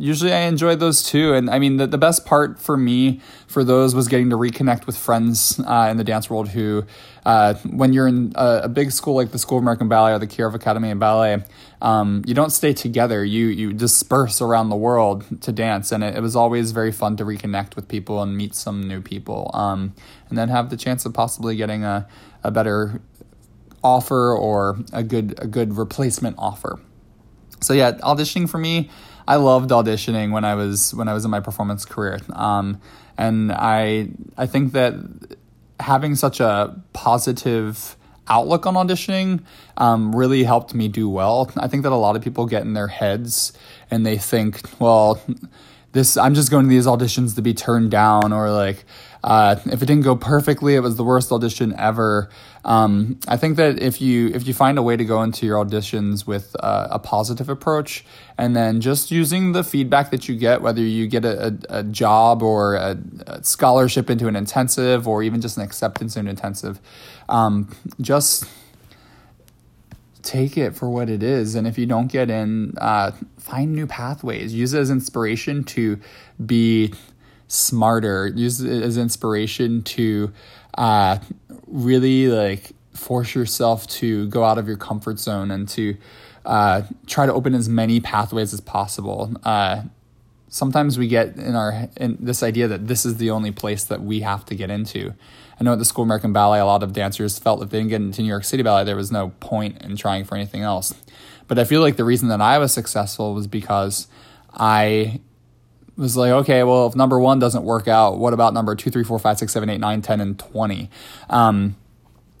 usually 0.00 0.32
I 0.32 0.40
enjoy 0.40 0.76
those 0.76 1.02
too. 1.02 1.34
And 1.34 1.50
I 1.50 1.58
mean, 1.58 1.76
the, 1.76 1.86
the 1.86 1.98
best 1.98 2.24
part 2.24 2.58
for 2.58 2.76
me 2.76 3.20
for 3.46 3.62
those 3.62 3.94
was 3.94 4.08
getting 4.08 4.30
to 4.30 4.36
reconnect 4.36 4.86
with 4.86 4.96
friends 4.96 5.60
uh, 5.60 5.88
in 5.90 5.98
the 5.98 6.04
dance 6.04 6.30
world 6.30 6.48
who, 6.48 6.84
uh, 7.26 7.54
when 7.70 7.92
you're 7.92 8.08
in 8.08 8.32
a, 8.34 8.62
a, 8.64 8.68
big 8.68 8.92
school 8.92 9.14
like 9.14 9.30
the 9.30 9.38
School 9.38 9.58
of 9.58 9.64
American 9.64 9.88
Ballet 9.88 10.12
or 10.12 10.18
the 10.18 10.26
Kirov 10.26 10.54
Academy 10.54 10.90
of 10.90 10.98
Ballet, 10.98 11.44
um, 11.82 12.22
you 12.26 12.32
don't 12.32 12.50
stay 12.50 12.72
together. 12.72 13.22
You 13.22 13.46
you 13.48 13.74
disperse 13.74 14.40
around 14.40 14.70
the 14.70 14.76
world 14.76 15.42
to 15.42 15.52
dance, 15.52 15.92
and 15.92 16.02
it, 16.02 16.16
it 16.16 16.20
was 16.20 16.34
always 16.34 16.72
very 16.72 16.92
fun 16.92 17.16
to 17.18 17.24
reconnect 17.24 17.76
with 17.76 17.86
people 17.86 18.22
and 18.22 18.36
meet 18.36 18.54
some 18.54 18.88
new 18.88 19.02
people, 19.02 19.50
um, 19.52 19.94
and 20.30 20.38
then 20.38 20.48
have 20.48 20.70
the 20.70 20.78
chance 20.78 21.04
of 21.04 21.12
possibly 21.12 21.56
getting 21.56 21.84
a, 21.84 22.08
a 22.42 22.50
better 22.50 23.02
offer 23.84 24.34
or 24.34 24.78
a 24.94 25.02
good 25.02 25.34
a 25.38 25.46
good 25.46 25.76
replacement 25.76 26.36
offer. 26.38 26.80
So 27.60 27.74
yeah, 27.74 27.92
auditioning 27.98 28.48
for 28.48 28.56
me, 28.56 28.88
I 29.30 29.36
loved 29.36 29.70
auditioning 29.70 30.32
when 30.32 30.44
I 30.44 30.56
was 30.56 30.92
when 30.92 31.06
I 31.06 31.14
was 31.14 31.24
in 31.24 31.30
my 31.30 31.38
performance 31.38 31.84
career, 31.84 32.18
um, 32.32 32.80
and 33.16 33.52
I 33.52 34.08
I 34.36 34.46
think 34.46 34.72
that 34.72 34.94
having 35.78 36.16
such 36.16 36.40
a 36.40 36.76
positive 36.92 37.96
outlook 38.26 38.66
on 38.66 38.74
auditioning 38.74 39.44
um, 39.76 40.16
really 40.16 40.42
helped 40.42 40.74
me 40.74 40.88
do 40.88 41.08
well. 41.08 41.48
I 41.56 41.68
think 41.68 41.84
that 41.84 41.92
a 41.92 42.02
lot 42.06 42.16
of 42.16 42.22
people 42.22 42.46
get 42.46 42.62
in 42.62 42.74
their 42.74 42.88
heads 42.88 43.52
and 43.88 44.04
they 44.04 44.18
think, 44.18 44.62
well, 44.80 45.22
this 45.92 46.16
I'm 46.16 46.34
just 46.34 46.50
going 46.50 46.64
to 46.64 46.68
these 46.68 46.86
auditions 46.86 47.34
to 47.36 47.42
be 47.42 47.54
turned 47.54 47.90
down 47.90 48.32
or 48.32 48.50
like 48.50 48.84
uh, 49.22 49.56
if 49.66 49.82
it 49.82 49.86
didn't 49.86 50.02
go 50.02 50.16
perfectly, 50.16 50.74
it 50.74 50.80
was 50.80 50.96
the 50.96 51.04
worst 51.04 51.30
audition 51.30 51.74
ever. 51.76 52.30
Um, 52.64 53.20
I 53.28 53.36
think 53.36 53.56
that 53.56 53.80
if 53.80 54.00
you 54.00 54.28
if 54.28 54.46
you 54.46 54.54
find 54.54 54.78
a 54.78 54.82
way 54.82 54.96
to 54.96 55.04
go 55.04 55.22
into 55.22 55.46
your 55.46 55.62
auditions 55.62 56.26
with 56.26 56.56
uh, 56.60 56.88
a 56.90 56.98
positive 56.98 57.48
approach, 57.48 58.04
and 58.38 58.56
then 58.56 58.80
just 58.80 59.10
using 59.10 59.52
the 59.52 59.62
feedback 59.62 60.10
that 60.10 60.28
you 60.28 60.36
get, 60.36 60.62
whether 60.62 60.80
you 60.80 61.06
get 61.06 61.24
a, 61.24 61.48
a, 61.68 61.78
a 61.80 61.82
job 61.82 62.42
or 62.42 62.74
a, 62.74 62.98
a, 63.26 63.44
scholarship 63.44 64.08
into 64.08 64.26
an 64.26 64.36
intensive, 64.36 65.06
or 65.06 65.22
even 65.22 65.40
just 65.40 65.56
an 65.58 65.62
acceptance 65.62 66.16
in 66.16 66.26
an 66.26 66.30
intensive, 66.30 66.80
um, 67.28 67.74
just 68.00 68.46
take 70.22 70.56
it 70.56 70.74
for 70.74 70.88
what 70.88 71.08
it 71.10 71.22
is. 71.22 71.54
And 71.54 71.66
if 71.66 71.78
you 71.78 71.86
don't 71.86 72.08
get 72.08 72.30
in, 72.30 72.74
uh, 72.78 73.12
find 73.38 73.74
new 73.74 73.86
pathways. 73.86 74.54
Use 74.54 74.74
it 74.74 74.80
as 74.80 74.90
inspiration 74.90 75.64
to 75.64 75.98
be 76.44 76.92
smarter. 77.48 78.28
Use 78.28 78.60
it 78.60 78.82
as 78.82 78.96
inspiration 78.96 79.82
to 79.82 80.32
uh, 80.76 81.18
really 81.66 82.28
like 82.28 82.72
force 82.92 83.34
yourself 83.34 83.86
to 83.86 84.28
go 84.28 84.44
out 84.44 84.58
of 84.58 84.68
your 84.68 84.76
comfort 84.76 85.18
zone 85.18 85.50
and 85.50 85.68
to 85.70 85.96
uh, 86.44 86.82
try 87.06 87.26
to 87.26 87.32
open 87.32 87.54
as 87.54 87.68
many 87.68 88.00
pathways 88.00 88.52
as 88.52 88.60
possible. 88.60 89.32
Uh, 89.44 89.82
sometimes 90.48 90.98
we 90.98 91.08
get 91.08 91.36
in 91.36 91.54
our 91.54 91.88
in 91.96 92.18
this 92.20 92.42
idea 92.42 92.68
that 92.68 92.86
this 92.88 93.06
is 93.06 93.16
the 93.16 93.30
only 93.30 93.50
place 93.50 93.84
that 93.84 94.02
we 94.02 94.20
have 94.20 94.44
to 94.44 94.54
get 94.54 94.70
into. 94.70 95.14
I 95.60 95.64
know 95.64 95.74
at 95.74 95.78
the 95.78 95.84
School 95.84 96.04
of 96.04 96.06
American 96.06 96.32
Ballet, 96.32 96.58
a 96.58 96.64
lot 96.64 96.82
of 96.82 96.94
dancers 96.94 97.38
felt 97.38 97.62
if 97.62 97.68
they 97.68 97.78
didn't 97.78 97.90
get 97.90 98.00
into 98.00 98.22
New 98.22 98.28
York 98.28 98.44
City 98.44 98.62
Ballet, 98.62 98.84
there 98.84 98.96
was 98.96 99.12
no 99.12 99.32
point 99.40 99.82
in 99.82 99.94
trying 99.94 100.24
for 100.24 100.34
anything 100.34 100.62
else. 100.62 100.94
But 101.48 101.58
I 101.58 101.64
feel 101.64 101.82
like 101.82 101.96
the 101.96 102.04
reason 102.04 102.28
that 102.28 102.40
I 102.40 102.56
was 102.58 102.72
successful 102.72 103.34
was 103.34 103.46
because 103.46 104.08
I 104.54 105.20
was 105.98 106.16
like, 106.16 106.30
okay, 106.30 106.62
well, 106.62 106.86
if 106.86 106.96
number 106.96 107.20
one 107.20 107.38
doesn't 107.38 107.64
work 107.64 107.88
out, 107.88 108.18
what 108.18 108.32
about 108.32 108.54
number 108.54 108.74
two, 108.74 108.90
three, 108.90 109.04
four, 109.04 109.18
five, 109.18 109.38
six, 109.38 109.52
seven, 109.52 109.68
eight, 109.68 109.80
nine, 109.80 110.00
ten, 110.00 110.20
and 110.20 110.38
20? 110.38 110.88
Um, 111.28 111.76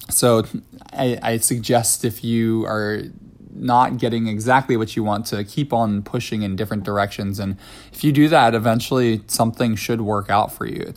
so 0.08 0.44
I, 0.92 1.18
I 1.22 1.36
suggest 1.38 2.06
if 2.06 2.24
you 2.24 2.64
are 2.64 3.02
not 3.52 3.98
getting 3.98 4.28
exactly 4.28 4.78
what 4.78 4.96
you 4.96 5.04
want 5.04 5.26
to 5.26 5.44
keep 5.44 5.74
on 5.74 6.02
pushing 6.02 6.40
in 6.40 6.56
different 6.56 6.84
directions. 6.84 7.38
And 7.38 7.58
if 7.92 8.02
you 8.02 8.12
do 8.12 8.28
that, 8.28 8.54
eventually 8.54 9.22
something 9.26 9.76
should 9.76 10.00
work 10.00 10.30
out 10.30 10.52
for 10.52 10.66
you. 10.66 10.94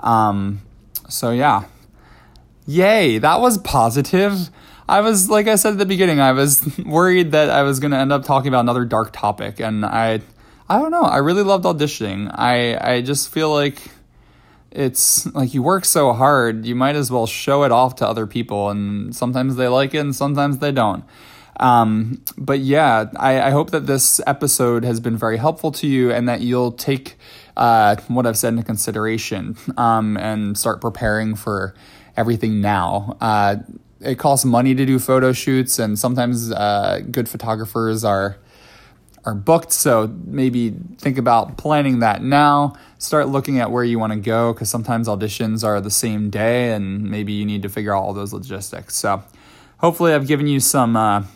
Um, 0.00 0.60
so, 1.08 1.30
yeah. 1.30 1.64
Yay, 2.66 3.18
that 3.18 3.40
was 3.40 3.58
positive. 3.58 4.50
I 4.88 5.00
was, 5.00 5.28
like 5.30 5.46
I 5.46 5.56
said 5.56 5.72
at 5.72 5.78
the 5.78 5.86
beginning, 5.86 6.20
I 6.20 6.32
was 6.32 6.78
worried 6.86 7.32
that 7.32 7.50
I 7.50 7.62
was 7.62 7.80
going 7.80 7.92
to 7.92 7.96
end 7.96 8.12
up 8.12 8.24
talking 8.24 8.48
about 8.48 8.60
another 8.60 8.84
dark 8.84 9.12
topic. 9.12 9.60
And 9.60 9.84
I 9.84 10.20
I 10.68 10.78
don't 10.78 10.90
know. 10.90 11.02
I 11.02 11.18
really 11.18 11.42
loved 11.42 11.64
auditioning. 11.64 12.30
I 12.34 12.76
I 12.94 13.00
just 13.00 13.32
feel 13.32 13.52
like 13.52 13.80
it's 14.72 15.26
like 15.34 15.54
you 15.54 15.62
work 15.62 15.84
so 15.84 16.12
hard, 16.12 16.66
you 16.66 16.74
might 16.74 16.96
as 16.96 17.10
well 17.10 17.26
show 17.26 17.62
it 17.62 17.70
off 17.70 17.96
to 17.96 18.08
other 18.08 18.26
people, 18.26 18.70
and 18.70 19.14
sometimes 19.14 19.56
they 19.56 19.68
like 19.68 19.94
it, 19.94 19.98
and 19.98 20.14
sometimes 20.14 20.58
they 20.58 20.72
don't. 20.72 21.04
Um, 21.58 22.22
but 22.36 22.60
yeah, 22.60 23.06
I, 23.16 23.40
I 23.40 23.50
hope 23.50 23.70
that 23.70 23.86
this 23.86 24.20
episode 24.26 24.84
has 24.84 25.00
been 25.00 25.16
very 25.16 25.36
helpful 25.36 25.72
to 25.72 25.86
you, 25.86 26.12
and 26.12 26.28
that 26.28 26.40
you'll 26.40 26.72
take 26.72 27.16
uh, 27.56 27.96
what 28.08 28.26
I've 28.26 28.36
said 28.36 28.48
into 28.48 28.62
consideration 28.62 29.56
um, 29.76 30.16
and 30.16 30.56
start 30.56 30.80
preparing 30.80 31.34
for 31.34 31.74
everything 32.16 32.60
now. 32.60 33.16
Uh, 33.20 33.56
it 34.00 34.18
costs 34.18 34.44
money 34.44 34.74
to 34.74 34.84
do 34.84 34.98
photo 34.98 35.32
shoots, 35.32 35.78
and 35.78 35.98
sometimes 35.98 36.52
uh, 36.52 37.00
good 37.10 37.28
photographers 37.28 38.04
are 38.04 38.36
are 39.24 39.34
booked. 39.34 39.72
So 39.72 40.06
maybe 40.24 40.70
think 40.98 41.18
about 41.18 41.58
planning 41.58 41.98
that 41.98 42.22
now. 42.22 42.74
Start 42.98 43.28
looking 43.28 43.58
at 43.58 43.72
where 43.72 43.82
you 43.82 43.98
want 43.98 44.12
to 44.12 44.20
go 44.20 44.52
because 44.52 44.70
sometimes 44.70 45.08
auditions 45.08 45.64
are 45.64 45.80
the 45.80 45.90
same 45.90 46.30
day 46.30 46.72
and 46.72 47.10
maybe 47.10 47.32
you 47.32 47.44
need 47.44 47.62
to 47.62 47.68
figure 47.68 47.92
out 47.92 48.02
all 48.02 48.14
those 48.14 48.32
logistics. 48.32 48.94
So 48.94 49.24
hopefully, 49.78 50.12
I've 50.12 50.28
given 50.28 50.46
you 50.46 50.60
some. 50.60 51.26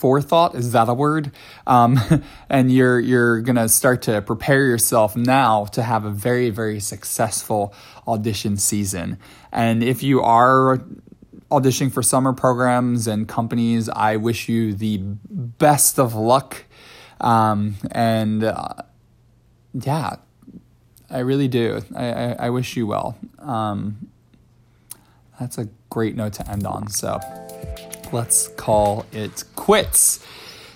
Forethought 0.00 0.54
is 0.54 0.72
that 0.72 0.88
a 0.88 0.94
word 0.94 1.30
um, 1.66 2.00
and 2.48 2.72
you're 2.72 2.98
you're 2.98 3.40
gonna 3.42 3.68
start 3.68 4.02
to 4.02 4.22
prepare 4.22 4.64
yourself 4.64 5.14
now 5.14 5.66
to 5.66 5.82
have 5.82 6.06
a 6.06 6.10
very 6.10 6.48
very 6.48 6.80
successful 6.80 7.74
audition 8.08 8.56
season 8.56 9.18
and 9.52 9.84
if 9.84 10.02
you 10.02 10.22
are 10.22 10.80
auditioning 11.50 11.92
for 11.92 12.02
summer 12.02 12.32
programs 12.32 13.06
and 13.06 13.26
companies, 13.26 13.88
I 13.88 14.16
wish 14.16 14.48
you 14.48 14.72
the 14.72 14.98
best 14.98 15.98
of 15.98 16.14
luck. 16.14 16.64
Um, 17.20 17.76
and 17.90 18.44
uh, 18.44 18.74
yeah, 19.74 20.16
I 21.10 21.18
really 21.18 21.48
do. 21.48 21.82
I, 21.94 22.12
I, 22.12 22.36
I 22.38 22.50
wish 22.50 22.76
you 22.76 22.86
well. 22.86 23.18
Um, 23.38 24.08
that's 25.38 25.58
a 25.58 25.68
great 25.88 26.14
note 26.14 26.34
to 26.34 26.48
end 26.48 26.66
on. 26.66 26.88
So 26.88 27.18
let's 28.12 28.48
call 28.48 29.06
it 29.12 29.44
quits. 29.56 30.22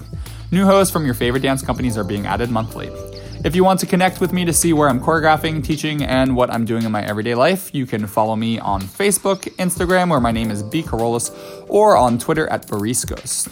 New 0.51 0.65
hosts 0.65 0.91
from 0.91 1.05
your 1.05 1.13
favorite 1.13 1.41
dance 1.41 1.61
companies 1.61 1.95
are 1.95 2.03
being 2.03 2.25
added 2.25 2.49
monthly. 2.49 2.89
If 3.45 3.55
you 3.55 3.63
want 3.63 3.79
to 3.81 3.85
connect 3.85 4.19
with 4.19 4.33
me 4.33 4.45
to 4.45 4.53
see 4.53 4.73
where 4.73 4.89
I'm 4.89 4.99
choreographing, 4.99 5.63
teaching, 5.63 6.03
and 6.03 6.35
what 6.35 6.49
I'm 6.49 6.65
doing 6.65 6.83
in 6.83 6.91
my 6.91 7.05
everyday 7.05 7.35
life, 7.35 7.69
you 7.71 7.85
can 7.85 8.07
follow 8.07 8.35
me 8.35 8.57
on 8.57 8.81
Facebook, 8.81 9.41
Instagram, 9.57 10.09
where 10.09 10.19
my 10.19 10.31
name 10.31 10.49
is 10.49 10.63
B. 10.63 10.81
Kerollis, 10.81 11.29
or 11.69 11.95
on 11.95 12.17
Twitter 12.17 12.47
at 12.47 12.67
Bariscos. 12.67 13.47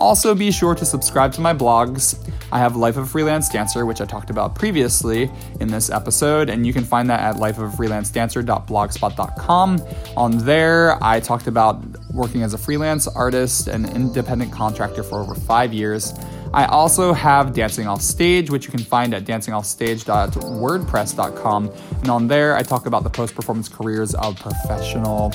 Also, 0.00 0.34
be 0.34 0.50
sure 0.50 0.74
to 0.74 0.84
subscribe 0.84 1.32
to 1.32 1.40
my 1.40 1.54
blogs. 1.54 2.18
I 2.50 2.58
have 2.58 2.74
Life 2.74 2.96
of 2.96 3.04
a 3.04 3.06
Freelance 3.06 3.48
Dancer, 3.48 3.86
which 3.86 4.00
I 4.00 4.04
talked 4.04 4.28
about 4.28 4.56
previously 4.56 5.30
in 5.60 5.68
this 5.68 5.88
episode, 5.88 6.50
and 6.50 6.66
you 6.66 6.72
can 6.72 6.82
find 6.82 7.08
that 7.10 7.20
at 7.20 7.36
lifeoffreelancedancer.blogspot.com. 7.36 9.82
On 10.16 10.38
there, 10.38 10.98
I 11.02 11.20
talked 11.20 11.46
about 11.46 11.80
working 12.12 12.42
as 12.42 12.54
a 12.54 12.58
freelance 12.58 13.06
artist 13.06 13.68
and 13.68 13.88
independent 13.88 14.50
contractor 14.52 15.04
for 15.04 15.20
over 15.20 15.36
five 15.36 15.72
years. 15.72 16.12
I 16.52 16.66
also 16.66 17.12
have 17.12 17.52
Dancing 17.52 17.86
Off 17.88 18.00
Stage, 18.00 18.48
which 18.50 18.66
you 18.66 18.70
can 18.70 18.78
find 18.78 19.12
at 19.14 19.24
dancingoffstage.wordpress.com. 19.24 21.70
And 22.00 22.10
on 22.10 22.28
there, 22.28 22.56
I 22.56 22.62
talk 22.62 22.86
about 22.86 23.02
the 23.02 23.10
post 23.10 23.34
performance 23.34 23.68
careers 23.68 24.14
of 24.14 24.38
professional, 24.38 25.32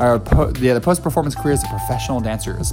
or 0.00 0.18
po- 0.18 0.52
yeah, 0.58 0.74
the 0.74 0.80
post 0.80 1.02
performance 1.02 1.34
careers 1.34 1.62
of 1.62 1.70
professional 1.70 2.20
dancers. 2.20 2.72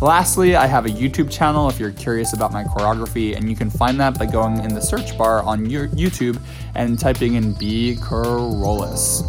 Lastly, 0.00 0.56
I 0.56 0.66
have 0.66 0.84
a 0.84 0.90
YouTube 0.90 1.30
channel 1.30 1.68
if 1.68 1.80
you're 1.80 1.92
curious 1.92 2.34
about 2.34 2.52
my 2.52 2.64
choreography, 2.64 3.34
and 3.36 3.48
you 3.48 3.56
can 3.56 3.70
find 3.70 3.98
that 4.00 4.18
by 4.18 4.26
going 4.26 4.62
in 4.62 4.74
the 4.74 4.80
search 4.80 5.16
bar 5.16 5.42
on 5.42 5.70
your 5.70 5.88
YouTube 5.88 6.38
and 6.74 6.98
typing 6.98 7.34
in 7.34 7.54
B. 7.54 7.96
Kerollis. 7.98 9.22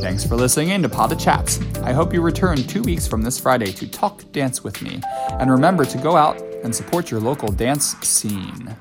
Thanks 0.00 0.24
for 0.24 0.36
listening 0.36 0.70
in 0.70 0.82
to 0.82 0.88
the 0.88 1.14
Chats. 1.14 1.60
I 1.82 1.92
hope 1.92 2.14
you 2.14 2.22
return 2.22 2.56
two 2.56 2.82
weeks 2.82 3.06
from 3.06 3.22
this 3.22 3.38
Friday 3.38 3.72
to 3.72 3.86
talk 3.86 4.24
dance 4.32 4.64
with 4.64 4.80
me. 4.80 5.00
And 5.32 5.50
remember 5.50 5.84
to 5.84 5.98
go 5.98 6.16
out 6.16 6.40
and 6.64 6.74
support 6.74 7.10
your 7.10 7.20
local 7.20 7.52
dance 7.52 7.94
scene. 7.98 8.74